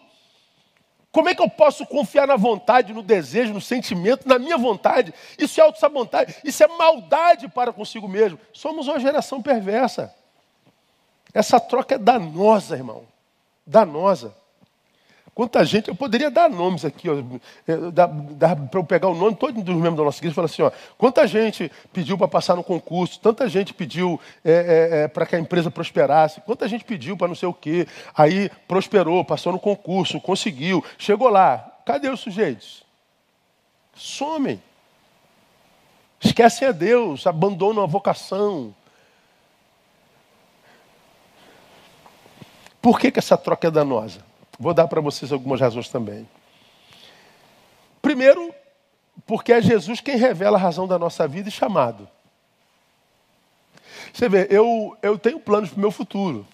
Como 1.11 1.26
é 1.26 1.35
que 1.35 1.41
eu 1.41 1.49
posso 1.49 1.87
confiar 1.87 2.26
na 2.26 2.37
vontade, 2.37 2.93
no 2.93 3.03
desejo, 3.03 3.55
no 3.55 3.62
sentimento, 3.62 4.28
na 4.28 4.39
minha 4.39 4.59
vontade? 4.59 5.14
Isso 5.39 5.59
é 5.59 5.64
autossabotagem, 5.64 6.35
isso 6.45 6.62
é 6.62 6.68
maldade 6.68 7.49
para 7.49 7.72
consigo 7.72 8.07
mesmo. 8.07 8.39
Somos 8.53 8.89
uma 8.89 9.01
geração 9.01 9.41
perversa. 9.41 10.14
Essa 11.33 11.59
troca 11.59 11.95
é 11.95 11.99
danosa, 11.99 12.76
irmão. 12.76 13.05
Danosa. 13.66 14.41
Quanta 15.35 15.64
gente, 15.64 15.89
eu 15.89 15.95
poderia 15.95 16.30
dar 16.30 16.51
nomes 16.51 16.85
aqui, 16.85 17.09
é, 17.09 17.76
para 18.70 18.78
eu 18.78 18.85
pegar 18.85 19.09
o 19.09 19.14
nome 19.14 19.35
todo 19.35 19.62
dos 19.62 19.76
membros 19.76 19.97
da 19.97 20.05
nossa 20.05 20.18
igreja 20.18 20.33
e 20.33 20.35
falar 20.35 20.45
assim: 20.45 20.61
ó, 20.61 20.70
quanta 20.99 21.26
gente 21.26 21.72
pediu 21.91 22.18
para 22.18 22.28
passar 22.28 22.55
no 22.55 22.62
concurso, 22.62 23.18
tanta 23.18 23.49
gente 23.49 23.72
pediu 23.72 24.20
é, 24.45 25.05
é, 25.05 25.09
para 25.09 25.24
que 25.24 25.35
a 25.35 25.39
empresa 25.39 25.70
prosperasse, 25.70 26.43
quanta 26.43 26.68
gente 26.68 26.85
pediu 26.85 27.16
para 27.16 27.28
não 27.28 27.35
sei 27.35 27.49
o 27.49 27.55
quê, 27.55 27.89
aí 28.14 28.51
prosperou, 28.68 29.24
passou 29.24 29.53
no 29.53 29.59
concurso, 29.59 30.20
conseguiu, 30.20 30.85
chegou 30.99 31.30
lá. 31.30 31.68
Cadê 31.87 32.11
os 32.11 32.20
sujeitos? 32.20 32.85
Somem. 33.95 34.62
Esquecem 36.20 36.68
a 36.68 36.72
Deus, 36.72 37.26
abandonam 37.26 37.83
a 37.83 37.87
vocação. 37.87 38.74
Por 42.83 43.01
que, 43.01 43.11
que 43.11 43.18
essa 43.18 43.37
troca 43.37 43.68
é 43.68 43.70
danosa? 43.70 44.32
Vou 44.59 44.74
dar 44.74 44.88
para 44.88 45.00
vocês 45.00 45.32
algumas 45.32 45.61
razões 45.61 45.88
também. 45.88 46.28
Primeiro, 48.00 48.55
porque 49.26 49.53
é 49.53 49.62
Jesus 49.62 50.00
quem 50.00 50.16
revela 50.16 50.57
a 50.57 50.61
razão 50.61 50.86
da 50.86 50.98
nossa 50.98 51.26
vida 51.26 51.48
e 51.48 51.53
chamado. 51.53 52.09
Você 54.12 54.28
vê, 54.28 54.46
eu, 54.50 54.96
eu 55.03 55.18
tenho 55.18 55.40
planos 55.40 55.70
para 55.70 55.78
o 55.78 55.80
meu 55.80 55.90
futuro. 55.90 56.46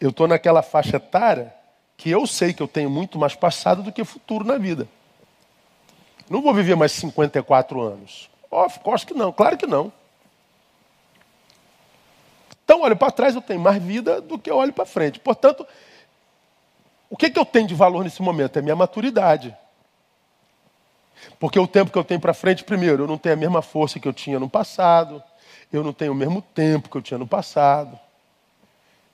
Eu 0.00 0.10
estou 0.10 0.26
naquela 0.26 0.62
faixa 0.62 0.96
etária 0.96 1.54
que 1.96 2.10
eu 2.10 2.26
sei 2.26 2.52
que 2.52 2.62
eu 2.62 2.68
tenho 2.68 2.90
muito 2.90 3.18
mais 3.18 3.34
passado 3.34 3.82
do 3.82 3.92
que 3.92 4.04
futuro 4.04 4.44
na 4.44 4.58
vida. 4.58 4.88
Não 6.28 6.40
vou 6.40 6.54
viver 6.54 6.74
mais 6.74 6.92
54 6.92 7.80
anos. 7.80 8.30
Óbvio, 8.50 8.94
acho 8.94 9.06
que 9.06 9.14
não, 9.14 9.32
claro 9.32 9.56
que 9.56 9.66
não. 9.66 9.92
Então, 12.64 12.80
olho 12.80 12.96
para 12.96 13.10
trás, 13.10 13.34
eu 13.34 13.42
tenho 13.42 13.60
mais 13.60 13.82
vida 13.82 14.20
do 14.20 14.38
que 14.38 14.50
eu 14.50 14.56
olho 14.56 14.72
para 14.72 14.86
frente. 14.86 15.20
Portanto, 15.20 15.66
o 17.12 17.16
que, 17.18 17.28
que 17.28 17.38
eu 17.38 17.44
tenho 17.44 17.66
de 17.66 17.74
valor 17.74 18.02
nesse 18.04 18.22
momento? 18.22 18.58
É 18.58 18.62
minha 18.62 18.74
maturidade. 18.74 19.54
Porque 21.38 21.58
o 21.58 21.66
tempo 21.66 21.92
que 21.92 21.98
eu 21.98 22.02
tenho 22.02 22.18
para 22.18 22.32
frente, 22.32 22.64
primeiro, 22.64 23.02
eu 23.02 23.06
não 23.06 23.18
tenho 23.18 23.34
a 23.34 23.38
mesma 23.38 23.60
força 23.60 24.00
que 24.00 24.08
eu 24.08 24.14
tinha 24.14 24.40
no 24.40 24.48
passado, 24.48 25.22
eu 25.70 25.84
não 25.84 25.92
tenho 25.92 26.12
o 26.12 26.14
mesmo 26.14 26.40
tempo 26.40 26.88
que 26.88 26.96
eu 26.96 27.02
tinha 27.02 27.18
no 27.18 27.26
passado, 27.26 28.00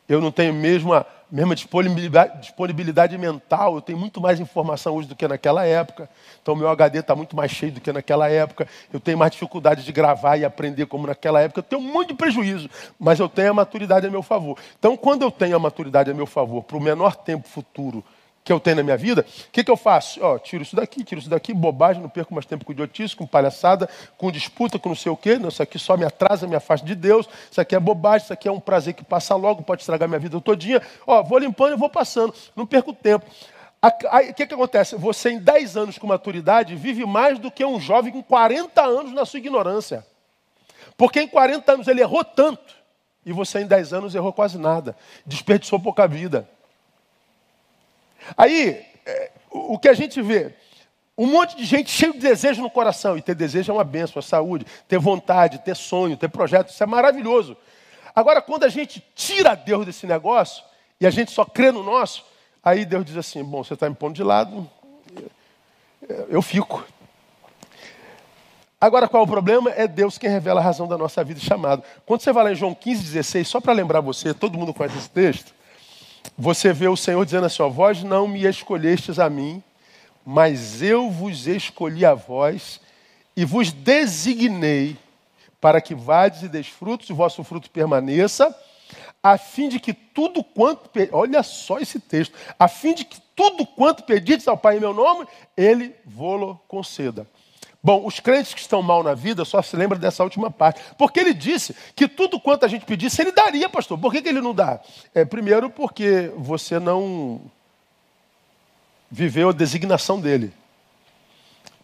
eu 0.09 0.21
não 0.21 0.31
tenho 0.31 0.55
mesmo 0.55 0.95
a 0.95 1.05
mesma 1.31 1.55
disponibilidade, 1.55 2.41
disponibilidade 2.41 3.19
mental, 3.19 3.75
eu 3.75 3.81
tenho 3.81 3.99
muito 3.99 4.21
mais 4.21 4.41
informação 4.41 4.95
hoje 4.95 5.09
do 5.09 5.15
que 5.15 5.29
naquela 5.29 5.65
época, 5.65 6.09
então 6.43 6.57
meu 6.57 6.69
HD 6.69 7.01
está 7.01 7.15
muito 7.15 7.37
mais 7.37 7.51
cheio 7.51 7.73
do 7.73 7.81
que 7.81 7.93
naquela 7.93 8.29
época, 8.29 8.67
eu 8.93 8.99
tenho 8.99 9.19
mais 9.19 9.33
dificuldade 9.33 9.85
de 9.85 9.93
gravar 9.93 10.37
e 10.37 10.45
aprender 10.45 10.87
como 10.87 11.07
naquela 11.07 11.41
época, 11.41 11.61
eu 11.61 11.65
tenho 11.65 11.83
muito 11.83 12.15
prejuízo, 12.15 12.71
mas 12.99 13.21
eu 13.21 13.29
tenho 13.29 13.51
a 13.51 13.55
maturidade 13.55 14.07
a 14.07 14.11
meu 14.11 14.23
favor. 14.23 14.59
Então, 14.79 14.97
quando 14.97 15.23
eu 15.23 15.31
tenho 15.31 15.57
a 15.57 15.59
maturidade 15.59 16.11
a 16.11 16.15
meu 16.15 16.27
favor, 16.27 16.63
para 16.65 16.77
o 16.77 16.81
menor 16.81 17.15
tempo 17.15 17.47
futuro 17.47 18.03
que 18.49 18.53
eu 18.53 18.59
tenho 18.59 18.77
na 18.77 18.83
minha 18.83 18.97
vida, 18.97 19.27
o 19.29 19.53
que, 19.53 19.63
que 19.63 19.71
eu 19.71 19.77
faço? 19.77 20.19
Ó, 20.23 20.39
tiro 20.39 20.63
isso 20.63 20.75
daqui, 20.75 21.05
tiro 21.05 21.21
isso 21.21 21.29
daqui, 21.29 21.53
bobagem, 21.53 22.01
não 22.01 22.09
perco 22.09 22.33
mais 22.33 22.47
tempo 22.47 22.65
com 22.65 22.73
idiotice, 22.73 23.15
com 23.15 23.27
palhaçada, 23.27 23.87
com 24.17 24.33
disputa, 24.33 24.79
com 24.79 24.89
não 24.89 24.97
sei 24.97 25.13
o 25.13 25.17
quê. 25.19 25.39
Não, 25.39 25.51
isso 25.51 25.63
aqui 25.63 25.79
só 25.79 25.99
me 25.99 26.07
atrasa, 26.07 26.47
me 26.47 26.57
afasta 26.57 26.87
de 26.87 26.95
Deus. 26.95 27.29
Isso 27.51 27.61
aqui 27.61 27.77
é 27.77 27.81
bobagem, 27.81 28.25
isso 28.25 28.33
aqui 28.33 28.49
é 28.49 28.51
um 28.51 28.59
prazer 28.59 28.95
que 28.95 29.05
passa 29.05 29.35
logo, 29.35 29.63
pode 29.63 29.83
estragar 29.83 30.09
minha 30.09 30.19
vida 30.19 30.41
todinha. 30.41 30.81
Ó, 31.07 31.23
vou 31.23 31.37
limpando 31.37 31.75
e 31.75 31.77
vou 31.77 31.91
passando, 31.91 32.33
não 32.57 32.65
perco 32.65 32.95
tempo. 32.95 33.27
O 33.83 34.33
que, 34.33 34.47
que 34.47 34.55
acontece? 34.55 34.97
Você, 34.97 35.29
em 35.29 35.39
10 35.39 35.77
anos 35.77 35.99
com 35.99 36.07
maturidade, 36.07 36.75
vive 36.75 37.05
mais 37.05 37.39
do 37.39 37.51
que 37.51 37.63
um 37.67 37.79
jovem 37.79 38.11
com 38.11 38.23
40 38.23 38.83
anos 38.83 39.13
na 39.13 39.27
sua 39.27 39.41
ignorância. 39.41 40.07
Porque 40.97 41.21
em 41.21 41.29
40 41.29 41.71
anos 41.71 41.87
ele 41.87 42.01
errou 42.01 42.25
tanto, 42.25 42.75
e 43.27 43.33
você, 43.33 43.61
em 43.61 43.67
10 43.67 43.93
anos, 43.93 44.15
errou 44.15 44.33
quase 44.33 44.57
nada. 44.57 44.97
Desperdiçou 45.27 45.79
pouca 45.79 46.09
vida. 46.09 46.49
Aí, 48.37 48.85
é, 49.07 49.31
o 49.51 49.79
que 49.79 49.89
a 49.89 49.95
gente 49.95 50.21
vê? 50.21 50.55
Um 51.17 51.27
monte 51.27 51.57
de 51.57 51.65
gente 51.65 51.91
cheio 51.91 52.13
de 52.13 52.21
desejo 52.21 52.63
no 52.63 52.71
coração. 52.71 53.17
E 53.17 53.23
ter 53.23 53.35
desejo 53.35 53.73
é 53.73 53.75
uma 53.75 53.85
benção, 53.85 54.21
é 54.21 54.23
saúde. 54.23 54.65
Ter 54.87 54.99
vontade, 54.99 55.59
ter 55.59 55.75
sonho, 55.75 56.17
ter 56.17 56.29
projeto, 56.29 56.71
isso 56.71 56.83
é 56.83 56.87
maravilhoso. 56.87 57.57
Agora, 58.15 58.41
quando 58.41 58.65
a 58.65 58.69
gente 58.69 59.05
tira 59.15 59.55
Deus 59.55 59.87
desse 59.87 60.07
negócio 60.07 60.65
e 61.01 61.07
a 61.07 61.11
gente 61.11 61.31
só 61.31 61.45
crê 61.45 61.71
no 61.73 61.83
nosso, 61.83 62.25
aí 62.63 62.85
Deus 62.85 63.05
diz 63.05 63.17
assim: 63.17 63.43
bom, 63.43 63.65
você 63.65 63.75
está 63.75 63.89
me 63.89 63.95
pondo 63.97 64.15
de 64.15 64.23
lado, 64.23 64.69
eu 66.29 66.43
fico. 66.43 66.85
Agora, 68.81 69.09
qual 69.09 69.25
é 69.25 69.27
o 69.27 69.29
problema? 69.29 69.71
É 69.71 69.89
Deus 69.89 70.19
quem 70.19 70.31
revela 70.31 70.61
a 70.61 70.63
razão 70.63 70.87
da 70.87 70.97
nossa 70.97 71.25
vida 71.25 71.41
e 71.41 71.43
chamado. 71.43 71.83
Quando 72.07 72.21
você 72.21 72.33
vai 72.33 72.45
lá 72.45 72.53
em 72.53 72.55
João 72.55 72.75
15, 72.75 73.03
16, 73.03 73.49
só 73.49 73.61
para 73.61 73.73
lembrar 73.73 74.01
você, 74.01 74.33
todo 74.33 74.57
mundo 74.57 74.73
conhece 74.73 74.99
esse 74.99 75.11
texto, 75.11 75.53
você 76.39 76.73
vê 76.73 76.87
o 76.87 76.97
Senhor 76.97 77.25
dizendo 77.25 77.47
assim: 77.47 77.63
ó, 77.63 77.69
vós 77.69 78.05
não 78.05 78.29
me 78.29 78.47
escolhestes 78.47 79.19
a 79.19 79.29
mim, 79.29 79.61
mas 80.25 80.81
eu 80.81 81.11
vos 81.11 81.49
escolhi 81.49 82.07
a 82.07 82.15
vós 82.15 82.81
e 83.37 83.45
vos 83.45 83.73
designei 83.73 84.97
para 85.61 85.81
que 85.81 85.97
vades 85.97 86.43
e 86.43 86.49
desfrutos 86.49 87.11
e 87.11 87.13
vosso 87.13 87.43
fruto 87.43 87.69
permaneça, 87.69 88.57
a 89.21 89.37
fim 89.37 89.69
de 89.69 89.81
que 89.81 89.93
tudo 89.93 90.45
quanto, 90.45 90.89
olha 91.11 91.43
só 91.43 91.81
esse 91.81 91.99
texto, 91.99 92.33
a 92.57 92.69
fim 92.69 92.95
de 92.95 93.05
que 93.05 93.21
tudo 93.35 93.67
quanto 93.67 94.05
pedides 94.05 94.47
ao 94.47 94.57
Pai 94.57 94.77
em 94.77 94.81
meu 94.81 94.95
nome, 94.95 95.27
Ele 95.57 95.93
vô-lo 96.07 96.61
conceda. 96.69 97.27
Bom, 97.83 98.05
os 98.05 98.19
crentes 98.19 98.55
que 98.55 98.61
estão 98.61 98.83
mal 98.83 99.03
na 99.05 99.15
vida 99.15 99.45
só 99.45 99.63
se 99.63 99.77
lembram 99.77 100.01
dessa 100.01 100.25
última 100.25 100.51
parte. 100.51 100.81
Porque 100.97 101.21
ele 101.21 101.33
disse 101.33 101.75
que 101.95 102.09
tudo 102.09 102.41
quanto 102.41 102.65
a 102.65 102.69
gente 102.69 102.85
pedisse, 102.85 103.23
ele 103.23 103.33
daria, 103.33 103.69
pastor. 103.69 103.97
Por 103.99 104.13
que, 104.13 104.21
que 104.21 104.29
ele 104.29 104.41
não 104.41 104.53
dá? 104.53 104.81
É, 105.15 105.25
primeiro, 105.25 105.71
porque 105.71 106.33
você 106.37 106.79
não 106.81 107.41
viveu 109.11 109.51
a 109.51 109.53
designação 109.53 110.21
dele. 110.21 110.53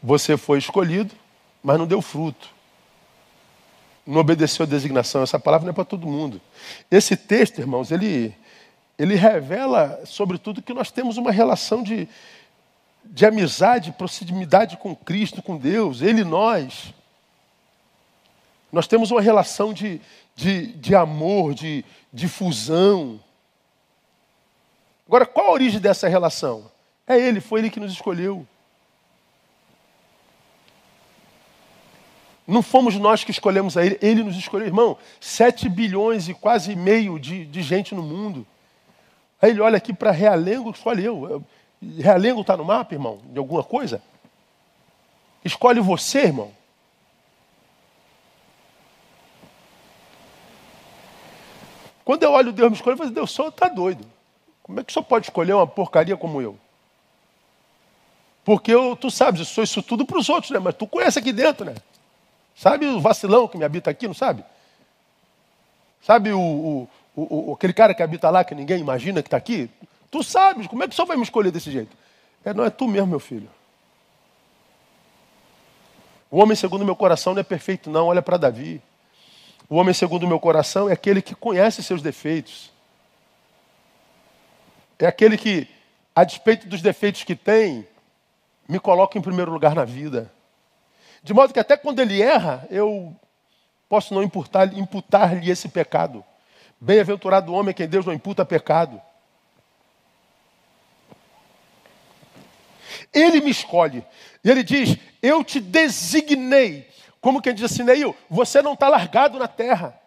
Você 0.03 0.37
foi 0.37 0.59
escolhido, 0.59 1.15
mas 1.63 1.79
não 1.79 1.87
deu 1.87 2.03
fruto. 2.03 2.51
Não 4.07 4.21
obedeceu 4.21 4.65
a 4.65 4.69
designação. 4.69 5.23
Essa 5.23 5.39
palavra 5.39 5.65
não 5.65 5.71
é 5.71 5.75
para 5.75 5.85
todo 5.85 6.07
mundo. 6.07 6.41
Esse 6.91 7.17
texto, 7.17 7.61
irmãos, 7.61 7.93
ele, 7.93 8.35
ele 8.99 9.15
revela, 9.15 10.01
sobretudo, 10.05 10.61
que 10.61 10.75
nós 10.75 10.91
temos 10.91 11.17
uma 11.17 11.31
relação 11.31 11.83
de, 11.83 12.07
de 13.07 13.27
amizade, 13.27 13.93
proximidade 13.93 14.77
com 14.77 14.95
Cristo, 14.95 15.43
com 15.43 15.57
Deus, 15.57 16.03
Ele 16.03 16.23
e 16.23 16.25
nós. 16.25 16.93
Nós 18.73 18.87
temos 18.87 19.11
uma 19.11 19.21
relação 19.21 19.73
de, 19.73 20.01
de, 20.35 20.73
de 20.73 20.95
amor, 20.95 21.55
de, 21.55 21.85
de 22.13 22.27
fusão. 22.29 23.21
Agora, 25.07 25.27
qual 25.27 25.49
a 25.49 25.53
origem 25.53 25.81
dessa 25.81 26.09
relação? 26.09 26.71
É 27.07 27.19
Ele, 27.19 27.41
foi 27.41 27.61
Ele 27.61 27.71
que 27.71 27.79
nos 27.79 27.93
escolheu. 27.93 28.47
Não 32.47 32.63
fomos 32.63 32.97
nós 32.97 33.25
que 33.25 33.31
escolhemos 33.31 33.77
a 33.77 33.85
Ele, 33.85 33.99
Ele 34.03 34.23
nos 34.23 34.37
escolheu. 34.37 34.67
Irmão, 34.67 34.99
sete 35.21 35.69
bilhões 35.69 36.29
e 36.29 36.35
quase 36.35 36.75
meio 36.75 37.19
de, 37.19 37.47
de 37.47 37.63
gente 37.63 37.95
no 37.95 38.03
mundo. 38.03 38.47
Aí 39.41 39.51
ele 39.51 39.61
olha 39.61 39.77
aqui 39.77 39.93
para 39.93 40.11
Realengo, 40.11 40.71
escolhe 40.71 41.05
eu. 41.05 41.45
Realengo 41.99 42.41
está 42.41 42.57
no 42.57 42.65
mapa, 42.65 42.95
irmão, 42.95 43.21
de 43.25 43.39
alguma 43.39 43.63
coisa? 43.63 44.03
Escolhe 45.45 45.81
você, 45.81 46.21
irmão. 46.21 46.53
Quando 52.05 52.23
eu 52.23 52.33
olho 52.33 52.53
Deus 52.53 52.71
me 52.71 52.77
escolhe, 52.77 52.95
eu 52.95 52.99
falo, 52.99 53.11
Deus, 53.11 53.31
o 53.31 53.35
senhor 53.35 53.49
está 53.49 53.69
doido. 53.69 54.07
Como 54.63 54.81
é 54.81 54.85
que 54.85 54.91
o 54.91 54.93
senhor 54.93 55.05
pode 55.05 55.27
escolher 55.27 55.55
uma 55.55 55.67
porcaria 55.67 56.17
como 56.17 56.41
eu? 56.41 56.59
Porque 58.45 58.73
eu, 58.73 58.95
tu 58.95 59.11
sabes, 59.11 59.41
eu 59.41 59.47
sou 59.47 59.65
isso 59.65 59.83
tudo 59.83 60.05
para 60.05 60.19
os 60.19 60.29
outros, 60.29 60.51
né? 60.51 60.59
Mas 60.59 60.75
tu 60.75 60.87
conhece 60.87 61.19
aqui 61.19 61.33
dentro, 61.33 61.65
né? 61.65 61.75
Sabe 62.55 62.87
o 62.87 63.01
vacilão 63.01 63.49
que 63.49 63.57
me 63.57 63.65
habita 63.65 63.91
aqui, 63.91 64.07
não 64.07 64.15
sabe? 64.15 64.45
Sabe 66.03 66.33
o, 66.33 66.39
o, 66.41 66.89
o, 67.17 67.53
aquele 67.55 67.73
cara 67.73 67.95
que 67.95 68.03
habita 68.03 68.29
lá, 68.29 68.45
que 68.45 68.55
ninguém 68.55 68.79
imagina 68.79 69.23
que 69.23 69.29
está 69.29 69.39
aqui? 69.39 69.71
Tu 70.15 70.23
sabes, 70.23 70.69
como 70.69 70.81
é 70.81 70.87
que 70.87 70.93
o 70.93 70.95
senhor 70.95 71.07
vai 71.07 71.17
me 71.17 71.25
escolher 71.25 71.51
desse 71.51 71.73
jeito? 71.73 71.97
É, 72.45 72.55
não 72.55 72.65
é 72.65 72.71
tu 72.71 72.87
mesmo, 72.87 73.09
meu 73.09 73.19
filho. 73.19 73.51
O 76.31 76.41
homem 76.41 76.55
segundo 76.55 76.83
o 76.83 76.85
meu 76.85 76.95
coração 76.95 77.35
não 77.35 77.41
é 77.41 77.43
perfeito, 77.43 77.91
não. 77.91 78.07
Olha 78.07 78.23
para 78.23 78.37
Davi. 78.37 78.81
O 79.69 79.75
homem 79.75 79.93
segundo 79.93 80.23
o 80.23 80.29
meu 80.29 80.39
coração 80.39 80.89
é 80.89 80.93
aquele 80.93 81.21
que 81.21 81.35
conhece 81.35 81.83
seus 81.83 82.01
defeitos. 82.01 82.71
É 85.01 85.07
aquele 85.07 85.37
que, 85.37 85.67
a 86.15 86.23
despeito 86.23 86.69
dos 86.69 86.81
defeitos 86.81 87.25
que 87.25 87.35
tem, 87.35 87.85
me 88.69 88.79
coloca 88.79 89.19
em 89.19 89.21
primeiro 89.21 89.51
lugar 89.51 89.75
na 89.75 89.85
vida. 89.85 90.31
De 91.25 91.35
modo 91.35 91.53
que 91.53 91.59
até 91.59 91.77
quando 91.77 91.99
ele 91.99 92.23
erra, 92.23 92.65
eu 92.71 93.13
posso 93.89 94.15
não 94.15 94.23
imputar-lhe 94.23 94.79
imputar 94.79 95.45
esse 95.45 95.69
pecado. 95.69 96.25
Bem-aventurado 96.81 97.51
o 97.51 97.57
homem 97.57 97.75
quem 97.75 97.89
Deus 97.89 98.07
não 98.07 98.13
imputa 98.13 98.45
pecado. 98.45 99.03
Ele 103.15 103.41
me 103.41 103.51
escolhe. 103.51 104.05
E 104.43 104.51
ele 104.51 104.63
diz: 104.63 104.97
Eu 105.23 105.45
te 105.45 105.61
designei. 105.61 106.89
Como 107.21 107.41
quem 107.41 107.55
diz 107.55 107.73
assim, 107.73 107.83
Neil, 107.83 108.15
você 108.29 108.61
não 108.61 108.75
está 108.75 108.89
largado 108.89 109.39
na 109.39 109.49
terra. 109.49 109.99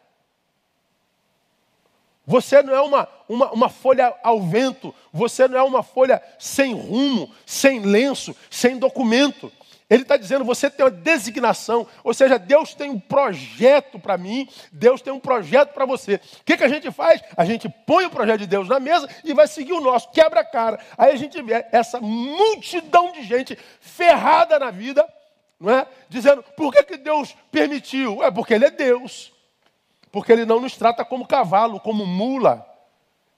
Você 2.28 2.62
não 2.62 2.76
é 2.76 2.82
uma, 2.82 3.08
uma, 3.28 3.52
uma, 3.54 3.70
folha 3.70 4.14
ao 4.22 4.42
vento, 4.42 4.94
você 5.14 5.48
não 5.48 5.58
é 5.58 5.64
uma 5.64 5.82
folha 5.82 6.22
sem 6.38 6.74
rumo, 6.74 7.32
sem 7.46 7.80
lenço, 7.80 8.36
sem 8.52 8.78
documento. 8.78 9.52
Ele 9.90 10.04
está 10.04 10.18
dizendo, 10.18 10.44
você 10.44 10.70
tem 10.70 10.86
uma 10.86 10.92
designação, 10.92 11.88
ou 12.04 12.14
seja, 12.14 12.38
Deus 12.38 12.74
tem 12.74 12.90
um 12.90 13.00
projeto 13.00 13.98
para 13.98 14.18
mim, 14.18 14.48
Deus 14.70 15.02
tem 15.02 15.14
um 15.14 15.20
projeto 15.20 15.74
para 15.74 15.86
você. 15.86 16.16
O 16.16 16.44
que, 16.44 16.58
que 16.58 16.64
a 16.64 16.68
gente 16.68 16.92
faz? 16.92 17.22
A 17.38 17.46
gente 17.46 17.70
põe 17.86 18.06
o 18.06 18.10
projeto 18.10 18.40
de 18.40 18.48
Deus 18.48 18.68
na 18.68 18.82
mesa 18.82 19.08
e 19.24 19.34
vai 19.34 19.48
seguir 19.48 19.72
o 19.72 19.80
nosso, 19.80 20.12
quebra 20.12 20.42
a 20.42 20.46
cara. 20.46 20.78
Aí 20.98 21.14
a 21.14 21.16
gente 21.16 21.42
vê 21.42 21.66
essa 21.72 22.02
multidão 22.02 23.14
de 23.14 23.24
gente 23.24 23.58
ferrada 23.80 24.60
na 24.60 24.72
vida, 24.72 25.08
não 25.58 25.72
é? 25.72 25.88
Dizendo, 26.10 26.44
por 26.58 26.74
que, 26.74 26.84
que 26.84 26.98
Deus 26.98 27.34
permitiu? 27.50 28.22
É 28.22 28.30
porque 28.30 28.54
Ele 28.54 28.66
é 28.66 28.72
Deus. 28.72 29.32
Porque 30.12 30.34
Ele 30.34 30.46
não 30.46 30.60
nos 30.60 30.76
trata 30.76 31.06
como 31.06 31.26
cavalo, 31.26 31.80
como 31.80 32.06
mula. 32.06 32.66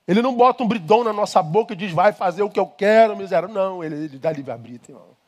Ele 0.07 0.23
não 0.23 0.33
bota 0.33 0.63
um 0.63 0.67
bridão 0.67 1.03
na 1.03 1.13
nossa 1.13 1.43
boca 1.43 1.73
e 1.73 1.75
diz, 1.75 1.91
vai 1.91 2.11
fazer 2.11 2.41
o 2.41 2.49
que 2.49 2.59
eu 2.59 2.65
quero, 2.65 3.15
miséria. 3.15 3.47
Não, 3.47 3.83
Ele, 3.83 4.05
ele 4.05 4.17
dá 4.17 4.31
livre-arbítrio, 4.31 4.95
irmão 4.95 5.19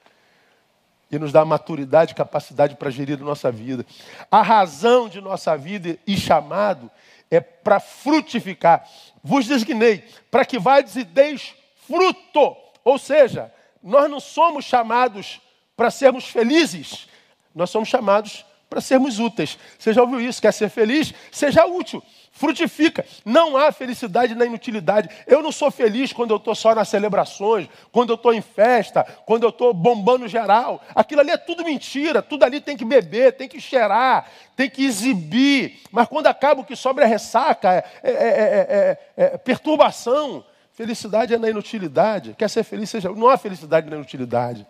e 1.12 1.20
nos 1.20 1.32
dá 1.32 1.44
maturidade 1.44 2.14
e 2.14 2.16
capacidade 2.16 2.76
para 2.76 2.90
gerir 2.90 3.20
nossa 3.20 3.52
vida. 3.52 3.86
A 4.30 4.42
razão 4.42 5.10
de 5.10 5.20
nossa 5.20 5.58
vida 5.58 5.98
e 6.08 6.16
chamado 6.16 6.90
é 7.30 7.40
para 7.40 7.80
frutificar. 7.80 8.88
Vos 9.24 9.48
designei 9.48 10.04
para 10.30 10.46
que 10.46 10.58
vades 10.58 10.96
e 10.96 11.04
deis 11.04 11.54
fruto. 11.88 12.56
Ou 12.84 12.98
seja, 12.98 13.54
nós 13.84 14.10
não 14.10 14.20
somos 14.20 14.66
chamados 14.66 15.42
para 15.76 15.92
sermos 15.92 16.26
felizes, 16.26 17.08
nós 17.54 17.70
somos 17.70 17.90
chamados 17.90 18.46
para 18.70 18.80
sermos 18.80 19.20
úteis. 19.20 19.58
Você 19.78 19.92
já 19.94 20.02
ouviu 20.02 20.22
isso? 20.22 20.42
Quer 20.42 20.54
ser 20.54 20.70
feliz? 20.70 21.14
Seja 21.32 21.66
útil 21.66 22.02
frutifica. 22.42 23.06
Não 23.24 23.56
há 23.56 23.72
felicidade 23.72 24.34
na 24.34 24.46
inutilidade. 24.48 25.08
Eu 25.28 25.44
não 25.44 25.52
sou 25.52 25.70
feliz 25.70 26.12
quando 26.12 26.32
eu 26.32 26.38
estou 26.38 26.56
só 26.56 26.74
nas 26.74 26.90
celebrações, 26.90 27.70
quando 27.92 28.10
eu 28.10 28.16
estou 28.16 28.34
em 28.34 28.42
festa, 28.42 29.04
quando 29.28 29.44
eu 29.44 29.50
estou 29.50 29.72
bombando 29.76 30.28
geral. 30.28 30.82
Aquilo 30.96 31.22
ali 31.22 31.30
é 31.30 31.38
tudo 31.38 31.64
mentira, 31.64 32.24
tudo 32.24 32.44
ali 32.44 32.60
tem 32.60 32.76
que 32.76 32.84
beber, 32.84 33.34
tem 33.34 33.48
que 33.48 33.62
cheirar, 33.62 34.28
tem 34.56 34.68
que 34.68 34.84
exibir. 34.84 35.82
Mas 35.92 36.08
quando 36.08 36.26
acaba 36.26 36.62
o 36.62 36.66
que 36.66 36.76
sobra 36.76 37.06
é 37.06 37.08
ressaca, 37.08 37.70
é, 37.70 37.84
é, 38.04 38.98
é, 39.16 39.24
é 39.24 39.38
perturbação. 39.38 40.44
Felicidade 40.74 41.36
é 41.36 41.38
na 41.38 41.48
inutilidade. 41.48 42.34
Quer 42.36 42.50
ser 42.50 42.64
feliz, 42.64 42.90
seja. 42.90 43.10
Não 43.10 43.30
há 43.30 43.38
felicidade 43.38 43.88
na 43.88 43.98
inutilidade. 43.98 44.66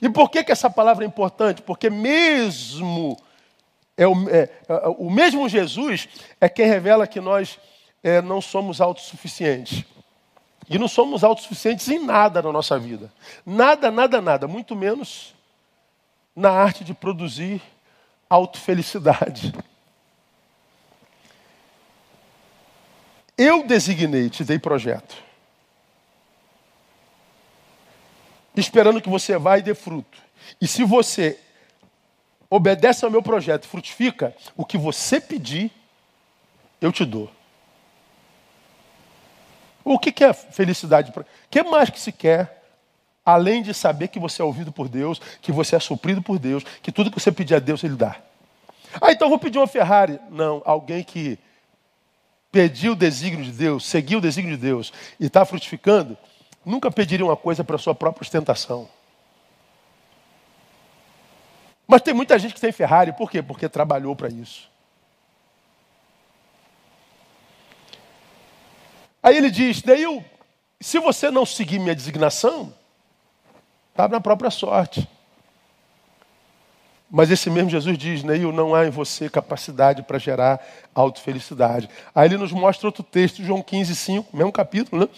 E 0.00 0.08
por 0.08 0.30
que, 0.30 0.42
que 0.42 0.52
essa 0.52 0.70
palavra 0.70 1.04
é 1.04 1.06
importante? 1.06 1.60
Porque 1.60 1.90
mesmo 1.90 3.18
é 3.96 4.06
o, 4.06 4.28
é, 4.28 4.50
é, 4.68 4.88
o 4.98 5.10
mesmo 5.10 5.48
Jesus 5.48 6.08
é 6.40 6.48
quem 6.48 6.66
revela 6.66 7.06
que 7.06 7.20
nós 7.20 7.58
é, 8.02 8.20
não 8.20 8.40
somos 8.40 8.80
autossuficientes. 8.80 9.84
E 10.68 10.78
não 10.78 10.88
somos 10.88 11.22
autossuficientes 11.22 11.88
em 11.88 11.98
nada 11.98 12.42
na 12.42 12.50
nossa 12.50 12.78
vida. 12.78 13.12
Nada, 13.44 13.90
nada, 13.90 14.20
nada. 14.20 14.48
Muito 14.48 14.74
menos 14.74 15.34
na 16.34 16.50
arte 16.50 16.82
de 16.82 16.94
produzir 16.94 17.62
autofelicidade. 18.28 19.54
Eu 23.36 23.66
designei, 23.66 24.30
te 24.30 24.42
dei 24.42 24.58
projeto. 24.58 25.16
Esperando 28.56 29.02
que 29.02 29.08
você 29.08 29.36
vá 29.36 29.58
e 29.58 29.62
dê 29.62 29.74
fruto. 29.74 30.18
E 30.60 30.66
se 30.66 30.84
você 30.84 31.38
obedece 32.54 33.04
ao 33.04 33.10
meu 33.10 33.20
projeto, 33.20 33.66
frutifica, 33.66 34.32
o 34.56 34.64
que 34.64 34.78
você 34.78 35.20
pedir, 35.20 35.72
eu 36.80 36.92
te 36.92 37.04
dou. 37.04 37.28
O 39.82 39.98
que 39.98 40.22
é 40.22 40.32
felicidade? 40.32 41.10
O 41.10 41.24
que 41.50 41.62
mais 41.64 41.90
que 41.90 41.98
se 41.98 42.12
quer? 42.12 42.62
Além 43.26 43.60
de 43.60 43.74
saber 43.74 44.06
que 44.06 44.20
você 44.20 44.40
é 44.40 44.44
ouvido 44.44 44.70
por 44.70 44.88
Deus, 44.88 45.20
que 45.42 45.50
você 45.50 45.74
é 45.74 45.80
suprido 45.80 46.22
por 46.22 46.38
Deus, 46.38 46.62
que 46.80 46.92
tudo 46.92 47.10
que 47.10 47.18
você 47.18 47.32
pedir 47.32 47.56
a 47.56 47.58
Deus, 47.58 47.82
Ele 47.82 47.96
dá. 47.96 48.20
Ah, 49.00 49.10
então 49.10 49.26
eu 49.26 49.30
vou 49.30 49.38
pedir 49.38 49.58
uma 49.58 49.66
Ferrari. 49.66 50.20
Não, 50.30 50.62
alguém 50.64 51.02
que 51.02 51.36
pediu 52.52 52.92
o 52.92 52.96
desígnio 52.96 53.44
de 53.44 53.50
Deus, 53.50 53.84
seguiu 53.84 54.18
o 54.18 54.22
desígnio 54.22 54.56
de 54.56 54.62
Deus 54.62 54.92
e 55.18 55.26
está 55.26 55.44
frutificando, 55.44 56.16
nunca 56.64 56.88
pediria 56.88 57.26
uma 57.26 57.36
coisa 57.36 57.64
para 57.64 57.78
sua 57.78 57.96
própria 57.96 58.22
ostentação. 58.22 58.88
Mas 61.86 62.02
tem 62.02 62.14
muita 62.14 62.38
gente 62.38 62.54
que 62.54 62.60
tem 62.60 62.72
Ferrari, 62.72 63.12
por 63.12 63.30
quê? 63.30 63.42
Porque 63.42 63.68
trabalhou 63.68 64.16
para 64.16 64.28
isso. 64.28 64.70
Aí 69.22 69.36
ele 69.36 69.50
diz: 69.50 69.82
Neil, 69.82 70.24
se 70.80 70.98
você 70.98 71.30
não 71.30 71.46
seguir 71.46 71.78
minha 71.78 71.94
designação, 71.94 72.72
está 73.90 74.08
na 74.08 74.20
própria 74.20 74.50
sorte. 74.50 75.08
Mas 77.10 77.30
esse 77.30 77.48
mesmo 77.48 77.70
Jesus 77.70 77.96
diz, 77.96 78.24
Neil, 78.24 78.50
não 78.50 78.74
há 78.74 78.86
em 78.86 78.90
você 78.90 79.30
capacidade 79.30 80.02
para 80.02 80.18
gerar 80.18 80.60
autofelicidade. 80.94 81.88
Aí 82.14 82.26
ele 82.26 82.36
nos 82.36 82.50
mostra 82.50 82.88
outro 82.88 83.04
texto, 83.04 83.42
João 83.42 83.62
15, 83.62 83.94
5, 83.94 84.36
mesmo 84.36 84.50
capítulo, 84.50 85.02
né? 85.02 85.08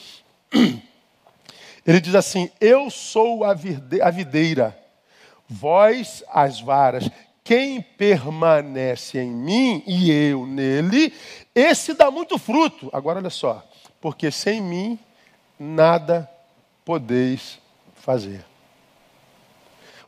Ele 1.86 2.00
diz 2.00 2.16
assim: 2.16 2.50
Eu 2.60 2.90
sou 2.90 3.44
a 3.44 3.54
videira 3.54 4.76
vós 5.48 6.22
as 6.28 6.60
varas. 6.60 7.08
Quem 7.42 7.80
permanece 7.80 9.18
em 9.18 9.30
mim 9.30 9.82
e 9.86 10.10
eu 10.10 10.46
nele, 10.46 11.12
esse 11.54 11.94
dá 11.94 12.10
muito 12.10 12.38
fruto. 12.38 12.90
Agora 12.92 13.20
olha 13.20 13.30
só, 13.30 13.64
porque 14.00 14.30
sem 14.30 14.60
mim 14.60 14.98
nada 15.58 16.28
podeis 16.84 17.60
fazer. 17.94 18.44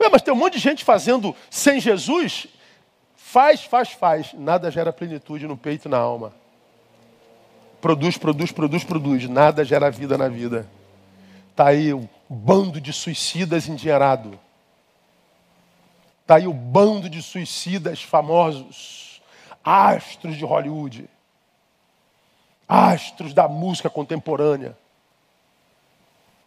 Ué, 0.00 0.08
mas 0.10 0.22
tem 0.22 0.32
um 0.32 0.36
monte 0.36 0.54
de 0.54 0.60
gente 0.60 0.84
fazendo 0.84 1.34
sem 1.50 1.80
Jesus. 1.80 2.46
Faz, 3.16 3.64
faz, 3.64 3.90
faz. 3.90 4.32
Nada 4.34 4.70
gera 4.70 4.92
plenitude 4.92 5.46
no 5.46 5.56
peito 5.56 5.86
e 5.86 5.90
na 5.90 5.98
alma. 5.98 6.32
Produz, 7.80 8.16
produz, 8.16 8.52
produz, 8.52 8.84
produz. 8.84 9.28
Nada 9.28 9.64
gera 9.64 9.90
vida 9.90 10.16
na 10.16 10.28
vida. 10.28 10.68
Está 11.50 11.68
aí 11.68 11.92
o 11.92 12.08
bando 12.28 12.80
de 12.80 12.92
suicidas 12.92 13.68
endinheirado. 13.68 14.38
Está 16.28 16.36
aí 16.36 16.46
o 16.46 16.52
bando 16.52 17.08
de 17.08 17.22
suicidas 17.22 18.02
famosos, 18.02 19.22
astros 19.64 20.36
de 20.36 20.44
Hollywood, 20.44 21.08
astros 22.68 23.32
da 23.32 23.48
música 23.48 23.88
contemporânea. 23.88 24.76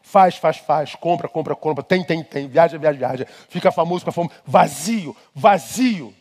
Faz, 0.03 0.35
faz, 0.35 0.57
faz, 0.57 0.93
compra, 0.93 1.27
compra, 1.27 1.55
compra, 1.55 1.83
tem, 1.83 2.03
tem, 2.03 2.23
tem, 2.23 2.47
viaja, 2.47 2.77
viaja, 2.77 2.95
viaja. 2.99 3.25
Fica 3.49 3.71
famoso, 3.71 4.01
fica 4.01 4.11
famoso. 4.11 4.35
Vazio, 4.45 5.17
vazio. 5.33 6.13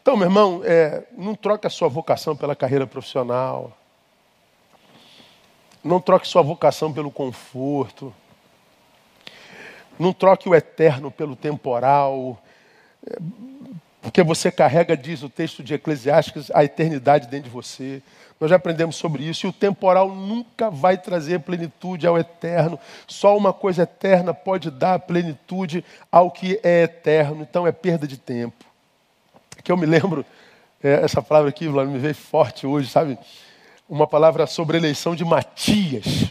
Então, 0.00 0.16
meu 0.16 0.28
irmão, 0.28 0.62
é, 0.64 1.08
não 1.10 1.34
troque 1.34 1.66
a 1.66 1.70
sua 1.70 1.88
vocação 1.88 2.36
pela 2.36 2.54
carreira 2.54 2.86
profissional. 2.86 3.76
Não 5.82 6.00
troque 6.00 6.28
sua 6.28 6.42
vocação 6.42 6.92
pelo 6.92 7.10
conforto. 7.10 8.14
Não 9.98 10.12
troque 10.12 10.48
o 10.48 10.54
eterno 10.54 11.10
pelo 11.10 11.36
temporal. 11.36 12.42
Porque 14.02 14.22
você 14.22 14.50
carrega, 14.50 14.96
diz 14.96 15.22
o 15.22 15.28
texto 15.28 15.62
de 15.62 15.74
Eclesiastes, 15.74 16.50
a 16.52 16.64
eternidade 16.64 17.26
dentro 17.26 17.48
de 17.48 17.54
você. 17.54 18.02
Nós 18.38 18.50
já 18.50 18.56
aprendemos 18.56 18.96
sobre 18.96 19.24
isso. 19.24 19.46
E 19.46 19.48
o 19.48 19.52
temporal 19.52 20.14
nunca 20.14 20.70
vai 20.70 20.98
trazer 20.98 21.40
plenitude 21.40 22.06
ao 22.06 22.18
eterno. 22.18 22.78
Só 23.06 23.36
uma 23.36 23.52
coisa 23.52 23.84
eterna 23.84 24.34
pode 24.34 24.70
dar 24.70 24.98
plenitude 24.98 25.84
ao 26.12 26.30
que 26.30 26.60
é 26.62 26.82
eterno. 26.82 27.42
Então 27.48 27.66
é 27.66 27.72
perda 27.72 28.06
de 28.06 28.18
tempo. 28.18 28.64
Que 29.62 29.72
eu 29.72 29.76
me 29.76 29.86
lembro, 29.86 30.26
é, 30.82 31.02
essa 31.02 31.22
palavra 31.22 31.48
aqui 31.48 31.66
me 31.66 31.98
veio 31.98 32.14
forte 32.14 32.66
hoje, 32.66 32.90
sabe? 32.90 33.18
Uma 33.88 34.06
palavra 34.06 34.46
sobre 34.46 34.76
a 34.76 34.80
eleição 34.80 35.16
de 35.16 35.24
Matias, 35.24 36.30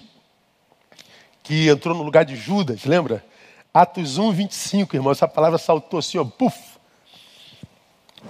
que 1.42 1.68
entrou 1.68 1.96
no 1.96 2.04
lugar 2.04 2.24
de 2.24 2.36
Judas, 2.36 2.86
lembra? 2.86 3.26
Atos 3.74 4.20
1, 4.20 4.32
25, 4.32 4.96
irmão. 4.96 5.12
Essa 5.12 5.28
palavra 5.28 5.58
saltou 5.58 5.98
assim, 5.98 6.20
ó, 6.20 6.24
puf. 6.24 6.78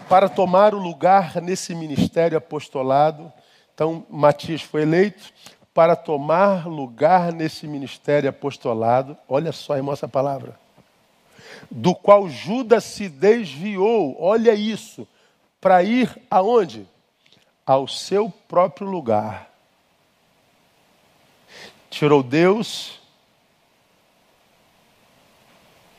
Para 0.08 0.30
tomar 0.30 0.74
o 0.74 0.80
lugar 0.80 1.42
nesse 1.42 1.76
ministério 1.76 2.38
apostolado. 2.38 3.32
Então, 3.74 4.06
Matias 4.10 4.62
foi 4.62 4.84
eleito 4.84 5.34
para 5.74 5.98
tomar 5.98 6.66
lugar 6.66 7.34
nesse 7.34 7.68
ministério 7.68 8.30
apostolado. 8.30 9.18
Olha 9.28 9.52
só, 9.52 9.76
irmão, 9.76 9.94
essa 9.94 10.08
palavra. 10.08 10.58
Do 11.70 11.94
qual 11.94 12.30
Judas 12.30 12.86
se 12.86 13.10
desviou. 13.10 14.16
Olha 14.20 14.54
isso. 14.54 15.06
Para 15.60 15.84
ir 15.84 16.10
aonde? 16.32 16.88
Ao 17.66 17.86
seu 17.86 18.30
próprio 18.48 18.88
lugar. 18.88 19.50
Tirou 21.90 22.24
Deus 22.24 23.03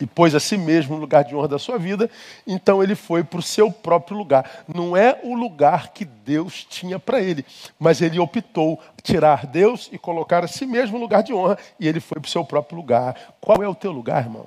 e 0.00 0.06
pôs 0.06 0.34
a 0.34 0.40
si 0.40 0.56
mesmo 0.56 0.94
no 0.94 1.00
lugar 1.00 1.24
de 1.24 1.34
honra 1.34 1.48
da 1.48 1.58
sua 1.58 1.78
vida, 1.78 2.10
então 2.46 2.82
ele 2.82 2.94
foi 2.94 3.22
para 3.22 3.38
o 3.38 3.42
seu 3.42 3.70
próprio 3.70 4.16
lugar. 4.16 4.64
Não 4.72 4.96
é 4.96 5.20
o 5.22 5.34
lugar 5.34 5.88
que 5.92 6.04
Deus 6.04 6.64
tinha 6.64 6.98
para 6.98 7.20
ele, 7.20 7.44
mas 7.78 8.00
ele 8.02 8.18
optou 8.18 8.80
tirar 9.02 9.46
Deus 9.46 9.88
e 9.92 9.98
colocar 9.98 10.44
a 10.44 10.48
si 10.48 10.66
mesmo 10.66 10.96
no 10.96 11.02
lugar 11.02 11.22
de 11.22 11.32
honra, 11.32 11.58
e 11.78 11.86
ele 11.86 12.00
foi 12.00 12.20
para 12.20 12.28
o 12.28 12.30
seu 12.30 12.44
próprio 12.44 12.76
lugar. 12.76 13.34
Qual 13.40 13.62
é 13.62 13.68
o 13.68 13.74
teu 13.74 13.92
lugar, 13.92 14.24
irmão? 14.24 14.46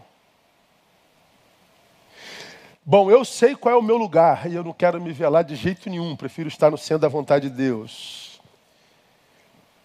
Bom, 2.86 3.12
eu 3.12 3.26
sei 3.26 3.56
qual 3.56 3.76
é 3.76 3.78
o 3.78 3.84
meu 3.84 3.98
lugar, 3.98 4.50
e 4.50 4.56
eu 4.56 4.64
não 4.64 4.72
quero 4.74 5.02
me 5.02 5.12
velar 5.12 5.44
de 5.44 5.56
jeito 5.56 5.90
nenhum, 5.90 6.16
prefiro 6.16 6.48
estar 6.48 6.72
no 6.72 6.78
centro 6.78 7.02
da 7.02 7.10
vontade 7.10 7.50
de 7.50 7.56
Deus. 7.56 8.40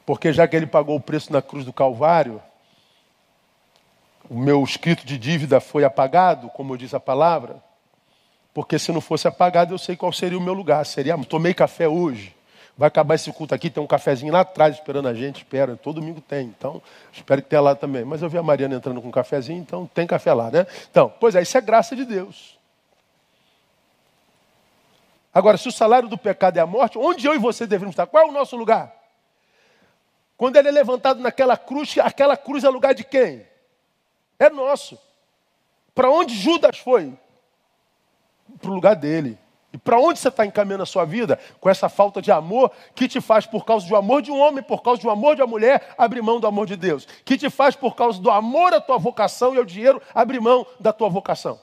Porque 0.07 0.33
já 0.33 0.47
que 0.47 0.57
ele 0.57 0.67
pagou 0.67 0.97
o 0.97 1.01
preço 1.01 1.33
na 1.33 1.43
cruz 1.43 1.65
do 1.65 1.73
Calvário, 1.73 2.41
o 4.33 4.39
meu 4.39 4.65
escrito 4.65 5.05
de 5.05 5.19
dívida 5.19 5.61
foi 5.61 5.85
apagado, 5.85 6.49
como 6.49 6.79
diz 6.79 6.95
a 6.95 6.99
palavra, 6.99 7.63
porque 8.55 8.79
se 8.79 8.91
não 8.91 9.01
fosse 9.01 9.29
apagado, 9.29 9.75
eu 9.75 9.79
sei 9.79 9.95
qual 9.95 10.11
seria 10.11 10.39
o 10.39 10.41
meu 10.41 10.55
lugar. 10.55 10.87
Seria, 10.87 11.19
tomei 11.19 11.53
café 11.53 11.87
hoje. 11.87 12.35
Vai 12.77 12.89
acabar 12.89 13.15
esse 13.15 13.31
culto 13.31 13.55
aqui, 13.55 13.69
tem 13.69 13.83
um 13.83 13.87
cafezinho 13.87 14.33
lá 14.33 14.41
atrás 14.41 14.75
esperando 14.75 15.07
a 15.07 15.13
gente, 15.13 15.39
espera, 15.39 15.77
todo 15.77 16.01
domingo 16.01 16.23
tem. 16.23 16.47
Então, 16.47 16.81
espero 17.13 17.43
que 17.43 17.49
tenha 17.51 17.61
lá 17.61 17.75
também. 17.75 18.07
Mas 18.07 18.23
eu 18.23 18.31
vi 18.31 18.39
a 18.39 18.43
Mariana 18.43 18.75
entrando 18.75 19.03
com 19.03 19.09
um 19.09 19.13
cafezinho, 19.13 19.61
então 19.61 19.87
tem 19.93 20.07
café 20.07 20.33
lá, 20.33 20.51
né? 20.51 20.67
Então, 20.91 21.13
pois 21.21 21.35
é, 21.35 21.43
isso 21.43 21.59
é 21.59 21.61
graça 21.61 21.95
de 21.95 22.07
Deus. 22.07 22.59
Agora, 25.35 25.59
se 25.59 25.69
o 25.69 25.73
salário 25.73 26.09
do 26.09 26.17
pecado 26.17 26.57
é 26.57 26.61
a 26.61 26.67
morte, 26.67 26.97
onde 26.97 27.27
eu 27.27 27.35
e 27.35 27.39
você 27.39 27.67
devemos 27.67 27.93
estar? 27.93 28.07
Qual 28.07 28.27
é 28.27 28.27
o 28.27 28.33
nosso 28.33 28.57
lugar? 28.57 28.95
Quando 30.39 30.57
ele 30.57 30.69
é 30.69 30.73
levantado 30.73 31.21
naquela 31.21 31.59
cruz, 31.59 31.97
aquela 31.99 32.35
cruz 32.35 32.65
é 32.65 32.69
lugar 32.71 32.95
de 32.95 33.05
quem? 33.05 33.52
É 34.43 34.51
nosso. 34.51 34.99
Para 35.95 36.11
onde 36.11 36.35
Judas 36.35 36.77
foi? 36.79 37.17
Para 38.61 38.73
o 38.73 38.75
lugar 38.75 38.97
dele. 38.97 39.39
E 39.73 39.79
para 39.79 40.01
onde 40.01 40.19
você 40.19 40.27
está 40.27 40.45
encaminhando 40.45 40.83
a 40.83 40.87
sua 40.87 41.05
vida? 41.05 41.39
Com 41.61 41.71
essa 41.71 41.89
falta 41.89 42.21
de 42.21 42.33
amor 42.33 42.73
que 42.93 43.07
te 43.07 43.21
faz, 43.21 43.47
por 43.47 43.65
causa 43.65 43.87
do 43.87 43.95
amor 43.95 44.21
de 44.21 44.33
um 44.33 44.41
homem, 44.41 44.61
por 44.61 44.83
causa 44.83 45.01
do 45.01 45.09
amor 45.09 45.37
de 45.37 45.43
uma 45.43 45.47
mulher, 45.47 45.95
abrir 45.97 46.23
mão 46.23 46.41
do 46.41 46.49
amor 46.49 46.67
de 46.67 46.75
Deus. 46.75 47.07
Que 47.25 47.39
te 47.39 47.49
faz, 47.49 47.77
por 47.77 47.95
causa 47.95 48.21
do 48.21 48.33
amor 48.33 48.75
à 48.75 48.81
tua 48.81 48.99
vocação 48.99 49.55
e 49.55 49.59
ao 49.59 49.65
dinheiro, 49.65 50.03
abrir 50.13 50.41
mão 50.41 50.67
da 50.81 50.93
tua 50.93 51.09
vocação. 51.09 51.61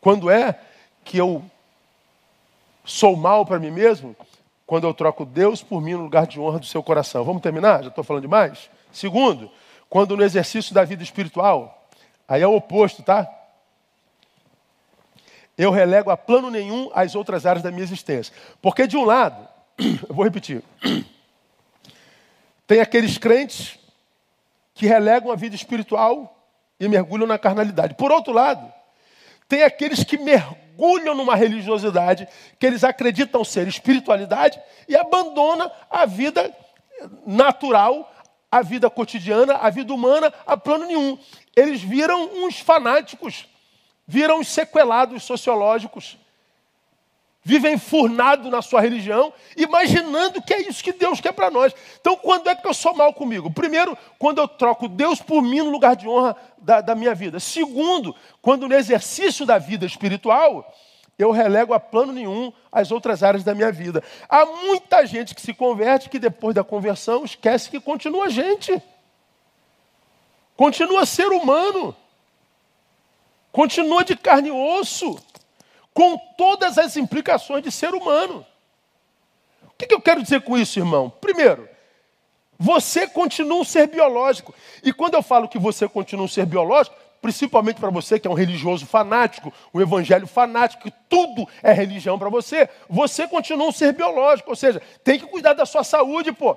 Quando 0.00 0.30
é 0.30 0.56
que 1.04 1.18
eu 1.18 1.44
sou 2.84 3.16
mal 3.16 3.44
para 3.44 3.58
mim 3.58 3.72
mesmo? 3.72 4.14
Quando 4.68 4.86
eu 4.86 4.92
troco 4.92 5.24
Deus 5.24 5.62
por 5.62 5.80
mim 5.80 5.94
no 5.94 6.02
lugar 6.02 6.26
de 6.26 6.38
honra 6.38 6.58
do 6.58 6.66
seu 6.66 6.82
coração. 6.82 7.24
Vamos 7.24 7.40
terminar? 7.40 7.82
Já 7.84 7.88
estou 7.88 8.04
falando 8.04 8.20
demais? 8.20 8.68
Segundo, 8.92 9.50
quando 9.88 10.14
no 10.14 10.22
exercício 10.22 10.74
da 10.74 10.84
vida 10.84 11.02
espiritual, 11.02 11.88
aí 12.28 12.42
é 12.42 12.46
o 12.46 12.54
oposto, 12.54 13.02
tá? 13.02 13.26
Eu 15.56 15.70
relego 15.70 16.10
a 16.10 16.18
plano 16.18 16.50
nenhum 16.50 16.90
as 16.92 17.14
outras 17.14 17.46
áreas 17.46 17.62
da 17.62 17.70
minha 17.70 17.82
existência. 17.82 18.34
Porque 18.60 18.86
de 18.86 18.94
um 18.94 19.06
lado, 19.06 19.48
eu 20.06 20.14
vou 20.14 20.22
repetir, 20.22 20.62
tem 22.66 22.80
aqueles 22.80 23.16
crentes 23.16 23.78
que 24.74 24.86
relegam 24.86 25.32
a 25.32 25.34
vida 25.34 25.56
espiritual 25.56 26.46
e 26.78 26.86
mergulham 26.88 27.26
na 27.26 27.38
carnalidade. 27.38 27.94
Por 27.94 28.12
outro 28.12 28.34
lado, 28.34 28.70
tem 29.48 29.62
aqueles 29.62 30.04
que 30.04 30.18
mergulham 30.18 30.67
mergulham 30.78 31.14
numa 31.14 31.34
religiosidade 31.34 32.28
que 32.58 32.64
eles 32.64 32.84
acreditam 32.84 33.44
ser 33.44 33.66
espiritualidade 33.66 34.60
e 34.88 34.96
abandona 34.96 35.70
a 35.90 36.06
vida 36.06 36.54
natural, 37.26 38.12
a 38.50 38.62
vida 38.62 38.88
cotidiana, 38.88 39.54
a 39.54 39.68
vida 39.70 39.92
humana 39.92 40.32
a 40.46 40.56
plano 40.56 40.86
nenhum. 40.86 41.18
Eles 41.56 41.82
viram 41.82 42.44
uns 42.44 42.60
fanáticos, 42.60 43.48
viram 44.06 44.38
uns 44.38 44.48
sequelados 44.48 45.24
sociológicos 45.24 46.16
vivem 47.48 47.78
furnado 47.78 48.50
na 48.50 48.60
sua 48.60 48.82
religião, 48.82 49.32
imaginando 49.56 50.42
que 50.42 50.52
é 50.52 50.68
isso 50.68 50.84
que 50.84 50.92
Deus 50.92 51.18
quer 51.18 51.32
para 51.32 51.50
nós. 51.50 51.74
Então, 51.98 52.14
quando 52.14 52.46
é 52.46 52.54
que 52.54 52.66
eu 52.66 52.74
sou 52.74 52.94
mal 52.94 53.10
comigo? 53.14 53.50
Primeiro, 53.50 53.96
quando 54.18 54.36
eu 54.36 54.46
troco 54.46 54.86
Deus 54.86 55.22
por 55.22 55.40
mim 55.40 55.60
no 55.60 55.70
lugar 55.70 55.96
de 55.96 56.06
honra 56.06 56.36
da, 56.58 56.82
da 56.82 56.94
minha 56.94 57.14
vida. 57.14 57.40
Segundo, 57.40 58.14
quando 58.42 58.68
no 58.68 58.74
exercício 58.74 59.46
da 59.46 59.56
vida 59.56 59.86
espiritual, 59.86 60.70
eu 61.18 61.30
relego 61.30 61.72
a 61.72 61.80
plano 61.80 62.12
nenhum 62.12 62.52
as 62.70 62.92
outras 62.92 63.22
áreas 63.22 63.42
da 63.42 63.54
minha 63.54 63.72
vida. 63.72 64.04
Há 64.28 64.44
muita 64.44 65.06
gente 65.06 65.34
que 65.34 65.40
se 65.40 65.54
converte 65.54 66.10
que 66.10 66.18
depois 66.18 66.54
da 66.54 66.62
conversão 66.62 67.24
esquece 67.24 67.70
que 67.70 67.80
continua 67.80 68.28
gente. 68.28 68.82
Continua 70.54 71.06
ser 71.06 71.28
humano. 71.28 71.96
Continua 73.50 74.04
de 74.04 74.14
carne 74.14 74.48
e 74.48 74.52
osso 74.52 75.18
com 75.92 76.16
todas 76.36 76.78
as 76.78 76.96
implicações 76.96 77.62
de 77.62 77.72
ser 77.72 77.94
humano. 77.94 78.46
O 79.64 79.72
que, 79.78 79.92
eu 79.92 80.00
quero 80.00 80.22
dizer 80.22 80.42
com 80.42 80.58
isso, 80.58 80.78
irmão? 80.78 81.10
Primeiro, 81.20 81.68
você 82.58 83.06
continua 83.06 83.60
um 83.60 83.64
ser 83.64 83.86
biológico. 83.86 84.54
E 84.82 84.92
quando 84.92 85.14
eu 85.14 85.22
falo 85.22 85.48
que 85.48 85.58
você 85.58 85.88
continua 85.88 86.24
um 86.24 86.28
ser 86.28 86.46
biológico, 86.46 86.96
principalmente 87.22 87.80
para 87.80 87.90
você 87.90 88.18
que 88.18 88.26
é 88.26 88.30
um 88.30 88.34
religioso 88.34 88.86
fanático, 88.86 89.52
um 89.72 89.80
evangelho 89.80 90.26
fanático, 90.26 90.82
que 90.82 90.94
tudo 91.08 91.48
é 91.62 91.72
religião 91.72 92.18
para 92.18 92.28
você, 92.28 92.68
você 92.88 93.26
continua 93.28 93.68
um 93.68 93.72
ser 93.72 93.92
biológico, 93.92 94.50
ou 94.50 94.56
seja, 94.56 94.82
tem 95.04 95.18
que 95.18 95.26
cuidar 95.26 95.52
da 95.52 95.66
sua 95.66 95.84
saúde, 95.84 96.32
pô. 96.32 96.56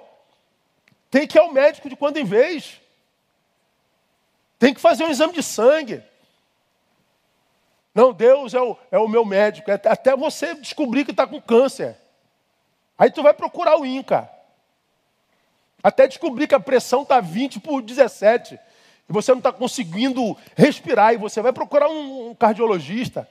tem 1.10 1.28
que 1.28 1.38
ir 1.38 1.42
ao 1.42 1.52
médico 1.52 1.90
de 1.90 1.96
quando 1.96 2.18
em 2.18 2.26
vez. 2.26 2.82
Tem 4.58 4.74
que 4.74 4.82
fazer 4.82 5.04
um 5.04 5.10
exame 5.10 5.34
de 5.34 5.42
sangue. 5.42 6.04
Não, 7.94 8.14
Deus 8.14 8.54
é 8.54 8.62
o, 8.62 8.78
é 8.90 8.98
o 8.98 9.08
meu 9.08 9.26
médico. 9.26 9.70
É 9.70 9.74
até 9.74 10.16
você 10.16 10.56
descobrir 10.56 11.04
que 11.04 11.12
está 11.12 11.28
com 11.28 11.42
câncer. 11.42 11.98
Aí 12.98 13.12
tu 13.12 13.22
vai 13.22 13.34
procurar 13.34 13.78
o 13.78 13.86
INCA. 13.86 14.30
Até 15.84 16.08
descobrir 16.08 16.48
que 16.48 16.56
a 16.56 16.60
pressão 16.60 17.02
está 17.02 17.20
20 17.20 17.60
por 17.60 17.82
17. 17.82 18.56
E 18.56 19.14
você 19.14 19.32
não 19.32 19.40
está 19.40 19.52
conseguindo 19.52 20.38
respirar. 20.56 21.14
E 21.14 21.18
você 21.18 21.42
vai 21.42 21.52
procurar 21.52 21.90
um, 21.90 22.30
um 22.30 22.36
cardiologista. 22.36 23.28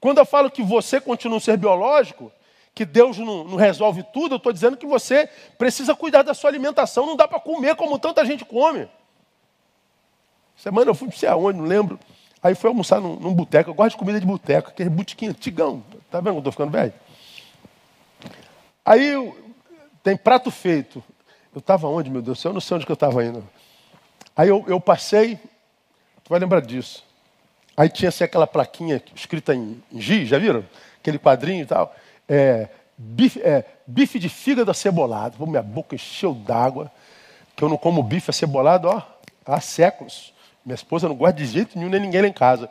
Quando 0.00 0.18
eu 0.18 0.26
falo 0.26 0.50
que 0.50 0.62
você 0.62 1.00
continua 1.00 1.36
um 1.36 1.40
ser 1.40 1.56
biológico, 1.56 2.32
que 2.74 2.84
Deus 2.84 3.18
não, 3.18 3.44
não 3.44 3.56
resolve 3.56 4.02
tudo, 4.04 4.34
eu 4.34 4.36
estou 4.38 4.52
dizendo 4.52 4.76
que 4.76 4.86
você 4.86 5.28
precisa 5.58 5.94
cuidar 5.94 6.22
da 6.22 6.32
sua 6.32 6.48
alimentação. 6.48 7.04
Não 7.04 7.14
dá 7.14 7.28
para 7.28 7.38
comer 7.38 7.76
como 7.76 7.98
tanta 7.98 8.24
gente 8.24 8.44
come. 8.44 8.88
Semana 10.56 10.90
eu 10.90 10.94
fui 10.94 11.08
não 11.08 11.14
sei 11.14 11.28
aonde, 11.28 11.58
não 11.58 11.66
lembro. 11.66 11.98
Aí 12.42 12.54
fui 12.54 12.68
almoçar 12.68 13.00
num, 13.00 13.16
num 13.16 13.32
boteco. 13.32 13.70
Eu 13.70 13.74
gosto 13.74 13.92
de 13.92 13.98
comida 13.98 14.18
de 14.18 14.26
boteco, 14.26 14.70
aquele 14.70 14.90
botequinho 14.90 15.30
antigão. 15.30 15.82
Tá 16.10 16.18
vendo 16.20 16.32
que 16.32 16.36
eu 16.36 16.38
estou 16.38 16.52
ficando 16.52 16.70
velho? 16.70 16.92
Aí 18.84 19.32
tem 20.02 20.16
prato 20.16 20.50
feito. 20.50 21.02
Eu 21.54 21.60
estava 21.60 21.86
onde, 21.86 22.10
meu 22.10 22.22
Deus 22.22 22.38
do 22.38 22.40
céu? 22.40 22.50
Eu 22.50 22.54
não 22.54 22.60
sei 22.60 22.76
onde 22.76 22.86
que 22.86 22.92
eu 22.92 22.94
estava 22.94 23.24
indo. 23.24 23.46
Aí 24.34 24.48
eu, 24.48 24.64
eu 24.66 24.80
passei, 24.80 25.36
tu 26.24 26.30
vai 26.30 26.40
lembrar 26.40 26.60
disso. 26.60 27.04
Aí 27.76 27.88
tinha 27.88 28.08
assim, 28.08 28.24
aquela 28.24 28.46
plaquinha 28.46 29.02
escrita 29.14 29.54
em, 29.54 29.82
em 29.92 30.00
giz, 30.00 30.28
já 30.28 30.38
viram? 30.38 30.64
Aquele 30.98 31.18
quadrinho 31.18 31.62
e 31.62 31.66
tal. 31.66 31.94
É, 32.28 32.68
bife, 32.96 33.40
é, 33.40 33.64
bife 33.86 34.18
de 34.18 34.28
fígado 34.28 34.70
acebolado. 34.70 35.36
Pô, 35.36 35.46
minha 35.46 35.62
boca 35.62 35.94
encheu 35.94 36.34
d'água, 36.34 36.90
que 37.54 37.62
eu 37.62 37.68
não 37.68 37.76
como 37.76 38.02
bife 38.02 38.30
acebolado 38.30 38.88
ó, 38.88 39.02
há 39.44 39.60
séculos. 39.60 40.31
Minha 40.64 40.74
esposa 40.74 41.08
não 41.08 41.14
gosta 41.14 41.34
de 41.34 41.46
jeito 41.46 41.76
nenhum, 41.76 41.90
nem 41.90 42.00
ninguém 42.00 42.22
lá 42.22 42.28
em 42.28 42.32
casa. 42.32 42.70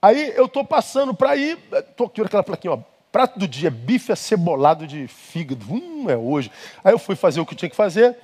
Aí 0.00 0.32
eu 0.36 0.46
estou 0.46 0.64
passando 0.64 1.12
para 1.14 1.36
ir, 1.36 1.58
estou 1.72 2.06
aqui 2.06 2.20
aquela 2.20 2.42
plaquinha, 2.42 2.74
ó, 2.74 2.78
prato 3.10 3.38
do 3.38 3.48
dia, 3.48 3.70
bife 3.70 4.12
acebolado 4.12 4.86
de 4.86 5.08
fígado. 5.08 5.64
Hum, 5.72 6.08
é 6.08 6.16
hoje. 6.16 6.50
Aí 6.84 6.92
eu 6.92 6.98
fui 6.98 7.16
fazer 7.16 7.40
o 7.40 7.46
que 7.46 7.54
tinha 7.54 7.68
que 7.68 7.76
fazer. 7.76 8.16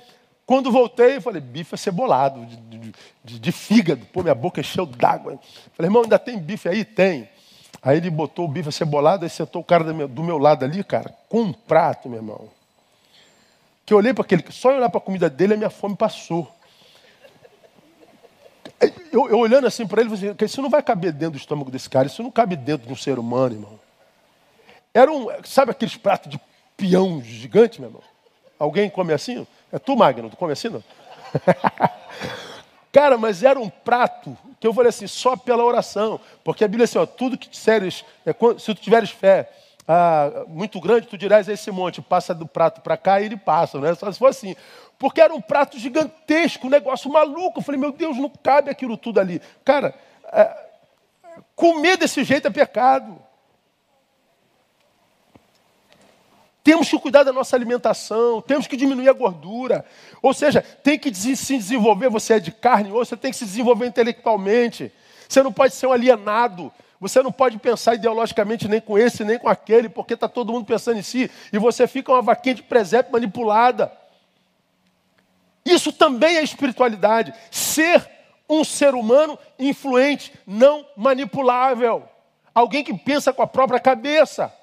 Quando 0.45 0.71
voltei, 0.71 1.17
eu 1.17 1.21
falei, 1.21 1.41
bife 1.41 1.73
acebolado, 1.73 2.45
de, 2.45 2.93
de, 3.23 3.39
de, 3.39 3.51
fígado. 3.51 4.05
Pô, 4.13 4.21
minha 4.21 4.35
boca 4.35 4.61
encheu 4.61 4.85
d'água. 4.85 5.39
Falei, 5.73 5.87
irmão, 5.87 6.03
ainda 6.03 6.19
tem 6.19 6.37
bife 6.37 6.69
aí? 6.69 6.85
Tem. 6.85 7.27
Aí 7.81 7.97
ele 7.97 8.09
botou 8.09 8.45
o 8.45 8.47
bife 8.47 8.69
acebolado, 8.69 9.25
aí 9.25 9.29
sentou 9.29 9.61
o 9.61 9.65
cara 9.65 9.83
do 9.83 9.93
meu, 9.93 10.07
do 10.07 10.23
meu 10.23 10.37
lado 10.37 10.63
ali, 10.63 10.83
cara, 10.83 11.13
com 11.27 11.41
um 11.41 11.53
prato, 11.53 12.07
meu 12.07 12.19
irmão. 12.19 12.47
Que 13.85 13.93
eu 13.93 13.97
olhei 13.97 14.13
para 14.13 14.23
aquele, 14.23 14.43
só 14.49 14.69
olhar 14.69 14.89
para 14.89 14.99
a 14.99 15.03
comida 15.03 15.29
dele, 15.29 15.55
a 15.55 15.57
minha 15.57 15.69
fome 15.69 15.95
passou. 15.95 16.54
Eu, 19.11 19.29
eu 19.29 19.39
olhando 19.39 19.65
assim 19.65 19.87
para 19.87 20.01
ele, 20.01 20.11
eu 20.11 20.17
falei, 20.17 20.31
assim, 20.31 20.45
isso 20.45 20.61
não 20.61 20.69
vai 20.69 20.83
caber 20.83 21.11
dentro 21.13 21.31
do 21.31 21.37
estômago 21.37 21.71
desse 21.71 21.89
cara, 21.89 22.07
isso 22.07 22.21
não 22.21 22.31
cabe 22.31 22.55
dentro 22.55 22.87
de 22.87 22.93
um 22.93 22.95
ser 22.95 23.17
humano, 23.17 23.55
irmão. 23.55 23.79
Era 24.93 25.11
um, 25.11 25.27
sabe 25.43 25.71
aqueles 25.71 25.95
pratos 25.95 26.31
de 26.31 26.39
peão 26.75 27.21
gigante, 27.21 27.79
meu 27.79 27.89
irmão? 27.89 28.03
Alguém 28.59 28.89
come 28.89 29.13
assim? 29.13 29.45
É 29.71 29.79
tu, 29.79 29.95
Magno, 29.95 30.29
tu 30.29 30.37
come 30.37 30.53
assim, 30.53 30.69
não? 30.69 30.83
Cara, 32.91 33.17
mas 33.17 33.43
era 33.43 33.59
um 33.59 33.69
prato 33.69 34.37
que 34.59 34.65
eu 34.65 34.73
falei 34.73 34.89
assim, 34.89 35.07
só 35.07 35.35
pela 35.35 35.63
oração. 35.65 36.19
Porque 36.43 36.63
a 36.63 36.67
Bíblia 36.67 36.83
é 36.83 36.85
assim, 36.85 36.97
ó, 36.97 37.05
tudo 37.05 37.37
que 37.37 37.49
disseres, 37.49 38.05
é, 38.25 38.33
se 38.57 38.73
tu 38.73 38.75
tiveres 38.75 39.09
fé 39.09 39.49
ah, 39.87 40.45
muito 40.47 40.79
grande, 40.79 41.07
tu 41.07 41.17
dirás 41.17 41.47
esse 41.47 41.69
monte, 41.69 42.01
passa 42.01 42.33
do 42.33 42.47
prato 42.47 42.81
para 42.81 42.97
cá 42.97 43.21
e 43.21 43.25
ele 43.25 43.37
passa, 43.37 43.79
né? 43.79 43.93
Só 43.93 44.11
se 44.11 44.17
for 44.17 44.29
assim. 44.29 44.55
Porque 44.97 45.21
era 45.21 45.33
um 45.33 45.41
prato 45.41 45.77
gigantesco, 45.77 46.67
um 46.67 46.69
negócio 46.69 47.11
maluco. 47.11 47.59
Eu 47.59 47.63
falei, 47.63 47.79
meu 47.79 47.91
Deus, 47.91 48.17
não 48.17 48.29
cabe 48.29 48.71
aquilo 48.71 48.97
tudo 48.97 49.19
ali. 49.19 49.41
Cara, 49.63 49.93
é, 50.31 50.57
comer 51.55 51.97
desse 51.97 52.23
jeito 52.23 52.47
é 52.47 52.51
pecado. 52.51 53.19
Temos 56.63 56.89
que 56.89 56.97
cuidar 56.97 57.21
da 57.21 57.31
nossa 57.31 57.55
alimentação, 57.55 58.41
temos 58.41 58.65
que 58.65 58.75
diminuir 58.75 59.07
a 59.07 59.13
gordura. 59.13 59.85
Ou 60.19 60.33
seja, 60.33 60.63
tem 60.63 60.97
que 60.97 61.13
se 61.13 61.57
desenvolver, 61.57 62.09
você 62.09 62.33
é 62.33 62.39
de 62.39 62.51
carne 62.51 62.91
ou 62.91 63.05
você 63.05 63.15
tem 63.15 63.29
que 63.29 63.37
se 63.37 63.45
desenvolver 63.45 63.85
intelectualmente. 63.85 64.91
Você 65.29 65.43
não 65.43 65.53
pode 65.53 65.75
ser 65.75 65.85
um 65.85 65.91
alienado. 65.91 66.73
Você 66.99 67.21
não 67.21 67.31
pode 67.31 67.57
pensar 67.57 67.95
ideologicamente 67.95 68.67
nem 68.67 68.79
com 68.79 68.97
esse, 68.97 69.23
nem 69.23 69.37
com 69.37 69.49
aquele, 69.49 69.89
porque 69.89 70.13
está 70.13 70.27
todo 70.27 70.51
mundo 70.51 70.65
pensando 70.65 70.97
em 70.97 71.03
si. 71.03 71.29
E 71.51 71.57
você 71.59 71.87
fica 71.87 72.11
uma 72.11 72.21
vaquinha 72.21 72.55
de 72.55 72.63
presépio 72.63 73.11
manipulada. 73.11 73.91
Isso 75.65 75.91
também 75.91 76.37
é 76.37 76.43
espiritualidade. 76.43 77.33
Ser 77.51 78.09
um 78.49 78.63
ser 78.63 78.93
humano 78.93 79.37
influente, 79.57 80.33
não 80.45 80.85
manipulável. 80.95 82.07
Alguém 82.53 82.83
que 82.83 82.93
pensa 82.93 83.33
com 83.33 83.41
a 83.41 83.47
própria 83.47 83.79
cabeça. 83.79 84.53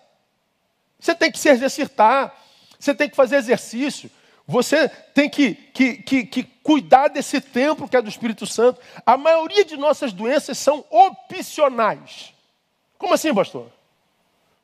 Você 0.98 1.14
tem 1.14 1.30
que 1.30 1.38
se 1.38 1.48
exercitar, 1.48 2.34
você 2.78 2.94
tem 2.94 3.10
que 3.10 3.16
fazer 3.16 3.36
exercício, 3.36 4.10
você 4.52 4.86
tem 5.14 5.30
que, 5.30 5.54
que, 5.54 5.94
que, 5.96 6.26
que 6.26 6.42
cuidar 6.42 7.08
desse 7.08 7.40
templo 7.40 7.88
que 7.88 7.96
é 7.96 8.02
do 8.02 8.08
Espírito 8.10 8.46
Santo. 8.46 8.78
A 9.06 9.16
maioria 9.16 9.64
de 9.64 9.78
nossas 9.78 10.12
doenças 10.12 10.58
são 10.58 10.84
opcionais. 10.90 12.34
Como 12.98 13.14
assim, 13.14 13.34
pastor? 13.34 13.68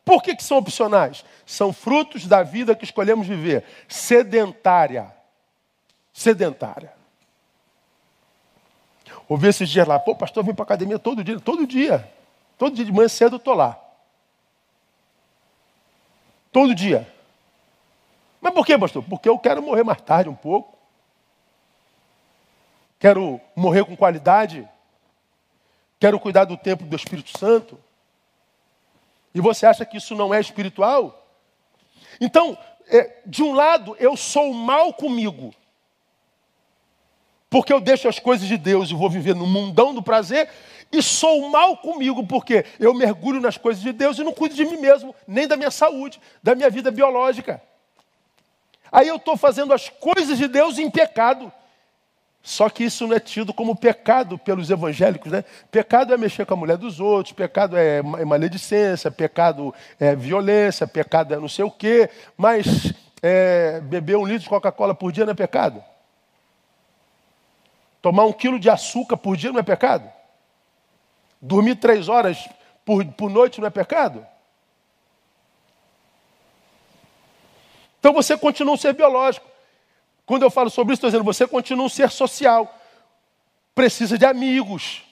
Por 0.04 0.22
que, 0.22 0.36
que 0.36 0.44
são 0.44 0.58
opcionais? 0.58 1.24
São 1.46 1.72
frutos 1.72 2.26
da 2.26 2.42
vida 2.42 2.76
que 2.76 2.84
escolhemos 2.84 3.26
viver, 3.26 3.64
sedentária. 3.88 5.10
Sedentária. 6.12 6.92
Ouvi 9.26 9.48
esses 9.48 9.70
dias 9.70 9.86
lá, 9.86 9.98
pô, 9.98 10.14
pastor, 10.14 10.44
vem 10.44 10.54
para 10.54 10.64
academia 10.64 10.98
todo 10.98 11.24
dia, 11.24 11.40
todo 11.40 11.66
dia. 11.66 12.10
Todo 12.58 12.74
dia 12.74 12.84
de 12.84 12.92
manhã 12.92 13.08
cedo 13.08 13.36
eu 13.36 13.38
estou 13.38 13.54
lá. 13.54 13.78
Todo 16.52 16.74
dia. 16.74 17.10
Mas 18.40 18.54
por 18.54 18.64
quê, 18.64 18.78
pastor? 18.78 19.02
Porque 19.02 19.28
eu 19.28 19.38
quero 19.38 19.62
morrer 19.62 19.82
mais 19.82 20.00
tarde 20.00 20.28
um 20.28 20.34
pouco. 20.34 20.76
Quero 22.98 23.40
morrer 23.54 23.84
com 23.84 23.96
qualidade. 23.96 24.68
Quero 25.98 26.20
cuidar 26.20 26.44
do 26.44 26.56
tempo 26.56 26.84
do 26.84 26.96
Espírito 26.96 27.36
Santo. 27.36 27.78
E 29.34 29.40
você 29.40 29.66
acha 29.66 29.84
que 29.84 29.96
isso 29.96 30.14
não 30.14 30.32
é 30.32 30.40
espiritual? 30.40 31.26
Então, 32.20 32.56
é, 32.88 33.20
de 33.26 33.42
um 33.42 33.52
lado, 33.52 33.96
eu 33.98 34.16
sou 34.16 34.52
mal 34.52 34.92
comigo. 34.92 35.54
Porque 37.50 37.72
eu 37.72 37.80
deixo 37.80 38.08
as 38.08 38.18
coisas 38.18 38.46
de 38.46 38.56
Deus 38.56 38.90
e 38.90 38.94
vou 38.94 39.08
viver 39.08 39.34
no 39.34 39.46
mundão 39.46 39.94
do 39.94 40.02
prazer 40.02 40.50
e 40.90 41.02
sou 41.02 41.48
mal 41.50 41.76
comigo, 41.76 42.26
porque 42.26 42.64
eu 42.80 42.94
mergulho 42.94 43.40
nas 43.40 43.56
coisas 43.56 43.82
de 43.82 43.92
Deus 43.92 44.18
e 44.18 44.24
não 44.24 44.32
cuido 44.32 44.54
de 44.54 44.64
mim 44.64 44.78
mesmo, 44.78 45.14
nem 45.26 45.46
da 45.46 45.56
minha 45.56 45.70
saúde, 45.70 46.20
da 46.42 46.54
minha 46.54 46.70
vida 46.70 46.90
biológica. 46.90 47.62
Aí 48.90 49.08
eu 49.08 49.16
estou 49.16 49.36
fazendo 49.36 49.72
as 49.72 49.88
coisas 49.88 50.38
de 50.38 50.48
Deus 50.48 50.78
em 50.78 50.90
pecado. 50.90 51.52
Só 52.42 52.70
que 52.70 52.84
isso 52.84 53.06
não 53.06 53.16
é 53.16 53.20
tido 53.20 53.52
como 53.52 53.76
pecado 53.76 54.38
pelos 54.38 54.70
evangélicos, 54.70 55.30
né? 55.30 55.44
Pecado 55.70 56.14
é 56.14 56.16
mexer 56.16 56.46
com 56.46 56.54
a 56.54 56.56
mulher 56.56 56.76
dos 56.76 56.98
outros, 56.98 57.34
pecado 57.34 57.76
é, 57.76 57.98
é 57.98 58.24
maledicência, 58.24 59.10
pecado 59.10 59.74
é 59.98 60.14
violência, 60.14 60.86
pecado 60.86 61.34
é 61.34 61.36
não 61.36 61.48
sei 61.48 61.64
o 61.64 61.70
quê, 61.70 62.08
mas 62.36 62.94
é, 63.22 63.80
beber 63.80 64.16
um 64.16 64.24
litro 64.24 64.44
de 64.44 64.48
Coca-Cola 64.48 64.94
por 64.94 65.12
dia 65.12 65.26
não 65.26 65.32
é 65.32 65.36
pecado? 65.36 65.82
Tomar 68.00 68.24
um 68.24 68.32
quilo 68.32 68.58
de 68.58 68.70
açúcar 68.70 69.16
por 69.16 69.36
dia 69.36 69.52
não 69.52 69.60
é 69.60 69.64
pecado? 69.64 70.08
Dormir 71.42 71.76
três 71.76 72.08
horas 72.08 72.48
por, 72.84 73.04
por 73.04 73.28
noite 73.28 73.60
não 73.60 73.66
é 73.66 73.70
pecado? 73.70 74.26
Então 77.98 78.12
você 78.12 78.36
continua 78.36 78.74
um 78.74 78.76
ser 78.76 78.92
biológico. 78.92 79.46
Quando 80.24 80.42
eu 80.42 80.50
falo 80.50 80.70
sobre 80.70 80.92
isso, 80.92 80.98
estou 80.98 81.10
dizendo, 81.10 81.24
você 81.24 81.46
continua 81.46 81.86
um 81.86 81.88
ser 81.88 82.10
social. 82.10 82.74
Precisa 83.74 84.18
de 84.18 84.26
amigos. 84.26 85.02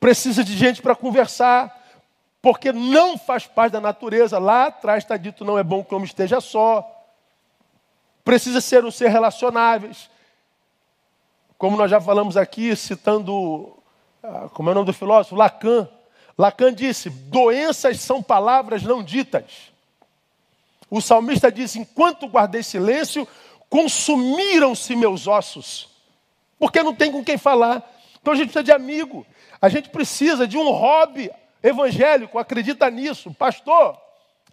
Precisa 0.00 0.42
de 0.42 0.56
gente 0.56 0.82
para 0.82 0.94
conversar. 0.94 1.82
Porque 2.42 2.72
não 2.72 3.16
faz 3.16 3.46
parte 3.46 3.72
da 3.72 3.80
natureza. 3.80 4.38
Lá 4.38 4.66
atrás 4.66 5.04
está 5.04 5.16
dito, 5.16 5.44
não 5.44 5.58
é 5.58 5.62
bom 5.62 5.84
que 5.84 5.94
o 5.94 5.96
homem 5.96 6.06
esteja 6.06 6.40
só. 6.40 6.84
Precisa 8.24 8.60
ser 8.60 8.84
um 8.84 8.90
ser 8.90 9.08
relacionáveis. 9.08 10.10
Como 11.56 11.76
nós 11.76 11.90
já 11.90 12.00
falamos 12.00 12.36
aqui, 12.36 12.74
citando 12.74 13.74
ah, 14.24 14.48
como 14.54 14.70
é 14.70 14.72
o 14.72 14.74
nome 14.74 14.86
do 14.86 14.92
filósofo? 14.94 15.36
Lacan. 15.36 15.86
Lacan 16.36 16.72
disse: 16.72 17.10
doenças 17.10 18.00
são 18.00 18.22
palavras 18.22 18.82
não 18.82 19.02
ditas. 19.02 19.73
O 20.94 21.00
salmista 21.00 21.50
disse: 21.50 21.80
enquanto 21.80 22.28
guardei 22.28 22.62
silêncio, 22.62 23.26
consumiram-se 23.68 24.94
meus 24.94 25.26
ossos, 25.26 25.90
porque 26.56 26.84
não 26.84 26.94
tem 26.94 27.10
com 27.10 27.24
quem 27.24 27.36
falar. 27.36 27.82
Então 28.22 28.32
a 28.32 28.36
gente 28.36 28.52
precisa 28.52 28.62
de 28.62 28.70
amigo, 28.70 29.26
a 29.60 29.68
gente 29.68 29.88
precisa 29.88 30.46
de 30.46 30.56
um 30.56 30.70
hobby 30.70 31.32
evangélico, 31.60 32.38
acredita 32.38 32.88
nisso. 32.90 33.34
Pastor, 33.34 33.98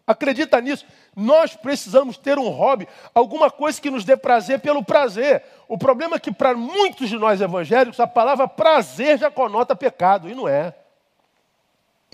Acredita 0.08 0.60
nisso? 0.60 0.84
Nós 1.16 1.56
precisamos 1.56 2.18
ter 2.18 2.40
um 2.40 2.50
hobby, 2.50 2.88
alguma 3.14 3.52
coisa 3.52 3.80
que 3.80 3.92
nos 3.92 4.04
dê 4.04 4.18
prazer 4.18 4.60
pelo 4.60 4.84
prazer. 4.84 5.44
O 5.68 5.78
problema 5.78 6.16
é 6.16 6.20
que 6.20 6.32
para 6.32 6.56
muitos 6.56 7.08
de 7.08 7.18
nós 7.18 7.40
evangélicos 7.40 8.00
a 8.00 8.08
palavra 8.08 8.48
prazer 8.48 9.20
já 9.20 9.30
conota 9.30 9.76
pecado, 9.76 10.28
e 10.28 10.34
não 10.34 10.48
é. 10.50 10.74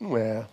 Não 0.02 0.18
é. 0.18 0.46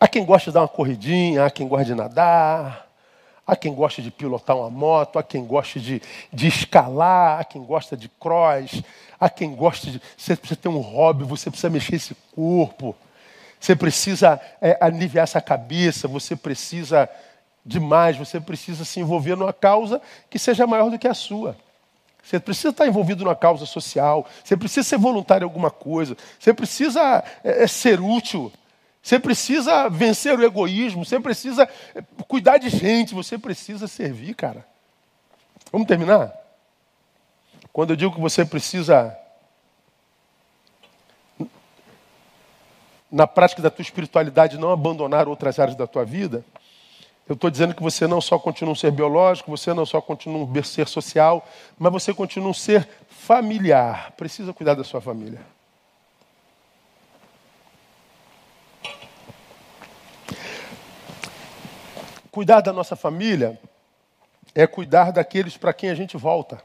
Há 0.00 0.08
quem 0.08 0.24
gosta 0.24 0.50
de 0.50 0.54
dar 0.54 0.62
uma 0.62 0.68
corridinha, 0.68 1.44
há 1.44 1.50
quem 1.50 1.68
gosta 1.68 1.84
de 1.84 1.94
nadar, 1.94 2.88
há 3.46 3.54
quem 3.54 3.74
gosta 3.74 4.00
de 4.00 4.10
pilotar 4.10 4.56
uma 4.56 4.70
moto, 4.70 5.18
há 5.18 5.22
quem 5.22 5.44
gosta 5.44 5.78
de, 5.78 6.00
de 6.32 6.46
escalar, 6.48 7.38
há 7.38 7.44
quem 7.44 7.62
gosta 7.62 7.94
de 7.94 8.08
cross, 8.08 8.82
há 9.20 9.28
quem 9.28 9.54
gosta 9.54 9.90
de. 9.90 10.00
Você 10.16 10.34
precisa 10.34 10.58
ter 10.58 10.68
um 10.70 10.80
hobby, 10.80 11.24
você 11.24 11.50
precisa 11.50 11.68
mexer 11.68 11.96
esse 11.96 12.16
corpo, 12.34 12.96
você 13.60 13.76
precisa 13.76 14.40
é, 14.58 14.78
aliviar 14.80 15.24
essa 15.24 15.40
cabeça, 15.40 16.08
você 16.08 16.34
precisa 16.34 17.06
demais, 17.62 18.16
você 18.16 18.40
precisa 18.40 18.86
se 18.86 19.00
envolver 19.00 19.36
numa 19.36 19.52
causa 19.52 20.00
que 20.30 20.38
seja 20.38 20.66
maior 20.66 20.90
do 20.90 20.98
que 20.98 21.06
a 21.06 21.12
sua. 21.12 21.54
Você 22.22 22.40
precisa 22.40 22.70
estar 22.70 22.86
envolvido 22.86 23.22
numa 23.22 23.36
causa 23.36 23.66
social, 23.66 24.26
você 24.42 24.56
precisa 24.56 24.88
ser 24.88 24.96
voluntário 24.96 25.44
em 25.44 25.48
alguma 25.48 25.70
coisa, 25.70 26.16
você 26.38 26.54
precisa 26.54 27.22
é, 27.44 27.64
é 27.64 27.66
ser 27.66 28.00
útil. 28.00 28.50
Você 29.02 29.18
precisa 29.18 29.88
vencer 29.88 30.38
o 30.38 30.44
egoísmo, 30.44 31.04
você 31.04 31.18
precisa 31.18 31.68
cuidar 32.28 32.58
de 32.58 32.68
gente, 32.68 33.14
você 33.14 33.38
precisa 33.38 33.88
servir, 33.88 34.34
cara. 34.34 34.66
Vamos 35.72 35.86
terminar? 35.86 36.32
Quando 37.72 37.90
eu 37.90 37.96
digo 37.96 38.14
que 38.14 38.20
você 38.20 38.44
precisa, 38.44 39.16
na 43.10 43.26
prática 43.26 43.62
da 43.62 43.70
tua 43.70 43.82
espiritualidade, 43.82 44.58
não 44.58 44.70
abandonar 44.70 45.28
outras 45.28 45.58
áreas 45.58 45.76
da 45.76 45.86
tua 45.86 46.04
vida, 46.04 46.44
eu 47.26 47.34
estou 47.34 47.48
dizendo 47.48 47.74
que 47.74 47.82
você 47.82 48.08
não 48.08 48.20
só 48.20 48.38
continua 48.40 48.72
um 48.72 48.76
ser 48.76 48.90
biológico, 48.90 49.50
você 49.50 49.72
não 49.72 49.86
só 49.86 50.00
continua 50.00 50.44
um 50.44 50.62
ser 50.64 50.88
social, 50.88 51.48
mas 51.78 51.92
você 51.92 52.12
continua 52.12 52.50
um 52.50 52.54
ser 52.54 52.88
familiar. 53.08 54.12
Precisa 54.16 54.52
cuidar 54.52 54.74
da 54.74 54.82
sua 54.82 55.00
família. 55.00 55.40
Cuidar 62.30 62.60
da 62.60 62.72
nossa 62.72 62.94
família 62.94 63.58
é 64.54 64.66
cuidar 64.66 65.10
daqueles 65.12 65.56
para 65.56 65.72
quem 65.72 65.90
a 65.90 65.94
gente 65.94 66.16
volta. 66.16 66.62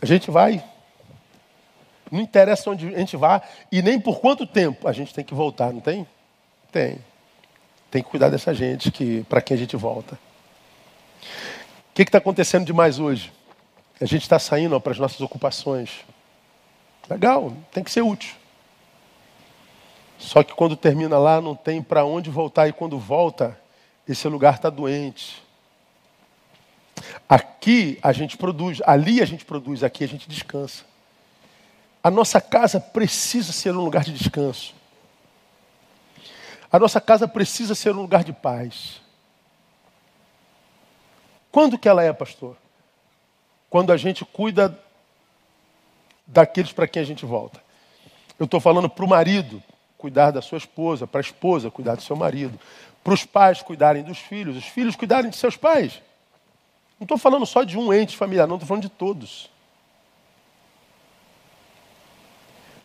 A 0.00 0.06
gente 0.06 0.30
vai. 0.30 0.62
Não 2.10 2.20
interessa 2.20 2.70
onde 2.70 2.94
a 2.94 2.98
gente 2.98 3.16
vá 3.16 3.42
e 3.72 3.82
nem 3.82 3.98
por 3.98 4.20
quanto 4.20 4.46
tempo 4.46 4.86
a 4.86 4.92
gente 4.92 5.12
tem 5.12 5.24
que 5.24 5.34
voltar, 5.34 5.72
não 5.72 5.80
tem? 5.80 6.06
Tem. 6.70 6.98
Tem 7.90 8.02
que 8.02 8.10
cuidar 8.10 8.28
dessa 8.28 8.54
gente 8.54 8.90
que 8.90 9.24
para 9.24 9.40
quem 9.40 9.56
a 9.56 9.58
gente 9.58 9.76
volta. 9.76 10.14
O 11.90 11.94
que 11.94 12.02
está 12.02 12.18
acontecendo 12.18 12.64
demais 12.64 12.98
hoje? 12.98 13.32
A 14.00 14.04
gente 14.04 14.22
está 14.22 14.38
saindo 14.38 14.80
para 14.80 14.92
as 14.92 14.98
nossas 14.98 15.20
ocupações. 15.20 16.04
Legal, 17.08 17.52
tem 17.72 17.82
que 17.82 17.90
ser 17.90 18.02
útil. 18.02 18.34
Só 20.24 20.42
que 20.42 20.54
quando 20.54 20.74
termina 20.74 21.18
lá, 21.18 21.38
não 21.38 21.54
tem 21.54 21.82
para 21.82 22.02
onde 22.02 22.30
voltar, 22.30 22.66
e 22.66 22.72
quando 22.72 22.98
volta, 22.98 23.60
esse 24.08 24.26
lugar 24.26 24.54
está 24.54 24.70
doente. 24.70 25.42
Aqui 27.28 27.98
a 28.02 28.10
gente 28.10 28.34
produz, 28.38 28.80
ali 28.86 29.20
a 29.20 29.26
gente 29.26 29.44
produz, 29.44 29.84
aqui 29.84 30.02
a 30.02 30.08
gente 30.08 30.26
descansa. 30.26 30.84
A 32.02 32.10
nossa 32.10 32.40
casa 32.40 32.80
precisa 32.80 33.52
ser 33.52 33.76
um 33.76 33.84
lugar 33.84 34.02
de 34.02 34.14
descanso. 34.14 34.74
A 36.72 36.78
nossa 36.78 37.02
casa 37.02 37.28
precisa 37.28 37.74
ser 37.74 37.94
um 37.94 38.00
lugar 38.00 38.24
de 38.24 38.32
paz. 38.32 39.02
Quando 41.52 41.78
que 41.78 41.88
ela 41.88 42.02
é, 42.02 42.12
pastor? 42.14 42.56
Quando 43.68 43.92
a 43.92 43.96
gente 43.98 44.24
cuida 44.24 44.82
daqueles 46.26 46.72
para 46.72 46.88
quem 46.88 47.02
a 47.02 47.06
gente 47.06 47.26
volta. 47.26 47.62
Eu 48.38 48.46
estou 48.46 48.58
falando 48.58 48.88
para 48.88 49.04
o 49.04 49.08
marido, 49.08 49.62
cuidar 50.04 50.32
da 50.32 50.42
sua 50.42 50.58
esposa, 50.58 51.06
para 51.06 51.18
a 51.18 51.22
esposa 51.22 51.70
cuidar 51.70 51.94
do 51.94 52.02
seu 52.02 52.14
marido, 52.14 52.60
para 53.02 53.14
os 53.14 53.24
pais 53.24 53.62
cuidarem 53.62 54.02
dos 54.02 54.18
filhos, 54.18 54.54
os 54.54 54.66
filhos 54.66 54.94
cuidarem 54.94 55.30
de 55.30 55.36
seus 55.36 55.56
pais. 55.56 56.02
Não 57.00 57.06
estou 57.06 57.16
falando 57.16 57.46
só 57.46 57.64
de 57.64 57.78
um 57.78 57.90
ente 57.90 58.14
familiar, 58.14 58.46
não 58.46 58.56
estou 58.56 58.68
falando 58.68 58.82
de 58.82 58.90
todos. 58.90 59.50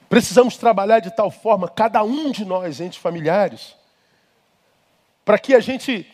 Precisamos 0.08 0.56
trabalhar 0.56 1.02
de 1.02 1.12
tal 1.14 1.30
forma, 1.30 1.68
cada 1.68 2.02
um 2.04 2.32
de 2.32 2.46
nós, 2.46 2.80
entes 2.80 2.98
familiares, 2.98 3.76
para 5.26 5.38
que 5.38 5.54
a 5.54 5.60
gente, 5.60 6.10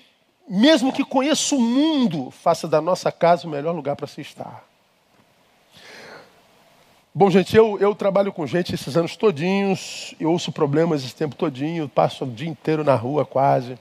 mesmo 0.50 0.92
que 0.92 1.06
conheça 1.06 1.54
o 1.54 1.62
mundo, 1.62 2.32
faça 2.32 2.68
da 2.68 2.82
nossa 2.82 3.12
casa 3.12 3.46
o 3.46 3.50
melhor 3.52 3.76
lugar 3.76 3.96
para 3.96 4.08
se 4.08 4.22
estar. 4.22 4.68
Bom, 7.18 7.32
gente, 7.32 7.56
eu, 7.56 7.80
eu 7.80 7.96
trabalho 7.96 8.34
com 8.34 8.46
gente 8.46 8.76
esses 8.76 8.98
anos 8.98 9.16
todinhos, 9.16 10.14
eu 10.20 10.30
ouço 10.30 10.52
problemas 10.52 11.02
esse 11.02 11.16
tempo 11.16 11.34
todinho, 11.34 11.88
passo 11.88 12.26
o 12.26 12.30
dia 12.30 12.50
inteiro 12.50 12.84
na 12.84 12.94
rua 12.94 13.26
quase. 13.26 13.80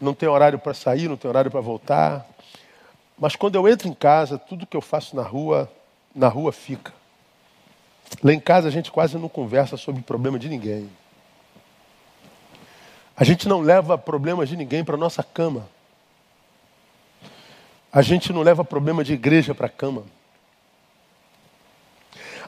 Não 0.00 0.12
tem 0.12 0.28
horário 0.28 0.58
para 0.58 0.74
sair, 0.74 1.08
não 1.08 1.16
tem 1.16 1.28
horário 1.28 1.48
para 1.48 1.60
voltar. 1.60 2.26
Mas 3.16 3.36
quando 3.36 3.54
eu 3.54 3.68
entro 3.68 3.86
em 3.86 3.94
casa, 3.94 4.36
tudo 4.36 4.66
que 4.66 4.76
eu 4.76 4.80
faço 4.80 5.14
na 5.14 5.22
rua, 5.22 5.70
na 6.12 6.26
rua 6.26 6.50
fica. 6.50 6.92
Lá 8.20 8.32
em 8.32 8.40
casa 8.40 8.66
a 8.66 8.70
gente 8.72 8.90
quase 8.90 9.16
não 9.16 9.28
conversa 9.28 9.76
sobre 9.76 10.02
problema 10.02 10.36
de 10.36 10.48
ninguém. 10.48 10.90
A 13.16 13.22
gente 13.22 13.46
não 13.46 13.60
leva 13.60 13.96
problemas 13.96 14.48
de 14.48 14.56
ninguém 14.56 14.82
para 14.82 14.96
nossa 14.96 15.22
cama. 15.22 15.68
A 17.92 18.02
gente 18.02 18.32
não 18.32 18.42
leva 18.42 18.64
problema 18.64 19.04
de 19.04 19.12
igreja 19.12 19.54
para 19.54 19.66
a 19.66 19.70
cama. 19.70 20.02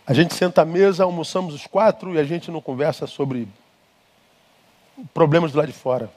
A 0.07 0.15
gente 0.15 0.35
senta 0.35 0.63
à 0.63 0.65
mesa, 0.65 1.03
almoçamos 1.03 1.53
os 1.53 1.67
quatro 1.67 2.15
e 2.15 2.19
a 2.19 2.23
gente 2.23 2.49
não 2.49 2.61
conversa 2.61 3.09
sobre 3.09 3.49
problemas 5.13 5.51
do 5.51 5.59
lado 5.59 5.67
de 5.67 5.73
fora. 5.73 6.09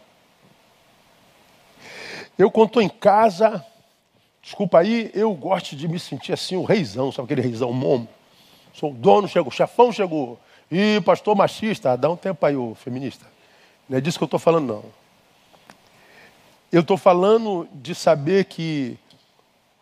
Eu, 2.38 2.50
estou 2.56 2.84
em 2.84 2.88
casa, 2.88 3.66
desculpa 4.44 4.78
aí, 4.78 5.10
eu 5.16 5.34
gosto 5.34 5.76
de 5.76 5.88
me 5.88 6.00
sentir 6.00 6.34
assim, 6.34 6.56
o 6.56 6.64
reizão, 6.64 7.12
sabe 7.12 7.26
aquele 7.26 7.42
reizão 7.42 7.74
momo? 7.74 8.08
Sou 8.76 8.92
o 8.92 8.94
dono, 8.94 9.28
chegou, 9.28 9.50
o 9.50 9.52
chefão 9.52 9.92
chegou. 9.92 10.40
E 10.72 11.02
pastor 11.02 11.36
machista, 11.36 11.98
dá 11.98 12.12
um 12.12 12.16
tempo 12.16 12.46
aí, 12.46 12.56
o 12.56 12.76
feminista. 12.76 13.26
Não 13.90 13.98
é 13.98 14.02
disso 14.02 14.20
que 14.20 14.24
eu 14.24 14.28
estou 14.28 14.40
falando, 14.40 14.68
não. 14.68 14.86
Eu 16.72 16.82
estou 16.82 16.96
falando 16.96 17.68
de 17.74 17.96
saber 17.96 18.46
que, 18.46 19.00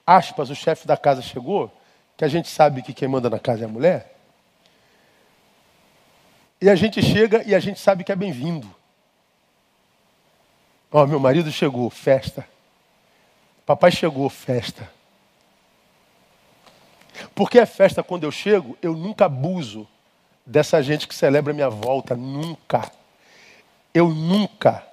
aspas, 0.05 0.49
o 0.49 0.55
chefe 0.55 0.87
da 0.87 0.95
casa 0.95 1.21
chegou 1.21 1.69
que 2.17 2.25
a 2.25 2.27
gente 2.27 2.49
sabe 2.49 2.81
que 2.81 2.93
quem 2.93 3.07
manda 3.07 3.29
na 3.29 3.39
casa 3.39 3.61
é 3.61 3.65
a 3.65 3.69
mulher. 3.69 4.15
E 6.59 6.67
a 6.67 6.75
gente 6.75 7.01
chega 7.03 7.43
e 7.45 7.53
a 7.53 7.59
gente 7.59 7.79
sabe 7.79 8.03
que 8.03 8.11
é 8.11 8.15
bem-vindo. 8.15 8.67
Ó, 10.91 11.03
oh, 11.03 11.07
meu 11.07 11.19
marido 11.19 11.51
chegou, 11.51 11.87
festa. 11.91 12.47
Papai 13.65 13.91
chegou, 13.91 14.27
festa. 14.29 14.89
Porque 17.35 17.59
é 17.59 17.65
festa 17.65 18.01
quando 18.01 18.23
eu 18.23 18.31
chego, 18.31 18.75
eu 18.81 18.93
nunca 18.93 19.25
abuso 19.25 19.87
dessa 20.43 20.81
gente 20.81 21.07
que 21.07 21.13
celebra 21.13 21.53
minha 21.53 21.69
volta, 21.69 22.15
nunca. 22.15 22.91
Eu 23.93 24.09
nunca 24.09 24.83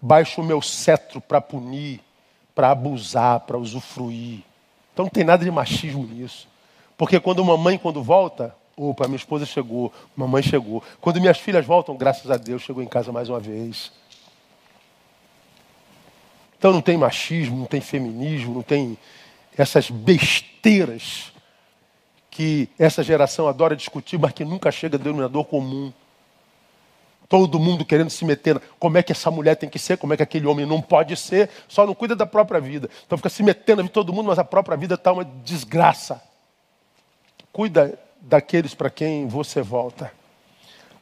baixo 0.00 0.40
o 0.40 0.44
meu 0.44 0.60
cetro 0.60 1.20
para 1.20 1.40
punir, 1.40 2.00
para 2.54 2.70
abusar, 2.70 3.40
para 3.40 3.56
usufruir. 3.56 4.42
Então 4.92 5.04
não 5.04 5.10
tem 5.10 5.24
nada 5.24 5.44
de 5.44 5.50
machismo 5.50 6.06
nisso. 6.06 6.48
Porque 6.96 7.18
quando 7.18 7.44
mamãe, 7.44 7.78
quando 7.78 8.02
volta, 8.02 8.54
opa, 8.76 9.06
minha 9.06 9.16
esposa 9.16 9.46
chegou, 9.46 9.92
mamãe 10.14 10.42
chegou. 10.42 10.82
Quando 11.00 11.20
minhas 11.20 11.38
filhas 11.38 11.64
voltam, 11.64 11.96
graças 11.96 12.30
a 12.30 12.36
Deus, 12.36 12.62
chegou 12.62 12.82
em 12.82 12.88
casa 12.88 13.10
mais 13.10 13.28
uma 13.28 13.40
vez. 13.40 13.92
Então 16.58 16.72
não 16.72 16.80
tem 16.80 16.96
machismo, 16.96 17.56
não 17.56 17.66
tem 17.66 17.80
feminismo, 17.80 18.54
não 18.54 18.62
tem 18.62 18.96
essas 19.56 19.90
besteiras 19.90 21.32
que 22.30 22.68
essa 22.78 23.02
geração 23.02 23.48
adora 23.48 23.76
discutir, 23.76 24.18
mas 24.18 24.32
que 24.32 24.44
nunca 24.44 24.70
chega 24.70 24.96
a 24.96 24.98
denominador 24.98 25.44
comum. 25.44 25.92
Todo 27.32 27.58
mundo 27.58 27.82
querendo 27.82 28.10
se 28.10 28.26
meter. 28.26 28.60
Como 28.78 28.98
é 28.98 29.02
que 29.02 29.10
essa 29.10 29.30
mulher 29.30 29.54
tem 29.54 29.66
que 29.66 29.78
ser? 29.78 29.96
Como 29.96 30.12
é 30.12 30.18
que 30.18 30.22
aquele 30.22 30.46
homem 30.46 30.66
não 30.66 30.82
pode 30.82 31.16
ser? 31.16 31.48
Só 31.66 31.86
não 31.86 31.94
cuida 31.94 32.14
da 32.14 32.26
própria 32.26 32.60
vida. 32.60 32.90
Então 33.06 33.16
fica 33.16 33.30
se 33.30 33.42
metendo 33.42 33.82
de 33.82 33.88
todo 33.88 34.12
mundo, 34.12 34.26
mas 34.26 34.38
a 34.38 34.44
própria 34.44 34.76
vida 34.76 34.96
está 34.96 35.10
uma 35.10 35.24
desgraça. 35.24 36.22
Cuida 37.50 37.98
daqueles 38.20 38.74
para 38.74 38.90
quem 38.90 39.26
você 39.28 39.62
volta. 39.62 40.12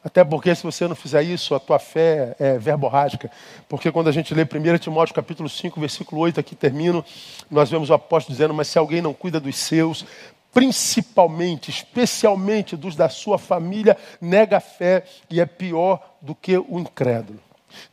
Até 0.01 0.23
porque 0.23 0.55
se 0.55 0.63
você 0.63 0.87
não 0.87 0.95
fizer 0.95 1.21
isso, 1.21 1.53
a 1.53 1.59
tua 1.59 1.79
fé 1.79 2.33
é 2.39 2.57
verborrágica. 2.57 3.29
Porque 3.67 3.91
quando 3.91 4.07
a 4.07 4.13
gente 4.13 4.33
lê 4.33 4.43
1 4.43 4.77
Timóteo 4.77 5.13
capítulo 5.13 5.49
5, 5.49 5.81
versículo 5.81 6.21
8, 6.21 6.39
aqui 6.39 6.55
termino, 6.55 7.03
nós 7.49 7.69
vemos 7.69 7.89
o 7.89 7.93
apóstolo 7.93 8.33
dizendo, 8.33 8.53
mas 8.53 8.69
se 8.69 8.79
alguém 8.79 9.01
não 9.01 9.13
cuida 9.13 9.37
dos 9.37 9.57
seus, 9.57 10.05
principalmente, 10.53 11.69
especialmente 11.69 12.77
dos 12.77 12.95
da 12.95 13.09
sua 13.09 13.37
família, 13.37 13.97
nega 14.21 14.57
a 14.57 14.61
fé 14.61 15.03
e 15.29 15.41
é 15.41 15.45
pior 15.45 16.10
do 16.21 16.35
que 16.35 16.57
o 16.57 16.79
incrédulo. 16.79 17.39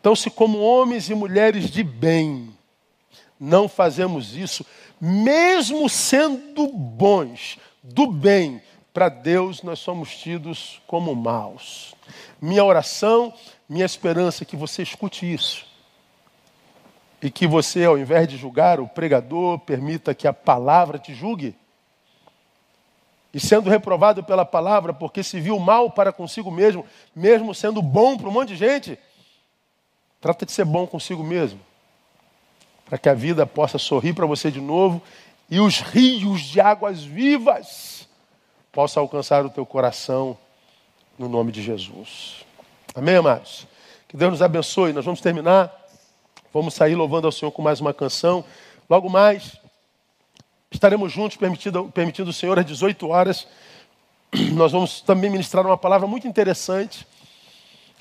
Então, 0.00 0.14
se 0.14 0.30
como 0.30 0.58
homens 0.58 1.08
e 1.08 1.14
mulheres 1.14 1.70
de 1.70 1.82
bem 1.82 2.52
não 3.38 3.68
fazemos 3.68 4.36
isso, 4.36 4.66
mesmo 5.00 5.88
sendo 5.88 6.66
bons, 6.68 7.56
do 7.82 8.06
bem, 8.06 8.60
para 8.92 9.08
Deus 9.08 9.62
nós 9.62 9.78
somos 9.78 10.16
tidos 10.16 10.82
como 10.86 11.14
maus. 11.14 11.94
Minha 12.40 12.64
oração, 12.64 13.32
minha 13.68 13.86
esperança 13.86 14.42
é 14.42 14.46
que 14.46 14.56
você 14.56 14.82
escute 14.82 15.32
isso. 15.32 15.66
E 17.22 17.30
que 17.30 17.46
você, 17.46 17.84
ao 17.84 17.98
invés 17.98 18.26
de 18.28 18.36
julgar 18.36 18.80
o 18.80 18.88
pregador, 18.88 19.58
permita 19.60 20.14
que 20.14 20.26
a 20.26 20.32
palavra 20.32 20.98
te 20.98 21.14
julgue 21.14 21.54
e 23.32 23.38
sendo 23.38 23.68
reprovado 23.68 24.22
pela 24.22 24.44
palavra, 24.44 24.92
porque 24.92 25.22
se 25.22 25.38
viu 25.40 25.58
mal 25.58 25.90
para 25.90 26.12
consigo 26.12 26.50
mesmo, 26.50 26.84
mesmo 27.14 27.54
sendo 27.54 27.82
bom 27.82 28.16
para 28.16 28.28
um 28.28 28.32
monte 28.32 28.48
de 28.48 28.56
gente, 28.56 28.98
trata 30.20 30.46
de 30.46 30.52
ser 30.52 30.64
bom 30.64 30.86
consigo 30.86 31.22
mesmo, 31.22 31.60
para 32.86 32.98
que 32.98 33.08
a 33.08 33.14
vida 33.14 33.46
possa 33.46 33.78
sorrir 33.78 34.14
para 34.14 34.26
você 34.26 34.50
de 34.50 34.60
novo 34.60 35.02
e 35.50 35.60
os 35.60 35.80
rios 35.80 36.40
de 36.42 36.60
águas 36.60 37.02
vivas 37.02 38.08
possam 38.72 39.02
alcançar 39.02 39.44
o 39.44 39.50
teu 39.50 39.66
coração 39.66 40.36
no 41.18 41.28
nome 41.28 41.52
de 41.52 41.62
Jesus. 41.62 42.44
Amém, 42.94 43.16
amados? 43.16 43.66
Que 44.06 44.16
Deus 44.16 44.32
nos 44.32 44.42
abençoe. 44.42 44.92
Nós 44.92 45.04
vamos 45.04 45.20
terminar, 45.20 45.72
vamos 46.52 46.74
sair 46.74 46.94
louvando 46.94 47.26
ao 47.26 47.32
Senhor 47.32 47.50
com 47.50 47.60
mais 47.60 47.80
uma 47.80 47.92
canção. 47.92 48.44
Logo 48.88 49.08
mais, 49.08 49.56
Estaremos 50.70 51.10
juntos, 51.10 51.36
permitido, 51.36 51.90
permitindo 51.92 52.30
o 52.30 52.32
Senhor, 52.32 52.58
às 52.58 52.66
18 52.66 53.08
horas. 53.08 53.48
Nós 54.52 54.72
vamos 54.72 55.00
também 55.00 55.30
ministrar 55.30 55.64
uma 55.64 55.78
palavra 55.78 56.06
muito 56.06 56.28
interessante, 56.28 57.06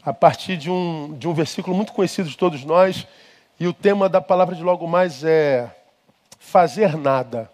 a 0.04 0.14
partir 0.14 0.58
de 0.58 0.70
um, 0.70 1.18
de 1.18 1.28
um 1.28 1.34
versículo 1.34 1.76
muito 1.76 1.94
conhecido 1.94 2.30
de 2.30 2.38
todos 2.38 2.66
nós. 2.66 3.08
E 3.60 3.68
o 3.68 3.74
tema 3.74 4.10
da 4.10 4.22
palavra 4.22 4.54
de 4.56 4.62
logo 4.62 4.86
mais 4.86 5.24
é 5.24 5.74
fazer 6.38 6.98
nada. 6.98 7.50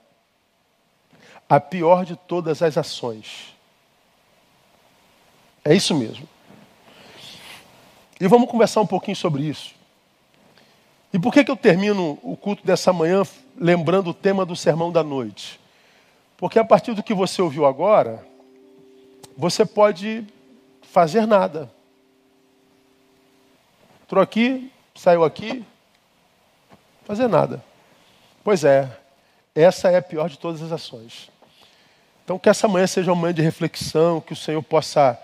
A 1.48 1.60
pior 1.60 2.04
de 2.04 2.16
todas 2.16 2.64
as 2.64 2.78
ações. 2.78 3.56
É 5.64 5.76
isso 5.76 5.94
mesmo. 5.94 6.28
E 8.20 8.28
vamos 8.28 8.50
conversar 8.50 8.82
um 8.82 8.88
pouquinho 8.88 9.16
sobre 9.16 9.44
isso. 9.44 9.76
E 11.14 11.20
por 11.20 11.32
que, 11.32 11.44
que 11.44 11.52
eu 11.52 11.56
termino 11.56 12.18
o 12.24 12.36
culto 12.36 12.66
dessa 12.66 12.92
manhã 12.92 13.22
lembrando 13.56 14.10
o 14.10 14.14
tema 14.16 14.44
do 14.44 14.56
sermão 14.56 14.92
da 14.92 15.04
noite? 15.04 15.60
Porque 16.36 16.58
a 16.58 16.66
partir 16.66 16.96
do 16.96 17.04
que 17.04 17.14
você 17.14 17.40
ouviu 17.40 17.68
agora, 17.68 18.26
você 19.38 19.64
pode 19.64 20.26
fazer 20.82 21.28
nada. 21.28 21.72
Entrou 24.04 24.24
aqui, 24.24 24.72
saiu 24.96 25.24
aqui, 25.24 25.64
fazer 27.06 27.28
nada. 27.28 27.64
Pois 28.44 28.64
é, 28.64 28.90
essa 29.54 29.90
é 29.90 29.98
a 29.98 30.02
pior 30.02 30.28
de 30.28 30.40
todas 30.40 30.64
as 30.64 30.72
ações. 30.72 31.30
Então, 32.24 32.40
que 32.40 32.50
essa 32.50 32.68
manhã 32.68 32.88
seja 32.88 33.12
uma 33.12 33.22
manhã 33.22 33.34
de 33.34 33.42
reflexão, 33.42 34.20
que 34.20 34.34
o 34.34 34.36
Senhor 34.36 34.64
possa 34.64 35.20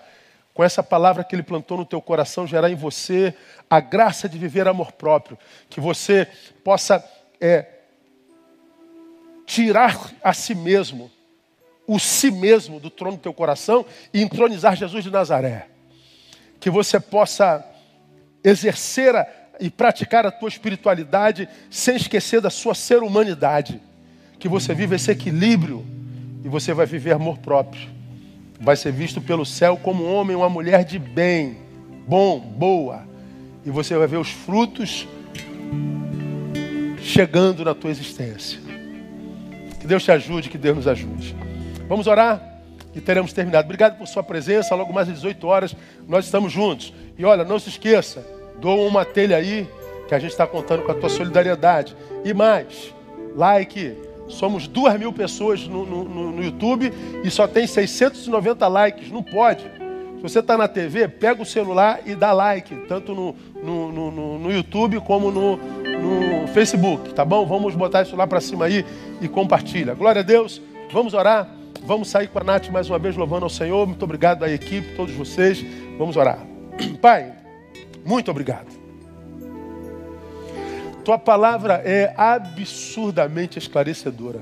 com 0.60 0.64
essa 0.64 0.82
palavra 0.82 1.24
que 1.24 1.34
Ele 1.34 1.42
plantou 1.42 1.78
no 1.78 1.86
teu 1.86 2.02
coração, 2.02 2.46
gerar 2.46 2.70
em 2.70 2.74
você 2.74 3.32
a 3.70 3.80
graça 3.80 4.28
de 4.28 4.36
viver 4.36 4.68
amor 4.68 4.92
próprio. 4.92 5.38
Que 5.70 5.80
você 5.80 6.28
possa 6.62 7.02
é, 7.40 7.64
tirar 9.46 10.12
a 10.22 10.34
si 10.34 10.54
mesmo, 10.54 11.10
o 11.86 11.98
si 11.98 12.30
mesmo 12.30 12.78
do 12.78 12.90
trono 12.90 13.16
do 13.16 13.22
teu 13.22 13.32
coração 13.32 13.86
e 14.12 14.20
entronizar 14.20 14.76
Jesus 14.76 15.02
de 15.02 15.10
Nazaré. 15.10 15.66
Que 16.60 16.68
você 16.68 17.00
possa 17.00 17.66
exercer 18.44 19.16
a, 19.16 19.26
e 19.58 19.70
praticar 19.70 20.26
a 20.26 20.30
tua 20.30 20.50
espiritualidade 20.50 21.48
sem 21.70 21.96
esquecer 21.96 22.42
da 22.42 22.50
sua 22.50 22.74
ser 22.74 23.02
humanidade. 23.02 23.80
Que 24.38 24.46
você 24.46 24.74
viva 24.74 24.94
esse 24.94 25.10
equilíbrio 25.10 25.86
e 26.44 26.50
você 26.50 26.74
vai 26.74 26.84
viver 26.84 27.12
amor 27.12 27.38
próprio 27.38 27.99
vai 28.60 28.76
ser 28.76 28.92
visto 28.92 29.20
pelo 29.20 29.46
céu 29.46 29.76
como 29.82 30.04
um 30.04 30.14
homem, 30.14 30.36
uma 30.36 30.50
mulher 30.50 30.84
de 30.84 30.98
bem, 30.98 31.56
bom, 32.06 32.38
boa. 32.38 33.02
E 33.64 33.70
você 33.70 33.96
vai 33.96 34.06
ver 34.06 34.18
os 34.18 34.30
frutos 34.30 35.08
chegando 36.98 37.64
na 37.64 37.74
tua 37.74 37.90
existência. 37.90 38.60
Que 39.80 39.86
Deus 39.86 40.04
te 40.04 40.12
ajude, 40.12 40.50
que 40.50 40.58
Deus 40.58 40.76
nos 40.76 40.86
ajude. 40.86 41.34
Vamos 41.88 42.06
orar 42.06 42.40
e 42.94 43.00
teremos 43.00 43.32
terminado. 43.32 43.64
Obrigado 43.64 43.96
por 43.96 44.06
sua 44.06 44.22
presença. 44.22 44.74
Logo 44.74 44.92
mais 44.92 45.08
às 45.08 45.14
18 45.14 45.46
horas 45.46 45.74
nós 46.06 46.26
estamos 46.26 46.52
juntos. 46.52 46.92
E 47.16 47.24
olha, 47.24 47.44
não 47.44 47.58
se 47.58 47.70
esqueça, 47.70 48.24
doa 48.60 48.86
uma 48.86 49.04
telha 49.04 49.36
aí 49.36 49.66
que 50.06 50.14
a 50.14 50.18
gente 50.18 50.32
está 50.32 50.46
contando 50.46 50.82
com 50.82 50.92
a 50.92 50.94
tua 50.94 51.08
solidariedade. 51.08 51.96
E 52.24 52.34
mais, 52.34 52.92
like, 53.34 53.96
Somos 54.30 54.66
duas 54.66 54.98
mil 54.98 55.12
pessoas 55.12 55.66
no, 55.66 55.84
no, 55.84 56.32
no, 56.32 56.42
YouTube 56.42 56.92
e 57.24 57.30
só 57.30 57.46
tem 57.46 57.66
690 57.66 58.66
likes. 58.68 59.10
Não 59.10 59.22
pode. 59.22 59.62
Se 60.16 60.22
você 60.22 60.38
está 60.40 60.56
na 60.56 60.68
TV, 60.68 61.08
pega 61.08 61.42
o 61.42 61.46
celular 61.46 62.00
e 62.04 62.14
dá 62.14 62.32
like, 62.32 62.74
tanto 62.86 63.14
no, 63.14 63.34
no, 63.62 64.38
no 64.38 64.52
YouTube 64.52 65.00
como 65.00 65.30
no, 65.30 65.56
no 65.56 66.46
Facebook, 66.48 67.14
tá 67.14 67.24
bom? 67.24 67.46
Vamos 67.46 67.74
botar 67.74 68.02
isso 68.02 68.14
lá 68.16 68.26
para 68.26 68.40
cima 68.40 68.66
aí 68.66 68.84
e 69.20 69.28
compartilha. 69.28 69.94
Glória 69.94 70.20
a 70.20 70.24
Deus. 70.24 70.60
Vamos 70.92 71.14
orar. 71.14 71.48
Vamos 71.84 72.08
sair 72.08 72.28
com 72.28 72.38
a 72.38 72.44
Nath 72.44 72.68
mais 72.68 72.88
uma 72.90 72.98
vez 72.98 73.16
louvando 73.16 73.44
ao 73.44 73.50
Senhor. 73.50 73.86
Muito 73.86 74.02
obrigado 74.02 74.44
à 74.44 74.50
equipe, 74.50 74.94
todos 74.94 75.14
vocês. 75.14 75.64
Vamos 75.98 76.16
orar. 76.16 76.46
Pai, 77.00 77.32
muito 78.04 78.30
obrigado. 78.30 78.79
Tua 81.04 81.18
palavra 81.18 81.82
é 81.84 82.12
absurdamente 82.16 83.58
esclarecedora. 83.58 84.40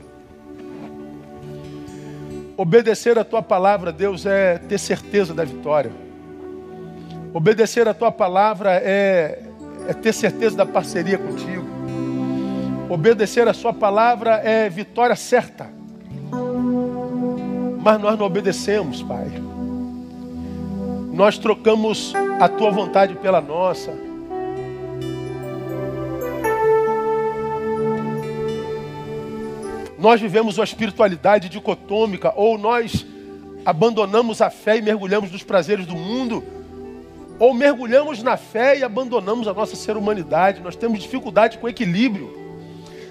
Obedecer 2.56 3.16
a 3.18 3.24
tua 3.24 3.40
palavra, 3.40 3.92
Deus, 3.92 4.26
é 4.26 4.58
ter 4.58 4.78
certeza 4.78 5.32
da 5.32 5.44
vitória. 5.44 5.92
Obedecer 7.32 7.86
a 7.86 7.94
tua 7.94 8.10
palavra 8.10 8.72
é, 8.72 9.42
é 9.86 9.92
ter 9.92 10.12
certeza 10.12 10.56
da 10.56 10.66
parceria 10.66 11.16
contigo. 11.16 11.64
Obedecer 12.88 13.46
a 13.46 13.54
sua 13.54 13.72
palavra 13.72 14.36
é 14.36 14.68
vitória 14.68 15.14
certa. 15.14 15.70
Mas 17.80 18.00
nós 18.00 18.18
não 18.18 18.26
obedecemos, 18.26 19.02
Pai. 19.02 19.30
Nós 21.12 21.38
trocamos 21.38 22.12
a 22.40 22.48
tua 22.48 22.70
vontade 22.70 23.14
pela 23.14 23.40
nossa. 23.40 24.07
Nós 29.98 30.20
vivemos 30.20 30.56
uma 30.56 30.64
espiritualidade 30.64 31.48
dicotômica, 31.48 32.32
ou 32.36 32.56
nós 32.56 33.04
abandonamos 33.64 34.40
a 34.40 34.48
fé 34.48 34.78
e 34.78 34.82
mergulhamos 34.82 35.32
nos 35.32 35.42
prazeres 35.42 35.86
do 35.86 35.96
mundo, 35.96 36.44
ou 37.38 37.52
mergulhamos 37.52 38.22
na 38.22 38.36
fé 38.36 38.78
e 38.78 38.84
abandonamos 38.84 39.48
a 39.48 39.52
nossa 39.52 39.74
ser 39.74 39.96
humanidade. 39.96 40.62
Nós 40.62 40.76
temos 40.76 41.00
dificuldade 41.00 41.58
com 41.58 41.68
equilíbrio. 41.68 42.32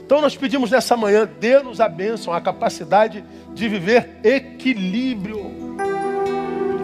Então 0.06 0.22
nós 0.22 0.38
pedimos 0.38 0.72
nessa 0.72 0.96
manhã, 0.96 1.30
dê-nos 1.40 1.82
a 1.82 1.90
bênção, 1.90 2.34
a 2.34 2.40
capacidade 2.40 3.22
de 3.54 3.68
viver 3.68 4.20
equilíbrio. 4.24 5.76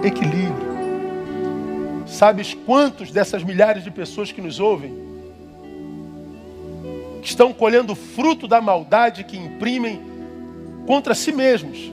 Equilíbrio. 0.03 0.73
Sabes 2.05 2.53
quantos 2.53 3.09
dessas 3.09 3.41
milhares 3.41 3.85
de 3.85 3.89
pessoas 3.89 4.33
que 4.33 4.41
nos 4.41 4.59
ouvem 4.59 5.02
que 7.23 7.29
estão 7.29 7.53
colhendo 7.53 7.95
fruto 7.95 8.49
da 8.49 8.59
maldade 8.59 9.23
que 9.23 9.37
imprimem 9.37 10.01
contra 10.85 11.15
si 11.15 11.31
mesmos. 11.31 11.89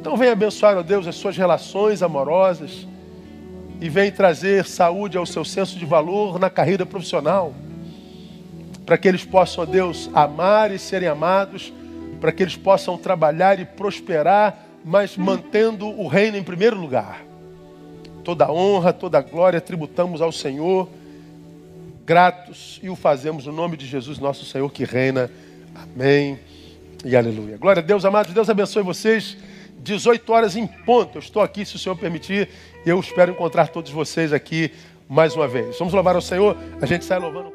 Então 0.00 0.16
vem 0.16 0.30
abençoar, 0.30 0.78
ó 0.78 0.82
Deus, 0.82 1.06
as 1.06 1.14
suas 1.14 1.36
relações 1.36 2.02
amorosas 2.02 2.88
e 3.78 3.88
vem 3.90 4.10
trazer 4.10 4.64
saúde 4.64 5.18
ao 5.18 5.26
seu 5.26 5.44
senso 5.44 5.78
de 5.78 5.84
valor 5.84 6.38
na 6.38 6.48
carreira 6.48 6.86
profissional, 6.86 7.52
para 8.86 8.96
que 8.96 9.06
eles 9.06 9.26
possam, 9.26 9.64
ó 9.64 9.66
Deus, 9.66 10.08
amar 10.14 10.72
e 10.72 10.78
serem 10.78 11.08
amados, 11.08 11.70
para 12.18 12.32
que 12.32 12.42
eles 12.42 12.56
possam 12.56 12.96
trabalhar 12.96 13.60
e 13.60 13.66
prosperar, 13.66 14.64
mas 14.82 15.18
mantendo 15.18 15.86
o 15.86 16.08
reino 16.08 16.38
em 16.38 16.42
primeiro 16.42 16.80
lugar. 16.80 17.22
Toda 18.24 18.50
honra, 18.50 18.90
toda 18.90 19.20
glória 19.20 19.60
tributamos 19.60 20.22
ao 20.22 20.32
Senhor 20.32 20.88
gratos 22.08 22.80
e 22.82 22.88
o 22.88 22.96
fazemos 22.96 23.44
no 23.44 23.52
nome 23.52 23.76
de 23.76 23.84
Jesus, 23.86 24.18
nosso 24.18 24.42
Senhor 24.46 24.72
que 24.72 24.82
reina. 24.82 25.30
Amém 25.74 26.40
e 27.04 27.14
aleluia. 27.14 27.58
Glória 27.58 27.82
a 27.82 27.84
Deus, 27.84 28.02
amados. 28.02 28.32
Deus 28.32 28.48
abençoe 28.48 28.82
vocês. 28.82 29.36
18 29.80 30.32
horas 30.32 30.56
em 30.56 30.66
ponto. 30.66 31.18
Eu 31.18 31.20
estou 31.20 31.42
aqui, 31.42 31.66
se 31.66 31.76
o 31.76 31.78
Senhor 31.78 31.94
permitir, 31.96 32.48
eu 32.86 32.98
espero 32.98 33.32
encontrar 33.32 33.68
todos 33.68 33.90
vocês 33.90 34.32
aqui 34.32 34.72
mais 35.06 35.36
uma 35.36 35.46
vez. 35.46 35.78
Vamos 35.78 35.92
louvar 35.92 36.14
ao 36.14 36.22
Senhor. 36.22 36.56
A 36.80 36.86
gente 36.86 37.04
sai 37.04 37.18
louvando 37.18 37.50